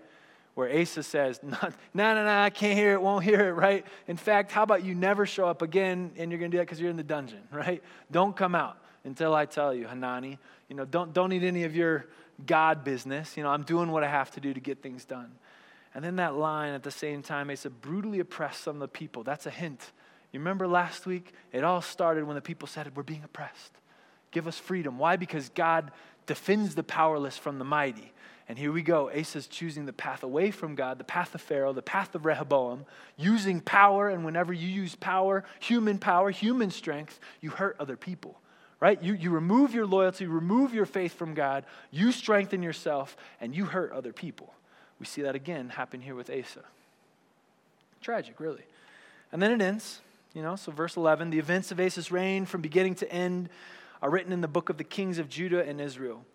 Where 0.53 0.81
Asa 0.81 1.03
says, 1.03 1.39
no, 1.43 1.57
no, 1.93 2.13
no, 2.13 2.27
I 2.27 2.49
can't 2.49 2.77
hear 2.77 2.93
it, 2.93 3.01
won't 3.01 3.23
hear 3.23 3.49
it, 3.49 3.53
right? 3.53 3.85
In 4.07 4.17
fact, 4.17 4.51
how 4.51 4.63
about 4.63 4.83
you 4.83 4.93
never 4.95 5.25
show 5.25 5.47
up 5.47 5.61
again 5.61 6.11
and 6.17 6.31
you're 6.31 6.39
going 6.39 6.51
to 6.51 6.55
do 6.55 6.59
that 6.59 6.65
because 6.65 6.79
you're 6.79 6.89
in 6.89 6.97
the 6.97 7.03
dungeon, 7.03 7.41
right? 7.51 7.81
Don't 8.11 8.35
come 8.35 8.55
out 8.55 8.77
until 9.03 9.33
I 9.33 9.45
tell 9.45 9.73
you, 9.73 9.87
Hanani. 9.87 10.37
You 10.67 10.75
know, 10.75 10.85
don't, 10.85 11.13
don't 11.13 11.29
need 11.29 11.43
any 11.43 11.63
of 11.63 11.75
your 11.75 12.07
God 12.45 12.83
business. 12.83 13.37
You 13.37 13.43
know, 13.43 13.49
I'm 13.49 13.63
doing 13.63 13.91
what 13.91 14.03
I 14.03 14.09
have 14.09 14.31
to 14.31 14.39
do 14.39 14.53
to 14.53 14.59
get 14.59 14.81
things 14.81 15.05
done. 15.05 15.31
And 15.93 16.03
then 16.03 16.17
that 16.17 16.35
line 16.35 16.73
at 16.73 16.83
the 16.83 16.91
same 16.91 17.21
time, 17.21 17.49
Asa 17.49 17.69
brutally 17.69 18.19
oppressed 18.19 18.61
some 18.61 18.75
of 18.75 18.81
the 18.81 18.87
people. 18.87 19.23
That's 19.23 19.45
a 19.45 19.49
hint. 19.49 19.91
You 20.31 20.39
remember 20.39 20.67
last 20.67 21.05
week? 21.05 21.33
It 21.51 21.63
all 21.63 21.81
started 21.81 22.23
when 22.23 22.35
the 22.35 22.41
people 22.41 22.67
said, 22.67 22.95
We're 22.95 23.03
being 23.03 23.23
oppressed. 23.23 23.73
Give 24.31 24.47
us 24.47 24.57
freedom. 24.57 24.97
Why? 24.97 25.17
Because 25.17 25.49
God 25.49 25.91
defends 26.25 26.75
the 26.75 26.83
powerless 26.83 27.37
from 27.37 27.59
the 27.59 27.65
mighty. 27.65 28.13
And 28.51 28.59
here 28.59 28.73
we 28.73 28.81
go. 28.81 29.09
Asa's 29.09 29.47
choosing 29.47 29.85
the 29.85 29.93
path 29.93 30.23
away 30.23 30.51
from 30.51 30.75
God, 30.75 30.97
the 30.97 31.05
path 31.05 31.33
of 31.33 31.39
Pharaoh, 31.39 31.71
the 31.71 31.81
path 31.81 32.15
of 32.15 32.25
Rehoboam, 32.25 32.85
using 33.15 33.61
power. 33.61 34.09
And 34.09 34.25
whenever 34.25 34.51
you 34.51 34.67
use 34.67 34.93
power, 34.93 35.45
human 35.61 35.97
power, 35.97 36.31
human 36.31 36.69
strength, 36.69 37.17
you 37.39 37.51
hurt 37.51 37.77
other 37.79 37.95
people, 37.95 38.41
right? 38.81 39.01
You, 39.01 39.13
you 39.13 39.29
remove 39.29 39.73
your 39.73 39.85
loyalty, 39.85 40.25
remove 40.25 40.73
your 40.73 40.85
faith 40.85 41.13
from 41.13 41.33
God, 41.33 41.63
you 41.91 42.11
strengthen 42.11 42.61
yourself, 42.61 43.15
and 43.39 43.55
you 43.55 43.63
hurt 43.63 43.93
other 43.93 44.11
people. 44.11 44.53
We 44.99 45.05
see 45.05 45.21
that 45.21 45.33
again 45.33 45.69
happen 45.69 46.01
here 46.01 46.15
with 46.15 46.29
Asa. 46.29 46.65
Tragic, 48.01 48.37
really. 48.37 48.65
And 49.31 49.41
then 49.41 49.53
it 49.53 49.61
ends, 49.63 50.01
you 50.33 50.41
know, 50.41 50.57
so 50.57 50.73
verse 50.73 50.97
11 50.97 51.29
the 51.29 51.39
events 51.39 51.71
of 51.71 51.79
Asa's 51.79 52.11
reign 52.11 52.45
from 52.45 52.59
beginning 52.59 52.95
to 52.95 53.09
end 53.09 53.47
are 54.01 54.09
written 54.09 54.33
in 54.33 54.41
the 54.41 54.49
book 54.49 54.67
of 54.67 54.77
the 54.77 54.83
kings 54.83 55.19
of 55.19 55.29
Judah 55.29 55.65
and 55.65 55.79
Israel. 55.79 56.25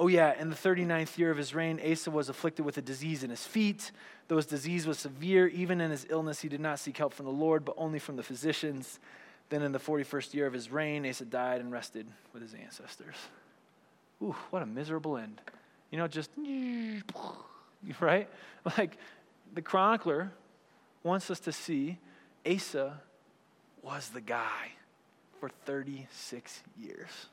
Oh, 0.00 0.06
yeah, 0.06 0.40
in 0.40 0.48
the 0.48 0.54
39th 0.54 1.18
year 1.18 1.32
of 1.32 1.36
his 1.36 1.56
reign, 1.56 1.80
Asa 1.84 2.12
was 2.12 2.28
afflicted 2.28 2.64
with 2.64 2.78
a 2.78 2.82
disease 2.82 3.24
in 3.24 3.30
his 3.30 3.44
feet. 3.44 3.90
Though 4.28 4.36
his 4.36 4.46
disease 4.46 4.86
was 4.86 4.96
severe, 4.96 5.48
even 5.48 5.80
in 5.80 5.90
his 5.90 6.06
illness, 6.08 6.40
he 6.40 6.48
did 6.48 6.60
not 6.60 6.78
seek 6.78 6.96
help 6.96 7.12
from 7.12 7.26
the 7.26 7.32
Lord, 7.32 7.64
but 7.64 7.74
only 7.76 7.98
from 7.98 8.14
the 8.14 8.22
physicians. 8.22 9.00
Then 9.48 9.62
in 9.62 9.72
the 9.72 9.80
41st 9.80 10.34
year 10.34 10.46
of 10.46 10.52
his 10.52 10.70
reign, 10.70 11.04
Asa 11.04 11.24
died 11.24 11.60
and 11.60 11.72
rested 11.72 12.06
with 12.32 12.42
his 12.42 12.54
ancestors. 12.54 13.16
Ooh, 14.22 14.36
what 14.50 14.62
a 14.62 14.66
miserable 14.66 15.16
end. 15.16 15.40
You 15.90 15.98
know, 15.98 16.06
just 16.06 16.30
right? 18.00 18.28
Like 18.78 18.98
the 19.52 19.62
chronicler 19.62 20.30
wants 21.02 21.28
us 21.28 21.40
to 21.40 21.50
see 21.52 21.98
Asa 22.46 23.00
was 23.82 24.10
the 24.10 24.20
guy 24.20 24.72
for 25.40 25.48
36 25.64 26.62
years. 26.78 27.26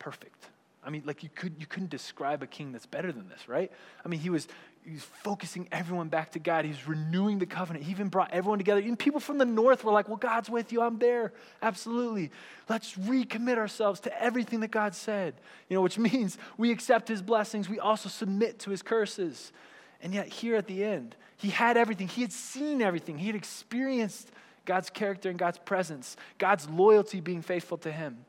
Perfect. 0.00 0.46
I 0.86 0.90
mean, 0.90 1.02
like 1.04 1.22
you 1.22 1.28
could 1.34 1.56
you 1.58 1.66
couldn't 1.66 1.90
describe 1.90 2.42
a 2.42 2.46
king 2.46 2.70
that's 2.72 2.86
better 2.86 3.10
than 3.10 3.28
this, 3.28 3.48
right? 3.48 3.72
I 4.04 4.08
mean, 4.08 4.20
he 4.20 4.30
was 4.30 4.46
he 4.84 4.92
was 4.92 5.02
focusing 5.02 5.68
everyone 5.72 6.08
back 6.08 6.30
to 6.32 6.38
God. 6.38 6.64
He 6.64 6.70
was 6.70 6.86
renewing 6.86 7.40
the 7.40 7.46
covenant. 7.46 7.84
He 7.84 7.90
even 7.90 8.08
brought 8.08 8.32
everyone 8.32 8.58
together. 8.58 8.80
Even 8.80 8.96
people 8.96 9.18
from 9.18 9.38
the 9.38 9.44
north 9.44 9.82
were 9.82 9.90
like, 9.90 10.08
"Well, 10.08 10.16
God's 10.16 10.48
with 10.48 10.72
you. 10.72 10.80
I'm 10.80 10.98
there. 10.98 11.32
Absolutely. 11.60 12.30
Let's 12.68 12.94
recommit 12.94 13.58
ourselves 13.58 13.98
to 14.00 14.22
everything 14.22 14.60
that 14.60 14.70
God 14.70 14.94
said." 14.94 15.34
You 15.68 15.76
know, 15.76 15.82
which 15.82 15.98
means 16.12 16.38
we 16.56 16.70
accept 16.70 17.08
His 17.08 17.20
blessings. 17.20 17.68
We 17.68 17.80
also 17.80 18.08
submit 18.08 18.60
to 18.60 18.70
His 18.70 18.82
curses. 18.82 19.52
And 20.00 20.14
yet, 20.14 20.28
here 20.28 20.56
at 20.56 20.66
the 20.66 20.84
end, 20.84 21.16
he 21.36 21.50
had 21.50 21.76
everything. 21.76 22.06
He 22.06 22.22
had 22.22 22.32
seen 22.32 22.80
everything. 22.80 23.18
He 23.18 23.26
had 23.26 23.34
experienced 23.34 24.30
God's 24.64 24.90
character 24.90 25.30
and 25.30 25.38
God's 25.38 25.58
presence, 25.58 26.16
God's 26.38 26.68
loyalty 26.68 27.20
being 27.20 27.42
faithful 27.42 27.78
to 27.78 27.92
him. 27.92 28.24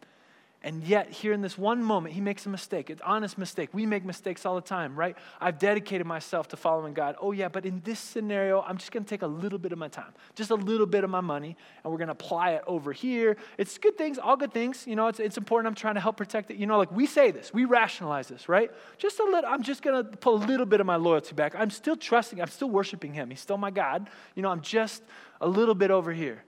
And 0.64 0.84
yet, 0.84 1.12
here 1.12 1.34
in 1.34 1.42
this 1.42 1.56
one 1.56 1.84
moment, 1.84 2.16
he 2.16 2.20
makes 2.20 2.48
a 2.48 2.50
mistake, 2.50 2.90
an 2.90 3.00
honest 3.04 3.38
mistake. 3.38 3.70
We 3.74 3.86
make 3.86 4.04
mistakes 4.04 4.44
all 4.44 4.56
the 4.56 4.62
time, 4.62 4.96
right? 4.96 5.16
I've 5.40 5.60
dedicated 5.60 6.08
myself 6.08 6.48
to 6.48 6.58
following 6.58 6.96
God. 6.96 7.16
Oh, 7.22 7.32
yeah, 7.32 7.48
but 7.48 7.64
in 7.64 7.80
this 7.82 8.00
scenario, 8.00 8.62
I'm 8.62 8.78
just 8.78 8.92
going 8.92 9.04
to 9.04 9.10
take 9.10 9.22
a 9.22 9.28
little 9.28 9.60
bit 9.60 9.72
of 9.72 9.78
my 9.78 9.88
time, 9.88 10.12
just 10.34 10.50
a 10.50 10.56
little 10.56 10.88
bit 10.88 11.04
of 11.04 11.12
my 11.12 11.22
money, 11.22 11.56
and 11.84 11.92
we're 11.92 12.00
going 12.00 12.08
to 12.08 12.14
apply 12.14 12.54
it 12.54 12.64
over 12.66 12.92
here. 12.92 13.38
It's 13.60 13.78
good 13.78 14.00
things, 14.00 14.18
all 14.18 14.36
good 14.36 14.52
things. 14.52 14.88
You 14.88 14.96
know, 14.96 15.08
it's, 15.08 15.20
it's 15.20 15.38
important. 15.38 15.68
I'm 15.68 15.76
trying 15.76 15.96
to 15.96 16.02
help 16.02 16.18
protect 16.18 16.50
it. 16.50 16.58
You 16.58 16.66
know, 16.66 16.80
like 16.80 16.92
we 16.92 17.06
say 17.06 17.30
this, 17.30 17.54
we 17.54 17.66
rationalize 17.66 18.28
this, 18.28 18.50
right? 18.50 18.72
Just 18.98 19.20
a 19.20 19.24
little, 19.24 19.48
I'm 19.48 19.62
just 19.62 19.84
going 19.84 20.04
to 20.04 20.18
pull 20.18 20.36
a 20.36 20.44
little 20.44 20.66
bit 20.66 20.80
of 20.80 20.88
my 20.88 20.96
loyalty 20.96 21.36
back. 21.36 21.54
I'm 21.56 21.70
still 21.70 21.96
trusting, 21.96 22.42
I'm 22.42 22.50
still 22.50 22.72
worshiping 22.72 23.14
Him. 23.14 23.30
He's 23.30 23.42
still 23.42 23.60
my 23.60 23.72
God. 23.72 24.10
You 24.34 24.42
know, 24.42 24.50
I'm 24.50 24.62
just 24.62 25.04
a 25.40 25.48
little 25.48 25.76
bit 25.76 25.92
over 25.92 26.12
here. 26.12 26.44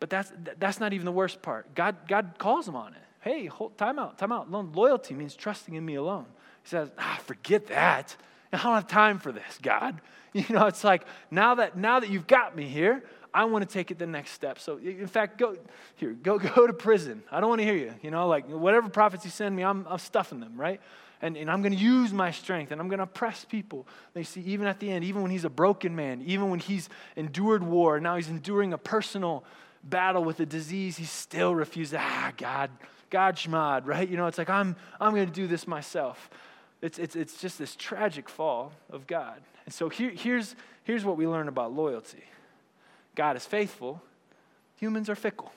But 0.00 0.10
that's, 0.10 0.32
that's 0.58 0.80
not 0.80 0.92
even 0.92 1.04
the 1.04 1.12
worst 1.12 1.42
part. 1.42 1.74
God, 1.74 1.96
God 2.08 2.34
calls 2.38 2.66
him 2.66 2.74
on 2.74 2.94
it. 2.94 3.02
Hey, 3.20 3.46
hold, 3.46 3.76
time 3.76 3.98
out, 3.98 4.18
time 4.18 4.32
out. 4.32 4.50
Loyalty 4.50 5.14
means 5.14 5.36
trusting 5.36 5.74
in 5.74 5.84
me 5.84 5.94
alone. 5.94 6.26
He 6.62 6.70
says, 6.70 6.90
ah, 6.98 7.20
forget 7.24 7.66
that. 7.66 8.16
I 8.52 8.56
don't 8.56 8.74
have 8.74 8.88
time 8.88 9.18
for 9.18 9.30
this, 9.30 9.58
God. 9.62 10.00
You 10.32 10.44
know, 10.50 10.66
it's 10.66 10.84
like 10.84 11.06
now 11.32 11.56
that 11.56 11.76
now 11.76 11.98
that 11.98 12.08
you've 12.08 12.28
got 12.28 12.54
me 12.54 12.68
here, 12.68 13.02
I 13.34 13.46
want 13.46 13.68
to 13.68 13.72
take 13.72 13.90
it 13.90 13.98
the 13.98 14.06
next 14.06 14.30
step. 14.30 14.60
So, 14.60 14.78
in 14.78 15.08
fact, 15.08 15.38
go 15.38 15.56
here, 15.96 16.12
go 16.12 16.38
go 16.54 16.68
to 16.68 16.72
prison. 16.72 17.24
I 17.32 17.40
don't 17.40 17.48
want 17.48 17.60
to 17.60 17.64
hear 17.64 17.74
you. 17.74 17.92
You 18.00 18.12
know, 18.12 18.28
like 18.28 18.48
whatever 18.48 18.88
prophets 18.88 19.24
you 19.24 19.32
send 19.32 19.56
me, 19.56 19.64
I'm, 19.64 19.84
I'm 19.88 19.98
stuffing 19.98 20.38
them, 20.38 20.52
right? 20.56 20.80
And, 21.20 21.36
and 21.36 21.50
I'm 21.50 21.62
going 21.62 21.72
to 21.72 21.78
use 21.78 22.12
my 22.12 22.30
strength 22.30 22.70
and 22.70 22.80
I'm 22.80 22.86
going 22.88 22.98
to 22.98 23.04
oppress 23.04 23.44
people. 23.44 23.88
And 24.14 24.20
you 24.20 24.24
see, 24.24 24.40
even 24.42 24.68
at 24.68 24.78
the 24.78 24.88
end, 24.90 25.04
even 25.04 25.20
when 25.22 25.32
he's 25.32 25.44
a 25.44 25.50
broken 25.50 25.96
man, 25.96 26.22
even 26.24 26.48
when 26.48 26.60
he's 26.60 26.88
endured 27.16 27.62
war, 27.62 27.98
now 28.00 28.14
he's 28.14 28.28
enduring 28.28 28.72
a 28.72 28.78
personal 28.78 29.44
battle 29.82 30.24
with 30.24 30.40
a 30.40 30.46
disease, 30.46 30.96
he 30.96 31.04
still 31.04 31.54
refuses, 31.54 31.96
ah, 31.98 32.32
God, 32.36 32.70
God 33.08 33.36
shmad, 33.36 33.86
right? 33.86 34.08
You 34.08 34.16
know, 34.16 34.26
it's 34.26 34.38
like, 34.38 34.50
I'm, 34.50 34.76
I'm 35.00 35.14
going 35.14 35.26
to 35.26 35.32
do 35.32 35.46
this 35.46 35.66
myself. 35.66 36.30
It's, 36.82 36.98
it's, 36.98 37.16
it's 37.16 37.40
just 37.40 37.58
this 37.58 37.76
tragic 37.76 38.28
fall 38.28 38.72
of 38.90 39.06
God. 39.06 39.40
And 39.64 39.74
so 39.74 39.88
here, 39.88 40.10
here's, 40.10 40.54
here's 40.84 41.04
what 41.04 41.16
we 41.16 41.26
learn 41.26 41.48
about 41.48 41.72
loyalty 41.72 42.24
God 43.14 43.36
is 43.36 43.44
faithful, 43.44 44.02
humans 44.76 45.10
are 45.10 45.14
fickle, 45.14 45.52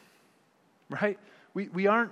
right? 0.89 1.17
We, 1.53 1.69
we, 1.69 1.87
aren't, 1.87 2.11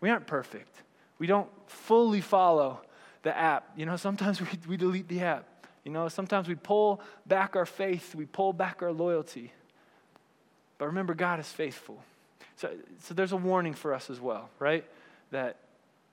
we 0.00 0.10
aren't 0.10 0.26
perfect. 0.26 0.82
We 1.18 1.26
don't 1.26 1.48
fully 1.66 2.20
follow 2.20 2.80
the 3.22 3.36
app. 3.36 3.70
You 3.76 3.86
know, 3.86 3.96
sometimes 3.96 4.40
we, 4.40 4.46
we 4.68 4.76
delete 4.76 5.08
the 5.08 5.22
app. 5.22 5.48
You 5.84 5.92
know, 5.92 6.08
sometimes 6.08 6.48
we 6.48 6.54
pull 6.54 7.00
back 7.26 7.56
our 7.56 7.66
faith, 7.66 8.14
we 8.14 8.24
pull 8.24 8.52
back 8.52 8.82
our 8.82 8.92
loyalty. 8.92 9.52
But 10.78 10.86
remember, 10.86 11.14
God 11.14 11.40
is 11.40 11.48
faithful. 11.48 12.02
So, 12.56 12.70
so 13.00 13.14
there's 13.14 13.32
a 13.32 13.36
warning 13.36 13.74
for 13.74 13.92
us 13.94 14.10
as 14.10 14.20
well, 14.20 14.48
right? 14.58 14.84
That 15.30 15.56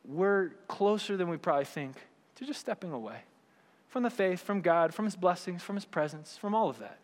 we're 0.05 0.49
closer 0.67 1.17
than 1.17 1.29
we 1.29 1.37
probably 1.37 1.65
think 1.65 1.95
to 2.35 2.45
just 2.45 2.59
stepping 2.59 2.91
away 2.91 3.17
from 3.89 4.03
the 4.03 4.09
faith, 4.09 4.41
from 4.41 4.61
God, 4.61 4.93
from 4.93 5.05
His 5.05 5.15
blessings, 5.15 5.61
from 5.61 5.75
His 5.75 5.85
presence, 5.85 6.37
from 6.37 6.55
all 6.55 6.69
of 6.69 6.79
that. 6.79 6.97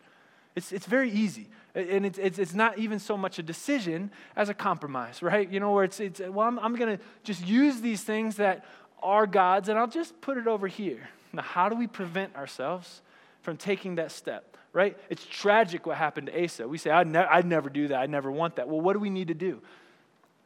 It's, 0.56 0.72
it's 0.72 0.86
very 0.86 1.10
easy. 1.10 1.46
And 1.74 2.04
it's, 2.04 2.18
it's, 2.18 2.38
it's 2.38 2.54
not 2.54 2.78
even 2.78 2.98
so 2.98 3.16
much 3.16 3.38
a 3.38 3.42
decision 3.42 4.10
as 4.34 4.48
a 4.48 4.54
compromise, 4.54 5.22
right? 5.22 5.48
You 5.48 5.60
know, 5.60 5.72
where 5.72 5.84
it's, 5.84 6.00
it's 6.00 6.18
well, 6.20 6.48
I'm, 6.48 6.58
I'm 6.58 6.74
going 6.74 6.98
to 6.98 7.04
just 7.22 7.46
use 7.46 7.80
these 7.80 8.02
things 8.02 8.36
that 8.36 8.64
are 9.00 9.26
God's 9.26 9.68
and 9.68 9.78
I'll 9.78 9.86
just 9.86 10.20
put 10.20 10.36
it 10.36 10.48
over 10.48 10.66
here. 10.66 11.08
Now, 11.32 11.42
how 11.42 11.68
do 11.68 11.76
we 11.76 11.86
prevent 11.86 12.34
ourselves 12.34 13.02
from 13.42 13.56
taking 13.56 13.94
that 13.96 14.10
step? 14.10 14.56
Right? 14.72 14.96
It's 15.10 15.24
tragic 15.24 15.86
what 15.86 15.96
happened 15.96 16.28
to 16.28 16.44
Asa. 16.44 16.68
We 16.68 16.78
say, 16.78 16.90
I'd, 16.90 17.06
ne- 17.06 17.18
I'd 17.18 17.46
never 17.46 17.70
do 17.70 17.88
that. 17.88 18.00
I'd 18.00 18.10
never 18.10 18.30
want 18.30 18.56
that. 18.56 18.68
Well, 18.68 18.80
what 18.80 18.92
do 18.92 18.98
we 18.98 19.10
need 19.10 19.28
to 19.28 19.34
do? 19.34 19.60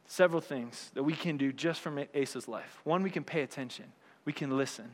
Several 0.05 0.41
things 0.41 0.91
that 0.93 1.03
we 1.03 1.13
can 1.13 1.37
do 1.37 1.51
just 1.51 1.81
from 1.81 2.03
Asa's 2.13 2.47
life. 2.47 2.81
One, 2.83 3.03
we 3.03 3.09
can 3.09 3.23
pay 3.23 3.41
attention, 3.41 3.85
we 4.25 4.33
can 4.33 4.57
listen. 4.57 4.93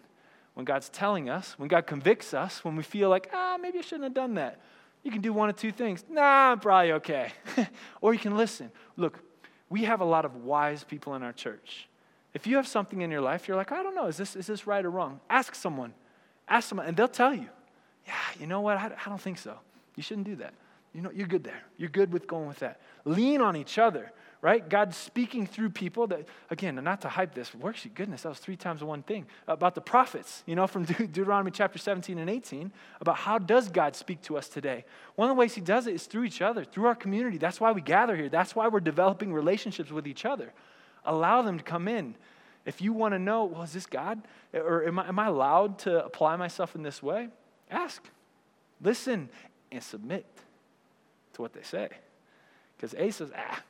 When 0.55 0.65
God's 0.65 0.89
telling 0.89 1.29
us, 1.29 1.57
when 1.57 1.69
God 1.69 1.87
convicts 1.87 2.33
us, 2.33 2.65
when 2.65 2.75
we 2.75 2.83
feel 2.83 3.09
like, 3.09 3.29
ah, 3.33 3.57
maybe 3.61 3.79
I 3.79 3.81
shouldn't 3.81 4.03
have 4.03 4.13
done 4.13 4.33
that, 4.33 4.59
you 5.03 5.11
can 5.11 5.21
do 5.21 5.31
one 5.31 5.49
of 5.49 5.55
two 5.55 5.71
things. 5.71 6.03
Nah, 6.09 6.51
I'm 6.51 6.59
probably 6.59 6.91
okay. 6.93 7.31
or 8.01 8.13
you 8.13 8.19
can 8.19 8.35
listen. 8.35 8.69
Look, 8.97 9.19
we 9.69 9.85
have 9.85 10.01
a 10.01 10.05
lot 10.05 10.25
of 10.25 10.43
wise 10.43 10.83
people 10.83 11.15
in 11.15 11.23
our 11.23 11.31
church. 11.31 11.87
If 12.33 12.45
you 12.45 12.57
have 12.57 12.67
something 12.67 13.01
in 13.01 13.09
your 13.09 13.21
life, 13.21 13.47
you're 13.47 13.55
like, 13.55 13.71
I 13.71 13.81
don't 13.81 13.95
know, 13.95 14.07
is 14.07 14.17
this, 14.17 14.35
is 14.35 14.47
this 14.47 14.67
right 14.67 14.83
or 14.83 14.89
wrong? 14.89 15.21
Ask 15.29 15.55
someone. 15.55 15.93
Ask 16.47 16.67
someone, 16.69 16.87
and 16.87 16.97
they'll 16.97 17.07
tell 17.07 17.33
you 17.33 17.47
yeah, 18.09 18.15
you 18.39 18.47
know 18.47 18.61
what? 18.61 18.77
I, 18.77 18.87
I 18.87 19.09
don't 19.09 19.21
think 19.21 19.37
so. 19.37 19.55
You 19.95 20.01
shouldn't 20.01 20.25
do 20.25 20.35
that. 20.37 20.53
You 20.93 21.01
know, 21.01 21.11
you're 21.11 21.27
good 21.27 21.43
there. 21.43 21.61
You're 21.77 21.89
good 21.89 22.11
with 22.11 22.25
going 22.25 22.47
with 22.47 22.59
that. 22.59 22.81
Lean 23.05 23.39
on 23.41 23.55
each 23.55 23.77
other, 23.77 24.11
right? 24.41 24.67
God's 24.67 24.97
speaking 24.97 25.45
through 25.45 25.69
people 25.69 26.07
that, 26.07 26.27
again, 26.49 26.73
not 26.83 27.01
to 27.01 27.09
hype 27.09 27.35
this, 27.35 27.53
works, 27.53 27.85
goodness, 27.93 28.23
that 28.23 28.29
was 28.29 28.39
three 28.39 28.55
times 28.55 28.83
one 28.83 29.03
thing. 29.03 29.27
About 29.47 29.75
the 29.75 29.81
prophets, 29.81 30.41
you 30.47 30.55
know, 30.55 30.65
from 30.73 30.85
De- 30.85 31.05
Deuteronomy 31.05 31.51
chapter 31.51 31.77
17 31.77 32.17
and 32.17 32.29
18, 32.29 32.71
about 32.99 33.17
how 33.17 33.37
does 33.37 33.69
God 33.69 33.95
speak 33.95 34.23
to 34.23 34.37
us 34.37 34.49
today? 34.49 34.85
One 35.15 35.29
of 35.29 35.35
the 35.35 35.39
ways 35.39 35.53
he 35.53 35.61
does 35.61 35.85
it 35.85 35.93
is 35.93 36.07
through 36.07 36.23
each 36.23 36.41
other, 36.41 36.63
through 36.63 36.87
our 36.87 36.95
community. 36.95 37.37
That's 37.37 37.61
why 37.61 37.71
we 37.71 37.81
gather 37.81 38.15
here. 38.15 38.29
That's 38.29 38.55
why 38.55 38.67
we're 38.67 38.79
developing 38.79 39.31
relationships 39.31 39.91
with 39.91 40.07
each 40.07 40.25
other. 40.25 40.51
Allow 41.05 41.43
them 41.43 41.59
to 41.59 41.63
come 41.63 41.87
in. 41.87 42.15
If 42.65 42.81
you 42.81 42.93
want 42.93 43.13
to 43.13 43.19
know, 43.19 43.45
well, 43.45 43.61
is 43.61 43.73
this 43.73 43.85
God? 43.85 44.23
Or 44.55 44.87
am 44.87 44.97
I, 44.97 45.07
am 45.07 45.19
I 45.19 45.27
allowed 45.27 45.79
to 45.79 46.03
apply 46.03 46.35
myself 46.35 46.75
in 46.75 46.81
this 46.81 47.03
way? 47.03 47.29
Ask, 47.69 48.03
listen, 48.81 49.29
and 49.71 49.83
submit 49.83 50.25
to 51.33 51.41
what 51.41 51.53
they 51.53 51.61
say. 51.61 51.89
Because 52.75 52.93
Asa's, 52.95 53.31
ah, 53.35 53.61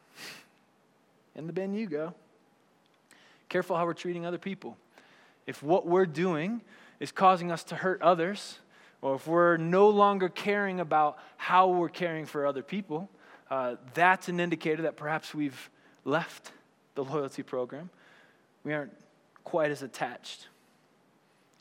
in 1.35 1.47
the 1.47 1.53
bin 1.53 1.73
you 1.73 1.87
go. 1.87 2.13
Careful 3.47 3.75
how 3.75 3.85
we're 3.85 3.93
treating 3.93 4.25
other 4.25 4.37
people. 4.37 4.77
If 5.47 5.63
what 5.63 5.87
we're 5.87 6.05
doing 6.05 6.61
is 6.99 7.11
causing 7.11 7.51
us 7.51 7.63
to 7.65 7.75
hurt 7.75 8.01
others, 8.01 8.59
or 9.01 9.15
if 9.15 9.25
we're 9.25 9.57
no 9.57 9.89
longer 9.89 10.29
caring 10.29 10.79
about 10.79 11.17
how 11.37 11.69
we're 11.69 11.89
caring 11.89 12.25
for 12.25 12.45
other 12.45 12.61
people, 12.61 13.09
uh, 13.49 13.75
that's 13.93 14.29
an 14.29 14.39
indicator 14.39 14.83
that 14.83 14.95
perhaps 14.95 15.33
we've 15.33 15.69
left 16.05 16.51
the 16.95 17.03
loyalty 17.03 17.41
program. 17.41 17.89
We 18.63 18.73
aren't 18.73 18.93
quite 19.43 19.71
as 19.71 19.81
attached. 19.81 20.47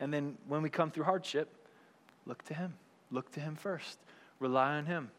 And 0.00 0.12
then 0.12 0.36
when 0.46 0.62
we 0.62 0.68
come 0.68 0.90
through 0.90 1.04
hardship, 1.04 1.48
look 2.28 2.44
to 2.44 2.54
Him. 2.54 2.74
Look 3.10 3.32
to 3.32 3.40
Him 3.40 3.56
first. 3.56 3.98
Rely 4.38 4.76
on 4.76 4.86
Him. 4.86 5.10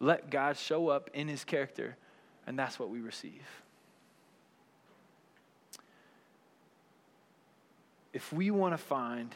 Let 0.00 0.28
God 0.28 0.58
show 0.58 0.88
up 0.88 1.08
in 1.14 1.28
His 1.28 1.44
character, 1.44 1.96
and 2.46 2.58
that's 2.58 2.78
what 2.78 2.90
we 2.90 3.00
receive. 3.00 3.46
If 8.12 8.32
we 8.32 8.50
want 8.50 8.74
to 8.74 8.78
find 8.78 9.34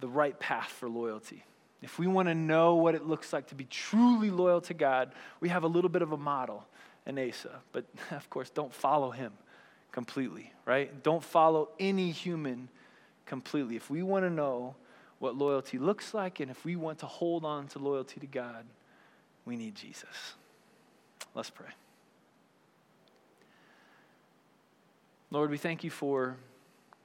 the 0.00 0.08
right 0.08 0.38
path 0.40 0.68
for 0.68 0.88
loyalty, 0.88 1.44
if 1.82 1.98
we 1.98 2.06
want 2.06 2.28
to 2.28 2.34
know 2.34 2.74
what 2.76 2.94
it 2.94 3.06
looks 3.06 3.32
like 3.32 3.48
to 3.48 3.54
be 3.54 3.64
truly 3.64 4.30
loyal 4.30 4.60
to 4.62 4.74
God, 4.74 5.12
we 5.40 5.48
have 5.48 5.62
a 5.62 5.68
little 5.68 5.90
bit 5.90 6.02
of 6.02 6.12
a 6.12 6.16
model 6.16 6.66
in 7.06 7.18
Asa. 7.18 7.60
But 7.72 7.84
of 8.10 8.28
course, 8.30 8.50
don't 8.50 8.72
follow 8.72 9.10
him 9.10 9.32
completely, 9.92 10.52
right? 10.64 11.02
Don't 11.02 11.22
follow 11.22 11.68
any 11.78 12.10
human 12.10 12.68
completely. 13.26 13.76
If 13.76 13.90
we 13.90 14.02
want 14.02 14.24
to 14.24 14.30
know 14.30 14.74
what 15.18 15.36
loyalty 15.36 15.78
looks 15.78 16.14
like 16.14 16.40
and 16.40 16.50
if 16.50 16.64
we 16.64 16.76
want 16.76 16.98
to 17.00 17.06
hold 17.06 17.44
on 17.44 17.66
to 17.68 17.78
loyalty 17.78 18.20
to 18.20 18.26
God, 18.26 18.64
we 19.44 19.56
need 19.56 19.74
Jesus. 19.74 20.34
Let's 21.34 21.50
pray. 21.50 21.68
Lord, 25.30 25.50
we 25.50 25.58
thank 25.58 25.84
you 25.84 25.90
for 25.90 26.36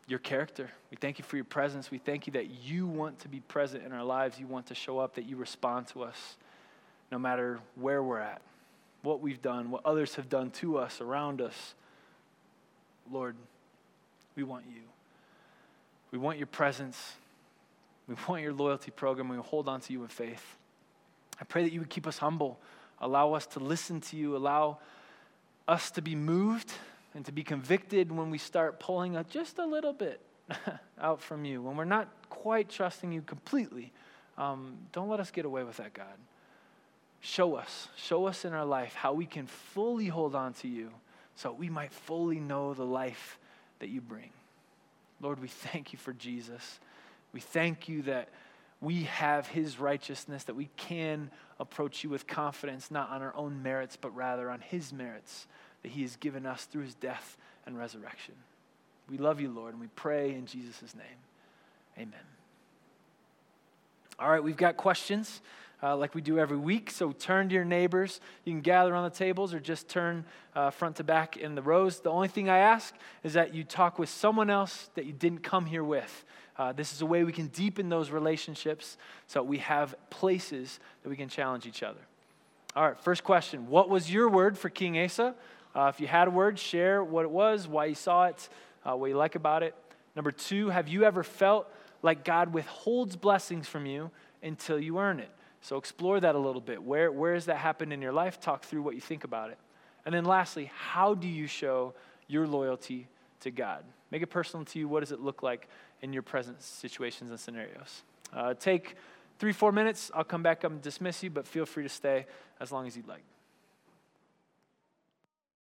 your 0.07 0.19
character. 0.19 0.69
We 0.91 0.97
thank 0.97 1.19
you 1.19 1.25
for 1.25 1.35
your 1.35 1.45
presence. 1.45 1.91
We 1.91 1.97
thank 1.97 2.27
you 2.27 2.33
that 2.33 2.49
you 2.49 2.87
want 2.87 3.19
to 3.19 3.27
be 3.27 3.39
present 3.41 3.83
in 3.85 3.91
our 3.91 4.03
lives. 4.03 4.39
You 4.39 4.47
want 4.47 4.67
to 4.67 4.75
show 4.75 4.99
up, 4.99 5.15
that 5.15 5.25
you 5.25 5.35
respond 5.35 5.87
to 5.87 6.03
us 6.03 6.37
no 7.11 7.19
matter 7.19 7.59
where 7.75 8.01
we're 8.01 8.19
at, 8.19 8.41
what 9.01 9.21
we've 9.21 9.41
done, 9.41 9.71
what 9.71 9.85
others 9.85 10.15
have 10.15 10.29
done 10.29 10.49
to 10.51 10.77
us, 10.77 10.99
around 10.99 11.41
us. 11.41 11.75
Lord, 13.11 13.35
we 14.35 14.43
want 14.43 14.65
you. 14.73 14.81
We 16.11 16.17
want 16.17 16.37
your 16.37 16.47
presence. 16.47 17.13
We 18.13 18.21
want 18.27 18.43
your 18.43 18.53
loyalty 18.53 18.91
program. 18.91 19.29
We 19.29 19.37
hold 19.37 19.67
on 19.67 19.81
to 19.81 19.93
you 19.93 20.03
in 20.03 20.07
faith. 20.07 20.57
I 21.41 21.45
pray 21.45 21.63
that 21.63 21.73
you 21.73 21.79
would 21.79 21.89
keep 21.89 22.05
us 22.05 22.19
humble, 22.19 22.59
allow 23.01 23.33
us 23.33 23.47
to 23.47 23.59
listen 23.59 24.01
to 24.01 24.15
you, 24.15 24.37
allow 24.37 24.77
us 25.67 25.89
to 25.91 26.01
be 26.01 26.13
moved 26.13 26.71
and 27.15 27.25
to 27.25 27.31
be 27.31 27.43
convicted 27.43 28.11
when 28.11 28.29
we 28.29 28.37
start 28.37 28.79
pulling 28.79 29.15
a, 29.15 29.23
just 29.23 29.57
a 29.57 29.65
little 29.65 29.93
bit 29.93 30.19
out 31.01 31.21
from 31.21 31.43
you, 31.43 31.61
when 31.61 31.75
we're 31.75 31.85
not 31.85 32.07
quite 32.29 32.69
trusting 32.69 33.11
you 33.11 33.21
completely. 33.21 33.91
Um, 34.37 34.77
don't 34.91 35.09
let 35.09 35.19
us 35.19 35.31
get 35.31 35.45
away 35.45 35.63
with 35.63 35.77
that, 35.77 35.93
God. 35.93 36.17
Show 37.21 37.55
us, 37.55 37.87
show 37.95 38.27
us 38.27 38.45
in 38.45 38.53
our 38.53 38.65
life 38.65 38.93
how 38.93 39.13
we 39.13 39.25
can 39.25 39.47
fully 39.47 40.07
hold 40.07 40.35
on 40.35 40.53
to 40.55 40.67
you 40.67 40.91
so 41.35 41.51
we 41.51 41.69
might 41.69 41.91
fully 41.91 42.39
know 42.39 42.73
the 42.73 42.85
life 42.85 43.39
that 43.79 43.89
you 43.89 44.01
bring. 44.01 44.29
Lord, 45.19 45.41
we 45.41 45.47
thank 45.47 45.93
you 45.93 45.99
for 45.99 46.13
Jesus. 46.13 46.79
We 47.33 47.39
thank 47.39 47.89
you 47.89 48.03
that 48.03 48.29
we 48.79 49.03
have 49.03 49.47
his 49.47 49.79
righteousness, 49.79 50.43
that 50.43 50.55
we 50.55 50.69
can 50.77 51.31
approach 51.59 52.03
you 52.03 52.09
with 52.09 52.27
confidence, 52.27 52.91
not 52.91 53.09
on 53.09 53.21
our 53.21 53.35
own 53.35 53.63
merits, 53.63 53.97
but 53.99 54.15
rather 54.15 54.49
on 54.49 54.59
his 54.59 54.93
merits 54.93 55.47
that 55.81 55.91
he 55.91 56.01
has 56.01 56.15
given 56.15 56.45
us 56.45 56.65
through 56.65 56.83
his 56.83 56.95
death 56.95 57.37
and 57.65 57.77
resurrection. 57.77 58.35
We 59.09 59.17
love 59.17 59.41
you, 59.41 59.49
Lord, 59.49 59.73
and 59.73 59.81
we 59.81 59.87
pray 59.87 60.33
in 60.33 60.45
Jesus' 60.45 60.95
name. 60.95 61.05
Amen. 61.97 62.13
All 64.19 64.29
right, 64.29 64.43
we've 64.43 64.57
got 64.57 64.77
questions 64.77 65.41
uh, 65.81 65.97
like 65.97 66.15
we 66.15 66.21
do 66.21 66.39
every 66.39 66.57
week. 66.57 66.89
So 66.89 67.11
turn 67.11 67.49
to 67.49 67.55
your 67.55 67.65
neighbors. 67.65 68.21
You 68.45 68.53
can 68.53 68.61
gather 68.61 68.95
on 68.95 69.03
the 69.03 69.15
tables 69.15 69.53
or 69.53 69.59
just 69.59 69.89
turn 69.89 70.25
uh, 70.55 70.69
front 70.69 70.95
to 70.97 71.03
back 71.03 71.35
in 71.35 71.55
the 71.55 71.61
rows. 71.61 71.99
The 71.99 72.09
only 72.09 72.29
thing 72.29 72.49
I 72.49 72.59
ask 72.59 72.95
is 73.23 73.33
that 73.33 73.53
you 73.53 73.63
talk 73.63 73.99
with 73.99 74.09
someone 74.09 74.49
else 74.49 74.89
that 74.95 75.05
you 75.05 75.13
didn't 75.13 75.43
come 75.43 75.65
here 75.65 75.83
with. 75.83 76.23
Uh, 76.57 76.71
this 76.71 76.93
is 76.93 77.01
a 77.01 77.05
way 77.05 77.23
we 77.23 77.31
can 77.31 77.47
deepen 77.47 77.89
those 77.89 78.11
relationships 78.11 78.97
so 79.27 79.41
we 79.41 79.57
have 79.57 79.95
places 80.09 80.79
that 81.01 81.09
we 81.09 81.15
can 81.15 81.29
challenge 81.29 81.65
each 81.65 81.81
other. 81.81 81.99
All 82.75 82.83
right, 82.83 82.99
first 82.99 83.23
question 83.23 83.69
What 83.69 83.89
was 83.89 84.11
your 84.11 84.29
word 84.29 84.57
for 84.57 84.69
King 84.69 84.99
Asa? 84.99 85.35
Uh, 85.75 85.91
if 85.93 85.99
you 85.99 86.07
had 86.07 86.27
a 86.27 86.31
word, 86.31 86.59
share 86.59 87.03
what 87.03 87.25
it 87.25 87.31
was, 87.31 87.67
why 87.67 87.85
you 87.85 87.95
saw 87.95 88.25
it, 88.25 88.49
uh, 88.85 88.95
what 88.95 89.07
you 89.07 89.17
like 89.17 89.35
about 89.35 89.63
it. 89.63 89.73
Number 90.15 90.31
two, 90.31 90.69
have 90.69 90.87
you 90.87 91.03
ever 91.03 91.23
felt 91.23 91.67
like 92.03 92.23
God 92.23 92.53
withholds 92.53 93.15
blessings 93.15 93.67
from 93.67 93.87
you 93.87 94.11
until 94.43 94.79
you 94.79 94.99
earn 94.99 95.19
it? 95.19 95.31
So 95.61 95.77
explore 95.77 96.19
that 96.19 96.35
a 96.35 96.37
little 96.37 96.61
bit. 96.61 96.83
Where, 96.83 97.11
where 97.11 97.33
has 97.33 97.45
that 97.45 97.57
happened 97.57 97.93
in 97.93 98.01
your 98.01 98.11
life? 98.11 98.39
Talk 98.39 98.65
through 98.65 98.83
what 98.83 98.95
you 98.95 99.01
think 99.01 99.23
about 99.23 99.49
it. 99.49 99.57
And 100.05 100.13
then 100.13 100.25
lastly, 100.25 100.69
how 100.75 101.15
do 101.15 101.27
you 101.27 101.47
show 101.47 101.93
your 102.27 102.45
loyalty 102.45 103.07
to 103.39 103.49
God? 103.49 103.83
Make 104.13 104.21
it 104.21 104.29
personal 104.29 104.63
to 104.63 104.77
you. 104.77 104.87
What 104.87 104.99
does 104.99 105.11
it 105.11 105.21
look 105.21 105.41
like 105.41 105.67
in 106.03 106.13
your 106.13 106.21
present 106.21 106.61
situations 106.61 107.31
and 107.31 107.39
scenarios? 107.39 108.03
Uh, 108.31 108.53
take 108.53 108.95
three, 109.39 109.51
four 109.51 109.71
minutes. 109.71 110.11
I'll 110.13 110.23
come 110.23 110.43
back 110.43 110.63
up 110.63 110.71
and 110.71 110.79
dismiss 110.83 111.23
you, 111.23 111.31
but 111.31 111.47
feel 111.47 111.65
free 111.65 111.81
to 111.81 111.89
stay 111.89 112.27
as 112.59 112.71
long 112.71 112.85
as 112.85 112.95
you'd 112.95 113.07
like. 113.07 113.23